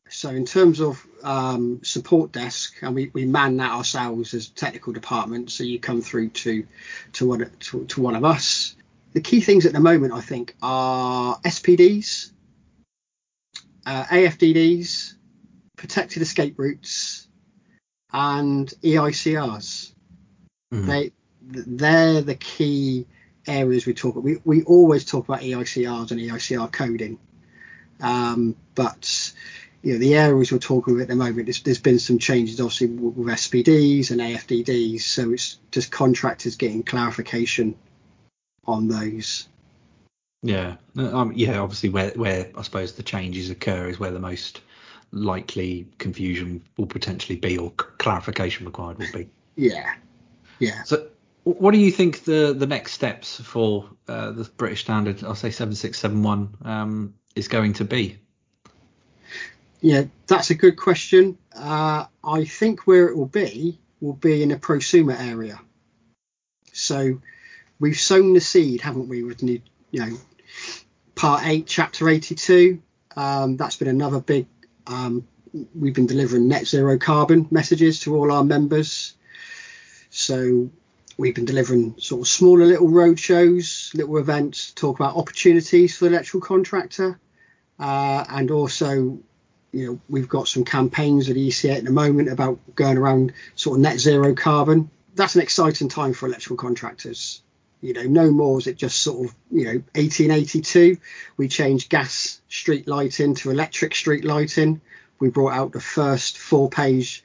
So 0.09 0.29
in 0.29 0.45
terms 0.45 0.81
of 0.81 1.05
um, 1.23 1.79
support 1.83 2.33
desk, 2.33 2.75
and 2.81 2.93
we, 2.93 3.11
we 3.13 3.25
man 3.25 3.57
that 3.57 3.71
ourselves 3.71 4.33
as 4.33 4.49
technical 4.49 4.91
department. 4.91 5.51
So 5.51 5.63
you 5.63 5.79
come 5.79 6.01
through 6.01 6.29
to 6.29 6.65
to 7.13 7.27
one 7.27 7.51
to, 7.59 7.85
to 7.85 8.01
one 8.01 8.15
of 8.15 8.25
us. 8.25 8.75
The 9.13 9.21
key 9.21 9.41
things 9.41 9.65
at 9.65 9.73
the 9.73 9.79
moment, 9.79 10.13
I 10.13 10.21
think, 10.21 10.55
are 10.61 11.37
SPDs, 11.41 12.31
uh, 13.85 14.05
AFDDs, 14.05 15.15
protected 15.81 16.21
escape 16.21 16.59
routes, 16.59 17.27
and 18.13 18.71
EICRs. 18.83 19.93
Mm-hmm. 20.71 20.87
They 20.87 21.11
they're 21.41 22.21
the 22.21 22.35
key 22.35 23.07
areas 23.47 23.87
we 23.87 23.95
talk 23.95 24.15
about. 24.15 24.23
We 24.23 24.37
we 24.45 24.63
always 24.63 25.03
talk 25.03 25.27
about 25.27 25.41
EICRs 25.41 26.11
and 26.11 26.19
EICR 26.19 26.71
coding, 26.71 27.17
um, 27.99 28.55
but 28.75 29.33
you 29.81 29.93
know 29.93 29.99
the 29.99 30.15
areas 30.15 30.51
we're 30.51 30.59
talking 30.59 30.93
about 30.93 31.03
at 31.03 31.07
the 31.09 31.15
moment. 31.15 31.47
There's, 31.47 31.63
there's 31.63 31.79
been 31.79 31.99
some 31.99 32.19
changes, 32.19 32.61
obviously, 32.61 32.87
with, 32.87 33.15
with 33.15 33.27
SPDs 33.27 34.11
and 34.11 34.21
AFDDs. 34.21 35.01
So 35.01 35.31
it's 35.31 35.57
just 35.71 35.91
contractors 35.91 36.57
getting 36.57 36.83
clarification 36.83 37.75
on 38.65 38.87
those. 38.87 39.47
Yeah, 40.43 40.75
um, 40.95 41.33
yeah. 41.35 41.57
Obviously, 41.57 41.89
where 41.89 42.11
where 42.11 42.51
I 42.55 42.61
suppose 42.61 42.93
the 42.93 43.03
changes 43.03 43.49
occur 43.49 43.89
is 43.89 43.99
where 43.99 44.11
the 44.11 44.19
most 44.19 44.61
likely 45.11 45.87
confusion 45.97 46.63
will 46.77 46.85
potentially 46.85 47.37
be 47.37 47.57
or 47.57 47.71
clarification 47.71 48.65
required 48.65 48.97
will 48.97 49.11
be. 49.13 49.29
Yeah, 49.55 49.93
yeah. 50.59 50.83
So, 50.83 51.07
what 51.43 51.71
do 51.71 51.79
you 51.79 51.91
think 51.91 52.23
the 52.23 52.53
the 52.57 52.67
next 52.67 52.93
steps 52.93 53.39
for 53.41 53.89
uh, 54.07 54.31
the 54.31 54.43
British 54.57 54.81
Standard, 54.81 55.23
I'll 55.23 55.35
say 55.35 55.51
7671, 55.51 56.57
um, 56.63 57.13
is 57.35 57.47
going 57.47 57.73
to 57.73 57.85
be? 57.85 58.19
Yeah, 59.81 60.03
that's 60.27 60.51
a 60.51 60.55
good 60.55 60.77
question. 60.77 61.37
Uh, 61.55 62.05
I 62.23 62.45
think 62.45 62.85
where 62.85 63.07
it 63.07 63.17
will 63.17 63.25
be 63.25 63.79
will 63.99 64.13
be 64.13 64.43
in 64.43 64.51
a 64.51 64.57
prosumer 64.57 65.19
area. 65.19 65.59
So 66.73 67.19
we've 67.79 67.99
sown 67.99 68.33
the 68.33 68.41
seed, 68.41 68.81
haven't 68.81 69.09
we, 69.09 69.23
with 69.23 69.43
new, 69.43 69.61
you 69.89 70.05
know, 70.05 70.17
part 71.15 71.45
eight, 71.45 71.67
chapter 71.67 72.07
82. 72.07 72.81
Um, 73.15 73.57
that's 73.57 73.75
been 73.75 73.87
another 73.87 74.21
big 74.21 74.47
um, 74.91 75.27
we've 75.75 75.93
been 75.93 76.07
delivering 76.07 76.47
net 76.47 76.67
zero 76.67 76.97
carbon 76.97 77.47
messages 77.51 77.99
to 78.01 78.15
all 78.15 78.31
our 78.31 78.43
members. 78.43 79.15
So 80.09 80.69
we've 81.17 81.35
been 81.35 81.45
delivering 81.45 81.95
sort 81.97 82.21
of 82.21 82.27
smaller 82.27 82.65
little 82.65 82.89
road 82.89 83.19
shows, 83.19 83.91
little 83.93 84.17
events, 84.17 84.71
talk 84.71 84.99
about 84.99 85.15
opportunities 85.15 85.97
for 85.97 86.05
the 86.05 86.11
electrical 86.11 86.41
contractor, 86.41 87.19
uh, 87.79 88.25
and 88.29 88.51
also, 88.51 89.19
you 89.71 89.87
know, 89.87 89.99
we've 90.09 90.29
got 90.29 90.47
some 90.47 90.65
campaigns 90.65 91.29
at 91.29 91.35
ECA 91.35 91.77
at 91.77 91.85
the 91.85 91.91
moment 91.91 92.29
about 92.29 92.59
going 92.75 92.97
around 92.97 93.33
sort 93.55 93.77
of 93.77 93.81
net 93.81 93.99
zero 93.99 94.33
carbon. 94.35 94.89
That's 95.15 95.35
an 95.35 95.41
exciting 95.41 95.89
time 95.89 96.13
for 96.13 96.27
electrical 96.27 96.57
contractors. 96.57 97.41
You 97.81 97.93
know, 97.93 98.03
no 98.03 98.31
more 98.31 98.59
is 98.59 98.67
it 98.67 98.77
just 98.77 99.01
sort 99.01 99.27
of, 99.27 99.35
you 99.51 99.65
know, 99.65 99.73
1882, 99.95 100.97
we 101.37 101.47
changed 101.47 101.89
gas 101.89 102.39
street 102.47 102.87
lighting 102.87 103.33
to 103.35 103.49
electric 103.49 103.95
street 103.95 104.23
lighting. 104.23 104.81
We 105.19 105.29
brought 105.29 105.53
out 105.53 105.71
the 105.71 105.81
first 105.81 106.37
four 106.37 106.69
page 106.69 107.23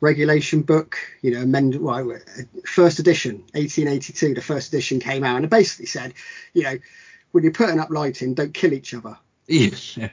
regulation 0.00 0.62
book, 0.62 0.98
you 1.22 1.32
know, 1.32 1.42
amend, 1.42 1.76
well, 1.76 2.18
first 2.66 2.98
edition, 2.98 3.36
1882, 3.54 4.34
the 4.34 4.42
first 4.42 4.68
edition 4.68 5.00
came 5.00 5.24
out, 5.24 5.36
and 5.36 5.44
it 5.44 5.50
basically 5.50 5.86
said, 5.86 6.14
you 6.52 6.62
know, 6.62 6.78
when 7.32 7.44
you're 7.44 7.52
putting 7.52 7.80
up 7.80 7.90
lighting, 7.90 8.34
don't 8.34 8.54
kill 8.54 8.72
each 8.72 8.94
other. 8.94 9.16
Yeah. 9.96 10.10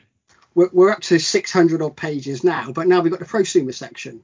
We're, 0.55 0.69
we're 0.71 0.91
up 0.91 1.01
to 1.01 1.19
600 1.19 1.81
odd 1.81 1.95
pages 1.95 2.43
now, 2.43 2.71
but 2.71 2.87
now 2.87 3.01
we've 3.01 3.11
got 3.11 3.19
the 3.19 3.25
prosumer 3.25 3.73
section. 3.73 4.21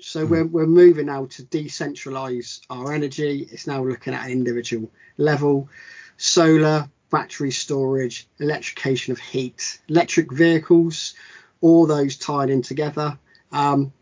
So 0.00 0.24
we're, 0.24 0.46
we're 0.46 0.66
moving 0.66 1.06
now 1.06 1.26
to 1.26 1.42
decentralize 1.42 2.60
our 2.70 2.92
energy. 2.92 3.48
It's 3.50 3.66
now 3.66 3.82
looking 3.82 4.14
at 4.14 4.26
an 4.26 4.32
individual 4.32 4.90
level. 5.16 5.68
Solar, 6.16 6.88
battery 7.10 7.50
storage, 7.50 8.28
electrification 8.38 9.12
of 9.12 9.18
heat, 9.18 9.80
electric 9.88 10.32
vehicles, 10.32 11.14
all 11.60 11.86
those 11.86 12.16
tied 12.16 12.50
in 12.50 12.62
together. 12.62 13.18
Um, 13.50 13.92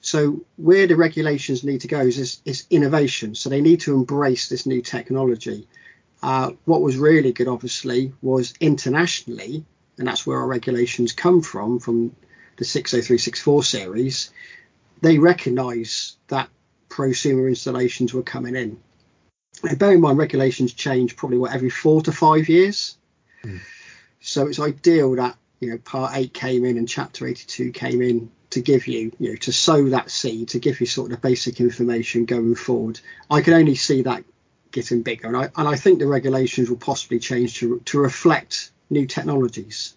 so 0.00 0.44
where 0.56 0.86
the 0.86 0.96
regulations 0.96 1.64
need 1.64 1.82
to 1.82 1.88
go 1.88 2.00
is, 2.00 2.18
is, 2.18 2.40
is, 2.44 2.66
innovation. 2.70 3.34
So 3.34 3.48
they 3.48 3.60
need 3.60 3.80
to 3.80 3.94
embrace 3.94 4.48
this 4.48 4.66
new 4.66 4.82
technology. 4.82 5.66
Uh, 6.22 6.52
what 6.64 6.82
was 6.82 6.96
really 6.96 7.32
good, 7.32 7.48
obviously, 7.48 8.12
was 8.22 8.54
internationally, 8.60 9.64
and 9.98 10.06
that's 10.06 10.26
where 10.26 10.38
our 10.38 10.46
regulations 10.46 11.12
come 11.12 11.42
from, 11.42 11.78
from 11.78 12.14
the 12.56 12.64
60364 12.64 13.62
series. 13.62 14.30
They 15.04 15.18
recognise 15.18 16.16
that 16.28 16.48
prosumer 16.88 17.46
installations 17.46 18.14
were 18.14 18.22
coming 18.22 18.56
in. 18.56 18.80
And 19.62 19.78
bear 19.78 19.92
in 19.92 20.00
mind, 20.00 20.16
regulations 20.16 20.72
change 20.72 21.14
probably 21.14 21.36
what 21.36 21.52
every 21.52 21.68
four 21.68 22.00
to 22.00 22.10
five 22.10 22.48
years. 22.48 22.96
Mm. 23.42 23.60
So 24.20 24.46
it's 24.46 24.58
ideal 24.58 25.16
that 25.16 25.36
you 25.60 25.68
know 25.68 25.76
part 25.76 26.16
eight 26.16 26.32
came 26.32 26.64
in 26.64 26.78
and 26.78 26.88
chapter 26.88 27.26
82 27.26 27.72
came 27.72 28.00
in 28.00 28.30
to 28.48 28.62
give 28.62 28.86
you 28.86 29.12
you 29.18 29.32
know 29.32 29.36
to 29.36 29.52
sow 29.52 29.90
that 29.90 30.10
seed 30.10 30.48
to 30.48 30.58
give 30.58 30.80
you 30.80 30.86
sort 30.86 31.12
of 31.12 31.20
basic 31.20 31.60
information 31.60 32.24
going 32.24 32.54
forward. 32.54 32.98
I 33.30 33.42
can 33.42 33.52
only 33.52 33.74
see 33.74 34.00
that 34.04 34.24
getting 34.70 35.02
bigger, 35.02 35.26
and 35.26 35.36
I 35.36 35.50
and 35.54 35.68
I 35.68 35.76
think 35.76 35.98
the 35.98 36.06
regulations 36.06 36.70
will 36.70 36.78
possibly 36.78 37.18
change 37.18 37.58
to 37.58 37.80
to 37.84 37.98
reflect 37.98 38.70
new 38.88 39.06
technologies. 39.06 39.96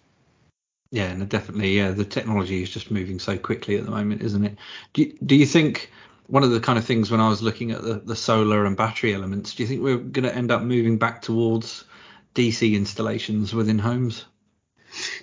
Yeah, 0.90 1.10
and 1.10 1.28
definitely, 1.28 1.76
yeah, 1.76 1.90
the 1.90 2.04
technology 2.04 2.62
is 2.62 2.70
just 2.70 2.90
moving 2.90 3.18
so 3.18 3.36
quickly 3.36 3.76
at 3.76 3.84
the 3.84 3.90
moment, 3.90 4.22
isn't 4.22 4.44
it? 4.44 4.56
Do 4.94 5.02
you, 5.02 5.18
do 5.24 5.36
you 5.36 5.44
think 5.44 5.90
one 6.28 6.42
of 6.42 6.50
the 6.50 6.60
kind 6.60 6.78
of 6.78 6.84
things 6.84 7.10
when 7.10 7.20
I 7.20 7.28
was 7.28 7.42
looking 7.42 7.72
at 7.72 7.82
the, 7.82 7.94
the 7.94 8.16
solar 8.16 8.64
and 8.64 8.76
battery 8.76 9.14
elements, 9.14 9.54
do 9.54 9.62
you 9.62 9.68
think 9.68 9.82
we're 9.82 9.96
going 9.96 10.24
to 10.24 10.34
end 10.34 10.50
up 10.50 10.62
moving 10.62 10.96
back 10.98 11.22
towards 11.22 11.84
DC 12.34 12.74
installations 12.74 13.54
within 13.54 13.78
homes? 13.78 14.24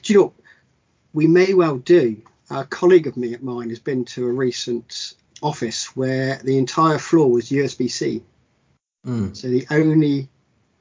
Do 0.04 0.14
you 0.14 0.20
know, 0.20 0.34
we 1.14 1.28
may 1.28 1.54
well 1.54 1.78
do. 1.78 2.22
A 2.52 2.64
colleague 2.64 3.08
of 3.08 3.18
me 3.18 3.34
at 3.34 3.42
mine 3.42 3.70
has 3.70 3.80
been 3.80 4.06
to 4.06 4.28
a 4.28 4.32
recent 4.32 5.16
office 5.42 5.96
where 5.96 6.40
the 6.44 6.58
entire 6.58 7.00
floor 7.00 7.32
was 7.32 7.50
USB 7.50 7.90
C. 7.90 8.24
Mm. 9.06 9.36
So 9.36 9.48
the 9.48 9.66
only 9.72 10.30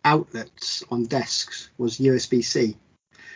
outlets 0.04 0.82
on 0.90 1.06
desks 1.06 1.70
was 1.78 1.98
USB 1.98 2.44
C. 2.44 2.76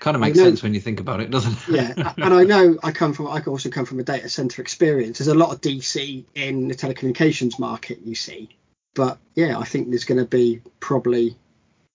Kind 0.01 0.15
of 0.15 0.21
makes 0.21 0.39
know- 0.39 0.45
sense 0.45 0.63
when 0.63 0.75
you 0.75 0.81
think 0.81 1.01
about 1.01 1.21
it, 1.21 1.31
doesn't 1.31 1.53
it? 1.69 1.97
Yeah, 1.97 2.13
and 2.19 2.33
I 2.33 2.45
know 2.45 2.79
I 2.83 2.93
come 2.93 3.13
from 3.13 3.27
I 3.29 3.41
also 3.41 3.69
come 3.69 3.85
from 3.85 3.99
a 3.99 4.05
data 4.05 4.29
center 4.29 4.63
experience. 4.63 5.19
There's 5.19 5.29
a 5.29 5.35
lot 5.35 5.53
of 5.53 5.61
DC 5.61 6.25
in 6.35 6.69
the 6.69 6.75
telecommunications 6.75 7.59
market, 7.59 8.01
you 8.05 8.15
see, 8.15 8.57
but 8.95 9.19
yeah, 9.35 9.59
I 9.59 9.65
think 9.65 9.89
there's 9.89 10.05
going 10.05 10.19
to 10.19 10.25
be 10.25 10.61
probably 10.81 11.37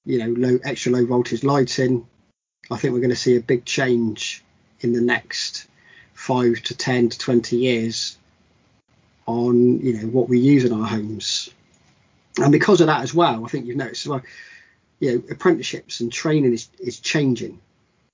you 0.05 0.19
know 0.19 0.27
low 0.27 0.59
extra 0.63 0.91
low 0.91 1.05
voltage 1.05 1.43
lighting. 1.43 2.05
I 2.71 2.77
think 2.77 2.93
we're 2.93 2.99
going 2.99 3.09
to 3.09 3.15
see 3.15 3.35
a 3.37 3.41
big 3.41 3.65
change 3.65 4.43
in 4.81 4.93
the 4.93 5.01
next 5.01 5.67
five 6.13 6.61
to 6.63 6.75
ten 6.75 7.09
to 7.09 7.17
twenty 7.17 7.57
years 7.57 8.17
on 9.25 9.79
you 9.79 9.93
know 9.93 10.07
what 10.07 10.27
we 10.27 10.39
use 10.39 10.65
in 10.65 10.73
our 10.73 10.87
homes, 10.87 11.49
and 12.37 12.51
because 12.51 12.81
of 12.81 12.87
that 12.87 13.03
as 13.03 13.13
well, 13.13 13.45
I 13.45 13.47
think 13.47 13.65
you've 13.65 13.77
noticed 13.77 14.05
as 14.05 14.09
well, 14.09 14.21
you 14.99 15.11
know, 15.11 15.23
apprenticeships 15.29 16.01
and 16.01 16.11
training 16.11 16.51
is 16.51 16.69
is 16.79 16.99
changing 16.99 17.61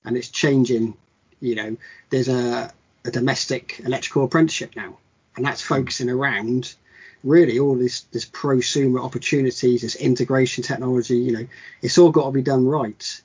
and 0.04 0.16
it's 0.16 0.28
changing. 0.28 0.94
You 1.40 1.54
know, 1.54 1.76
there's 2.10 2.28
a, 2.28 2.72
a 3.04 3.10
domestic 3.10 3.80
electrical 3.84 4.24
apprenticeship 4.24 4.76
now, 4.76 4.98
and 5.36 5.44
that's 5.44 5.62
focusing 5.62 6.10
around 6.10 6.74
really 7.22 7.58
all 7.58 7.74
this 7.74 8.02
this 8.12 8.24
prosumer 8.24 9.02
opportunities, 9.02 9.82
this 9.82 9.96
integration 9.96 10.64
technology. 10.64 11.16
You 11.16 11.32
know, 11.32 11.46
it's 11.82 11.98
all 11.98 12.10
got 12.10 12.26
to 12.26 12.32
be 12.32 12.42
done 12.42 12.66
right. 12.66 13.22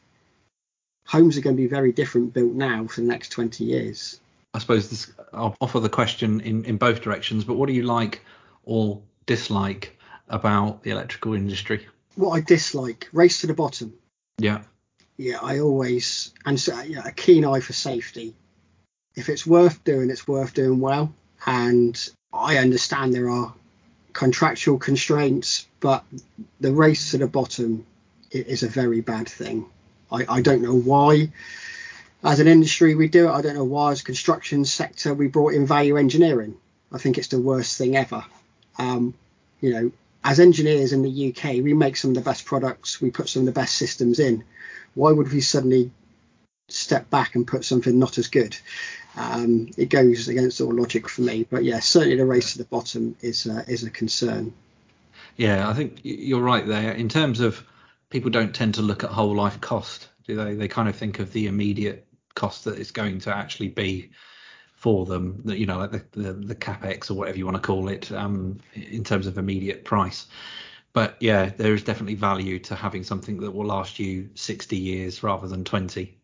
Homes 1.07 1.37
are 1.37 1.41
going 1.41 1.55
to 1.55 1.61
be 1.61 1.67
very 1.67 1.91
different 1.91 2.33
built 2.33 2.53
now 2.53 2.87
for 2.87 3.01
the 3.01 3.07
next 3.07 3.29
20 3.29 3.63
years. 3.63 4.19
I 4.55 4.59
suppose 4.59 4.89
this, 4.89 5.11
I'll 5.33 5.55
offer 5.61 5.79
the 5.79 5.89
question 5.89 6.39
in, 6.41 6.65
in 6.65 6.77
both 6.77 7.01
directions, 7.01 7.43
but 7.43 7.55
what 7.55 7.67
do 7.67 7.73
you 7.73 7.83
like 7.83 8.21
or 8.63 9.01
dislike 9.27 9.99
about 10.29 10.81
the 10.81 10.91
electrical 10.91 11.33
industry? 11.33 11.85
What 12.15 12.31
I 12.31 12.41
dislike, 12.41 13.07
race 13.11 13.41
to 13.41 13.47
the 13.47 13.53
bottom. 13.53 13.93
Yeah. 14.39 14.63
Yeah, 15.17 15.39
I 15.41 15.59
always 15.59 16.33
and 16.45 16.59
so, 16.59 16.77
a 16.77 17.11
keen 17.11 17.45
eye 17.45 17.61
for 17.61 17.73
safety. 17.73 18.33
If 19.15 19.29
it's 19.29 19.47
worth 19.47 19.83
doing, 19.83 20.09
it's 20.09 20.27
worth 20.27 20.53
doing 20.53 20.79
well. 20.79 21.13
And 21.45 22.09
I 22.33 22.57
understand 22.57 23.13
there 23.13 23.29
are 23.29 23.53
contractual 24.11 24.77
constraints, 24.77 25.67
but 25.79 26.03
the 26.59 26.73
race 26.73 27.11
to 27.11 27.17
the 27.17 27.27
bottom 27.27 27.85
is 28.31 28.63
a 28.63 28.67
very 28.67 29.01
bad 29.01 29.29
thing. 29.29 29.65
I, 30.11 30.25
I 30.27 30.41
don't 30.41 30.61
know 30.61 30.77
why, 30.77 31.31
as 32.23 32.39
an 32.39 32.47
industry, 32.47 32.95
we 32.95 33.07
do 33.07 33.27
it. 33.27 33.31
I 33.31 33.41
don't 33.41 33.55
know 33.55 33.63
why, 33.63 33.91
as 33.91 34.01
a 34.01 34.05
construction 34.05 34.65
sector, 34.65 35.13
we 35.13 35.27
brought 35.27 35.53
in 35.53 35.65
value 35.65 35.97
engineering. 35.97 36.57
I 36.91 36.97
think 36.97 37.17
it's 37.17 37.27
the 37.27 37.39
worst 37.39 37.77
thing 37.77 37.95
ever. 37.95 38.23
Um, 38.77 39.13
you 39.61 39.71
know, 39.71 39.91
as 40.23 40.39
engineers 40.39 40.91
in 40.91 41.03
the 41.03 41.29
UK, 41.29 41.63
we 41.63 41.73
make 41.73 41.95
some 41.95 42.11
of 42.11 42.15
the 42.15 42.21
best 42.21 42.45
products, 42.45 42.99
we 42.99 43.11
put 43.11 43.29
some 43.29 43.43
of 43.43 43.45
the 43.45 43.51
best 43.51 43.75
systems 43.75 44.19
in. 44.19 44.43
Why 44.95 45.11
would 45.11 45.31
we 45.31 45.41
suddenly 45.41 45.91
step 46.67 47.09
back 47.09 47.35
and 47.35 47.45
put 47.45 47.63
something 47.63 47.99
not 47.99 48.17
as 48.17 48.27
good? 48.27 48.57
Um, 49.17 49.69
it 49.77 49.89
goes 49.89 50.27
against 50.27 50.59
all 50.59 50.73
logic 50.73 51.07
for 51.07 51.21
me. 51.21 51.45
But 51.49 51.63
yeah, 51.63 51.79
certainly 51.79 52.17
the 52.17 52.25
race 52.25 52.53
to 52.53 52.57
the 52.57 52.65
bottom 52.65 53.15
is 53.21 53.45
uh, 53.45 53.63
is 53.67 53.83
a 53.83 53.89
concern. 53.89 54.53
Yeah, 55.37 55.69
I 55.69 55.73
think 55.73 55.99
you're 56.03 56.41
right 56.41 56.65
there. 56.65 56.91
In 56.93 57.09
terms 57.09 57.39
of 57.39 57.63
people 58.09 58.31
don't 58.31 58.55
tend 58.55 58.75
to 58.75 58.81
look 58.81 59.03
at 59.03 59.09
whole 59.09 59.35
life 59.35 59.59
cost, 59.61 60.09
do 60.25 60.35
they? 60.35 60.55
They 60.55 60.67
kind 60.67 60.89
of 60.89 60.95
think 60.95 61.19
of 61.19 61.31
the 61.33 61.47
immediate 61.47 62.07
cost 62.35 62.65
that 62.65 62.79
it's 62.79 62.91
going 62.91 63.19
to 63.19 63.35
actually 63.35 63.69
be 63.69 64.11
for 64.75 65.05
them. 65.05 65.41
That 65.45 65.57
you 65.57 65.65
know, 65.65 65.77
like 65.77 65.91
the, 65.91 66.05
the 66.11 66.33
the 66.33 66.55
capex 66.55 67.09
or 67.09 67.15
whatever 67.15 67.37
you 67.37 67.45
want 67.45 67.57
to 67.57 67.67
call 67.67 67.89
it, 67.89 68.11
um, 68.11 68.59
in 68.73 69.03
terms 69.03 69.27
of 69.27 69.37
immediate 69.37 69.85
price. 69.85 70.27
But 70.95 71.17
yeah, 71.19 71.51
there 71.57 71.73
is 71.73 71.83
definitely 71.83 72.15
value 72.15 72.57
to 72.59 72.73
having 72.73 73.03
something 73.03 73.41
that 73.41 73.51
will 73.51 73.65
last 73.65 73.99
you 73.99 74.29
60 74.33 74.77
years 74.77 75.23
rather 75.23 75.45
than 75.45 75.65
20. 75.65 76.17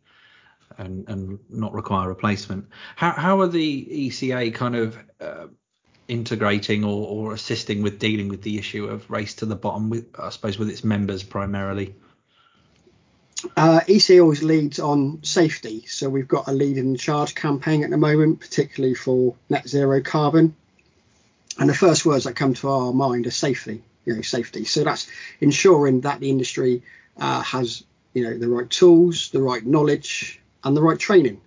And, 0.77 1.07
and 1.09 1.39
not 1.49 1.73
require 1.73 2.07
replacement. 2.07 2.69
How 2.95 3.11
how 3.11 3.41
are 3.41 3.47
the 3.47 3.85
ECA 4.09 4.55
kind 4.55 4.75
of 4.77 4.97
uh, 5.19 5.47
integrating 6.07 6.85
or, 6.85 7.07
or 7.07 7.33
assisting 7.33 7.83
with 7.83 7.99
dealing 7.99 8.29
with 8.29 8.41
the 8.41 8.57
issue 8.57 8.85
of 8.85 9.11
race 9.11 9.35
to 9.35 9.45
the 9.45 9.55
bottom 9.55 9.89
with 9.89 10.07
I 10.17 10.29
suppose 10.29 10.57
with 10.57 10.69
its 10.69 10.85
members 10.85 11.23
primarily. 11.23 11.93
Uh, 13.57 13.81
EC 13.87 14.21
always 14.21 14.41
leads 14.41 14.79
on 14.79 15.21
safety, 15.23 15.85
so 15.87 16.09
we've 16.09 16.27
got 16.27 16.47
a 16.47 16.53
lead 16.53 16.77
in 16.77 16.95
charge 16.95 17.35
campaign 17.35 17.83
at 17.83 17.89
the 17.89 17.97
moment, 17.97 18.39
particularly 18.39 18.95
for 18.95 19.35
net 19.49 19.67
zero 19.67 20.01
carbon. 20.01 20.55
And 21.59 21.69
the 21.69 21.75
first 21.75 22.05
words 22.05 22.23
that 22.23 22.37
come 22.37 22.53
to 22.55 22.69
our 22.69 22.93
mind 22.93 23.27
are 23.27 23.31
safety, 23.31 23.83
you 24.05 24.15
know, 24.15 24.21
safety. 24.21 24.65
So 24.65 24.83
that's 24.83 25.07
ensuring 25.39 26.01
that 26.01 26.19
the 26.19 26.29
industry 26.29 26.83
uh, 27.17 27.41
has, 27.41 27.83
you 28.13 28.23
know, 28.23 28.37
the 28.37 28.47
right 28.47 28.69
tools, 28.69 29.29
the 29.29 29.41
right 29.41 29.65
knowledge, 29.65 30.39
and 30.63 30.75
the 30.75 30.81
right 30.81 30.99
training, 30.99 31.41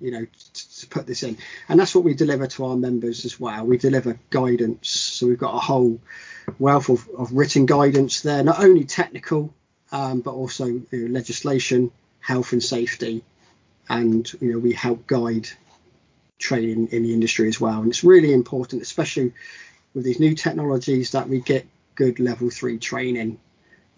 you 0.00 0.10
know, 0.10 0.24
to, 0.24 0.80
to 0.80 0.86
put 0.88 1.06
this 1.06 1.22
in. 1.22 1.38
And 1.68 1.78
that's 1.78 1.94
what 1.94 2.04
we 2.04 2.14
deliver 2.14 2.46
to 2.46 2.64
our 2.66 2.76
members 2.76 3.24
as 3.24 3.38
well. 3.38 3.64
We 3.64 3.78
deliver 3.78 4.18
guidance, 4.30 4.90
so 4.90 5.26
we've 5.26 5.38
got 5.38 5.54
a 5.54 5.60
whole 5.60 6.00
wealth 6.58 6.88
of, 6.88 7.08
of 7.16 7.32
written 7.32 7.66
guidance 7.66 8.22
there, 8.22 8.42
not 8.42 8.60
only 8.60 8.84
technical 8.84 9.52
um, 9.92 10.20
but 10.20 10.34
also 10.34 10.66
you 10.66 10.86
know, 10.92 11.06
legislation, 11.12 11.90
health 12.20 12.52
and 12.52 12.62
safety, 12.62 13.24
and 13.88 14.30
you 14.40 14.52
know 14.52 14.58
we 14.58 14.72
help 14.72 15.06
guide 15.06 15.48
training 16.38 16.88
in 16.92 17.02
the 17.02 17.12
industry 17.12 17.48
as 17.48 17.60
well. 17.60 17.80
And 17.80 17.90
it's 17.90 18.04
really 18.04 18.32
important, 18.32 18.82
especially 18.82 19.32
with 19.94 20.04
these 20.04 20.20
new 20.20 20.34
technologies, 20.34 21.12
that 21.12 21.28
we 21.28 21.40
get 21.40 21.66
good 21.94 22.20
level 22.20 22.50
three 22.50 22.78
training, 22.78 23.38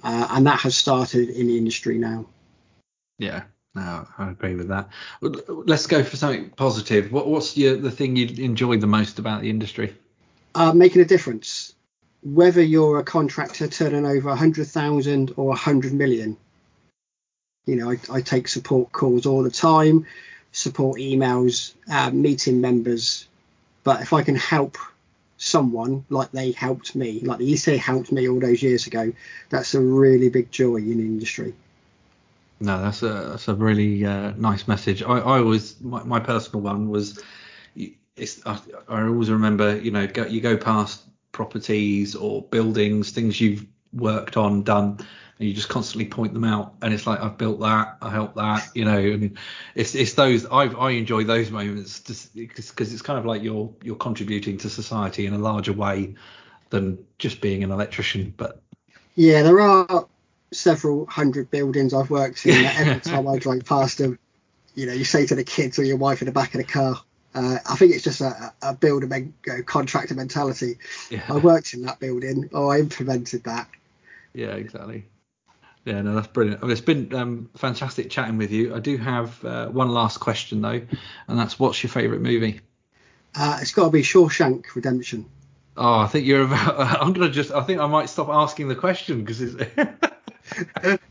uh, 0.03 0.29
and 0.31 0.47
that 0.47 0.61
has 0.61 0.77
started 0.77 1.29
in 1.29 1.47
the 1.47 1.59
industry 1.59 1.99
now. 1.99 2.27
Yeah, 3.19 3.43
no, 3.75 4.07
I 4.19 4.31
agree 4.31 4.55
with 4.55 4.69
that. 4.69 4.89
Let's 5.21 5.87
go 5.87 6.03
for 6.03 6.17
something 6.17 6.51
positive. 6.51 7.13
What, 7.13 7.29
what's 7.29 7.57
your, 7.57 7.77
the 7.77 7.91
thing 7.91 8.17
you 8.17 8.27
enjoy 8.45 8.79
the 8.79 8.87
most 8.87 9.19
about 9.19 9.43
the 9.43 9.51
industry? 9.51 9.95
Uh, 10.55 10.73
making 10.73 11.03
a 11.03 11.05
difference, 11.05 11.75
whether 12.23 12.63
you're 12.63 12.99
a 12.99 13.05
contractor 13.05 13.69
turning 13.69 14.07
over 14.07 14.29
100,000 14.31 15.35
or 15.37 15.49
100 15.49 15.93
million. 15.93 16.37
You 17.67 17.77
know, 17.77 17.91
I, 17.91 17.99
I 18.11 18.21
take 18.23 18.49
support 18.49 18.91
calls 18.91 19.27
all 19.27 19.43
the 19.43 19.51
time, 19.51 20.07
support 20.51 20.99
emails, 20.99 21.75
uh, 21.89 22.11
meeting 22.11 22.61
members. 22.61 23.29
But 23.85 24.01
if 24.01 24.13
I 24.13 24.23
can 24.23 24.35
help 24.35 24.79
someone 25.41 26.05
like 26.11 26.31
they 26.33 26.53
helped 26.53 26.95
me, 26.95 27.21
like 27.21 27.39
the 27.39 27.51
ECA 27.53 27.79
helped 27.79 28.13
me 28.13 28.29
all 28.29 28.39
those 28.39 28.63
years 28.63 28.87
ago, 28.87 29.11
that's 29.49 29.75
a 29.75 29.81
really 29.81 30.29
big 30.29 30.51
joy 30.51 30.77
in 30.77 31.01
industry. 31.01 31.55
No, 32.61 32.81
that's 32.83 33.03
a 33.03 33.09
that's 33.31 33.49
a 33.49 33.55
really 33.55 34.05
uh, 34.05 34.33
nice 34.37 34.69
message. 34.69 35.03
I, 35.03 35.19
I 35.19 35.39
always 35.39 35.81
my, 35.81 36.03
my 36.05 36.21
personal 36.21 36.61
one 36.61 36.91
was 36.91 37.19
it's 38.17 38.47
I, 38.47 38.61
I 38.87 39.03
always 39.03 39.31
remember 39.31 39.79
you 39.79 39.91
know 39.91 40.07
go, 40.07 40.27
you 40.27 40.43
go 40.43 40.59
past 40.59 41.05
properties 41.33 42.15
or 42.15 42.43
buildings 42.43 43.11
things 43.11 43.41
you've 43.41 43.65
worked 43.95 44.37
on 44.37 44.63
done 44.63 44.99
and 45.41 45.49
you 45.49 45.55
just 45.55 45.71
constantly 45.71 46.07
point 46.07 46.35
them 46.35 46.45
out 46.45 46.75
and 46.83 46.93
it's 46.93 47.07
like 47.07 47.19
I've 47.21 47.39
built 47.39 47.61
that 47.61 47.97
I 48.03 48.11
helped 48.11 48.37
that 48.37 48.69
you 48.75 48.85
know 48.85 48.99
and 48.99 49.39
it's 49.75 49.95
it's 49.95 50.13
those 50.13 50.45
I 50.47 50.67
I 50.67 50.91
enjoy 50.91 51.25
those 51.25 51.51
moments 51.51 52.01
just 52.01 52.35
because 52.37 52.93
it's 52.93 53.03
kind 53.03 53.19
of 53.19 53.25
like 53.25 53.43
you're 53.43 53.73
you're 53.83 53.97
contributing 53.97 54.59
to 54.59 54.71
society 54.71 55.27
in 55.27 55.33
a 55.33 55.39
larger 55.39 55.73
way 55.73 56.15
than 56.69 57.05
just 57.19 57.41
being 57.41 57.65
an 57.65 57.71
electrician 57.71 58.35
but 58.37 58.61
Yeah, 59.17 59.43
there 59.43 59.61
are 59.61 60.07
several 60.53 61.07
hundred 61.07 61.51
buildings 61.51 61.95
I've 61.95 62.11
worked 62.11 62.45
in. 62.47 62.63
that 62.63 62.79
every 62.79 63.01
time 63.01 63.27
I 63.27 63.39
drive 63.39 63.65
past 63.65 63.99
them, 63.99 64.19
you 64.75 64.87
know, 64.87 64.93
you 64.93 65.05
say 65.05 65.27
to 65.27 65.35
the 65.35 65.45
kids 65.45 65.79
or 65.79 65.85
your 65.85 65.97
wife 65.97 66.23
in 66.23 66.27
the 66.27 66.33
back 66.33 66.55
of 66.55 66.59
the 66.59 66.65
car, 66.65 67.01
uh, 67.35 67.59
I 67.69 67.77
think 67.77 67.95
it's 67.95 68.05
just 68.05 68.21
a, 68.21 68.53
a 68.63 68.75
builder 68.75 69.07
men, 69.07 69.35
you 69.47 69.57
know, 69.57 69.63
contractor 69.63 70.15
mentality. 70.15 70.79
yeah. 71.11 71.23
I 71.29 71.39
worked 71.39 71.75
in 71.75 71.83
that 71.83 72.01
building, 72.01 72.51
or 72.53 72.75
I 72.75 72.81
implemented 72.81 73.45
that. 73.45 73.69
Yeah, 74.35 74.55
exactly. 74.55 75.07
Yeah, 75.85 76.03
no, 76.03 76.15
that's 76.15 76.27
brilliant. 76.27 76.61
Well, 76.61 76.71
It's 76.71 76.81
been 76.81 77.15
um, 77.15 77.51
fantastic 77.57 78.11
chatting 78.11 78.37
with 78.37 78.51
you. 78.51 78.75
I 78.75 78.81
do 78.81 78.97
have 78.99 79.43
uh, 79.45 79.69
one 79.69 79.89
last 79.89 80.19
question 80.21 80.61
though, 80.61 80.83
and 81.29 81.39
that's 81.39 81.59
what's 81.59 81.83
your 81.83 81.91
favourite 81.91 82.21
movie? 82.21 82.61
Uh, 83.35 83.59
it's 83.63 83.73
got 83.73 83.85
to 83.87 83.91
be 83.91 84.03
Shawshank 84.03 84.75
Redemption. 84.75 85.27
Oh, 85.77 86.01
I 86.01 86.07
think 86.09 86.27
you're 86.27 86.43
about. 86.43 86.79
I'm 87.03 87.13
gonna 87.13 87.31
just. 87.31 87.51
I 87.51 87.63
think 87.63 87.81
I 87.81 87.87
might 87.87 88.09
stop 88.11 88.29
asking 88.29 88.69
the 88.69 88.75
question 88.75 89.25
because 89.25 89.41
it's. 89.41 89.57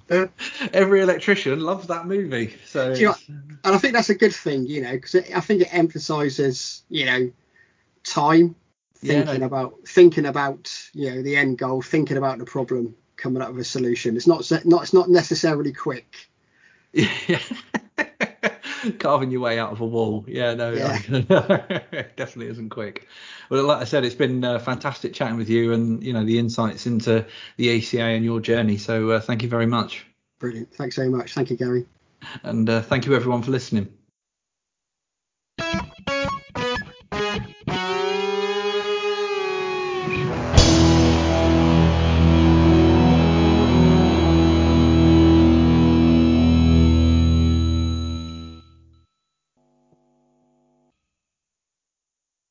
Every 0.73 1.01
electrician 1.01 1.61
loves 1.61 1.87
that 1.87 2.05
movie. 2.05 2.55
So. 2.65 2.93
You 2.93 3.07
know, 3.07 3.15
and 3.27 3.75
I 3.75 3.77
think 3.77 3.93
that's 3.93 4.09
a 4.09 4.15
good 4.15 4.33
thing, 4.33 4.65
you 4.67 4.81
know, 4.81 4.91
because 4.91 5.15
I 5.15 5.39
think 5.39 5.61
it 5.61 5.73
emphasises, 5.73 6.83
you 6.89 7.05
know, 7.05 7.31
time, 8.03 8.55
Yeah, 9.01 9.23
thinking 9.23 9.39
no. 9.39 9.45
about 9.45 9.75
thinking 9.87 10.25
about, 10.25 10.71
you 10.93 11.09
know, 11.09 11.21
the 11.21 11.37
end 11.37 11.57
goal, 11.57 11.81
thinking 11.81 12.17
about 12.17 12.37
the 12.37 12.45
problem, 12.45 12.95
coming 13.19 13.41
up 13.41 13.51
with 13.51 13.61
a 13.61 13.65
solution. 13.65 14.15
It's 14.15 14.27
not 14.27 14.49
not 14.65 14.83
it's 14.83 14.93
not 14.93 15.09
necessarily 15.09 15.73
quick. 15.73 16.29
Yeah. 16.93 17.39
Carving 18.99 19.29
your 19.29 19.41
way 19.41 19.59
out 19.59 19.71
of 19.71 19.81
a 19.81 19.85
wall. 19.85 20.23
Yeah, 20.27 20.53
no, 20.53 20.71
Yeah. 20.71 20.97
it 21.09 22.15
definitely 22.15 22.47
isn't 22.51 22.69
quick. 22.69 23.07
Well, 23.49 23.63
like 23.65 23.81
I 23.81 23.83
said, 23.83 24.05
it's 24.05 24.15
been 24.15 24.43
uh, 24.43 24.59
fantastic 24.59 25.13
chatting 25.13 25.37
with 25.37 25.49
you 25.49 25.73
and, 25.73 26.01
you 26.01 26.13
know, 26.13 26.23
the 26.23 26.39
insights 26.39 26.87
into 26.87 27.25
the 27.57 27.67
ECA 27.81 28.15
and 28.15 28.23
your 28.23 28.39
journey. 28.39 28.77
So 28.77 29.11
uh, 29.11 29.19
thank 29.19 29.43
you 29.43 29.49
very 29.49 29.65
much. 29.65 30.05
Brilliant. 30.39 30.73
Thanks 30.73 30.95
very 30.95 31.09
much. 31.09 31.33
Thank 31.33 31.49
you, 31.49 31.57
Gary. 31.57 31.85
And 32.43 32.69
uh, 32.69 32.81
thank 32.81 33.05
you 33.05 33.15
everyone 33.15 33.41
for 33.41 33.51
listening. 33.51 33.91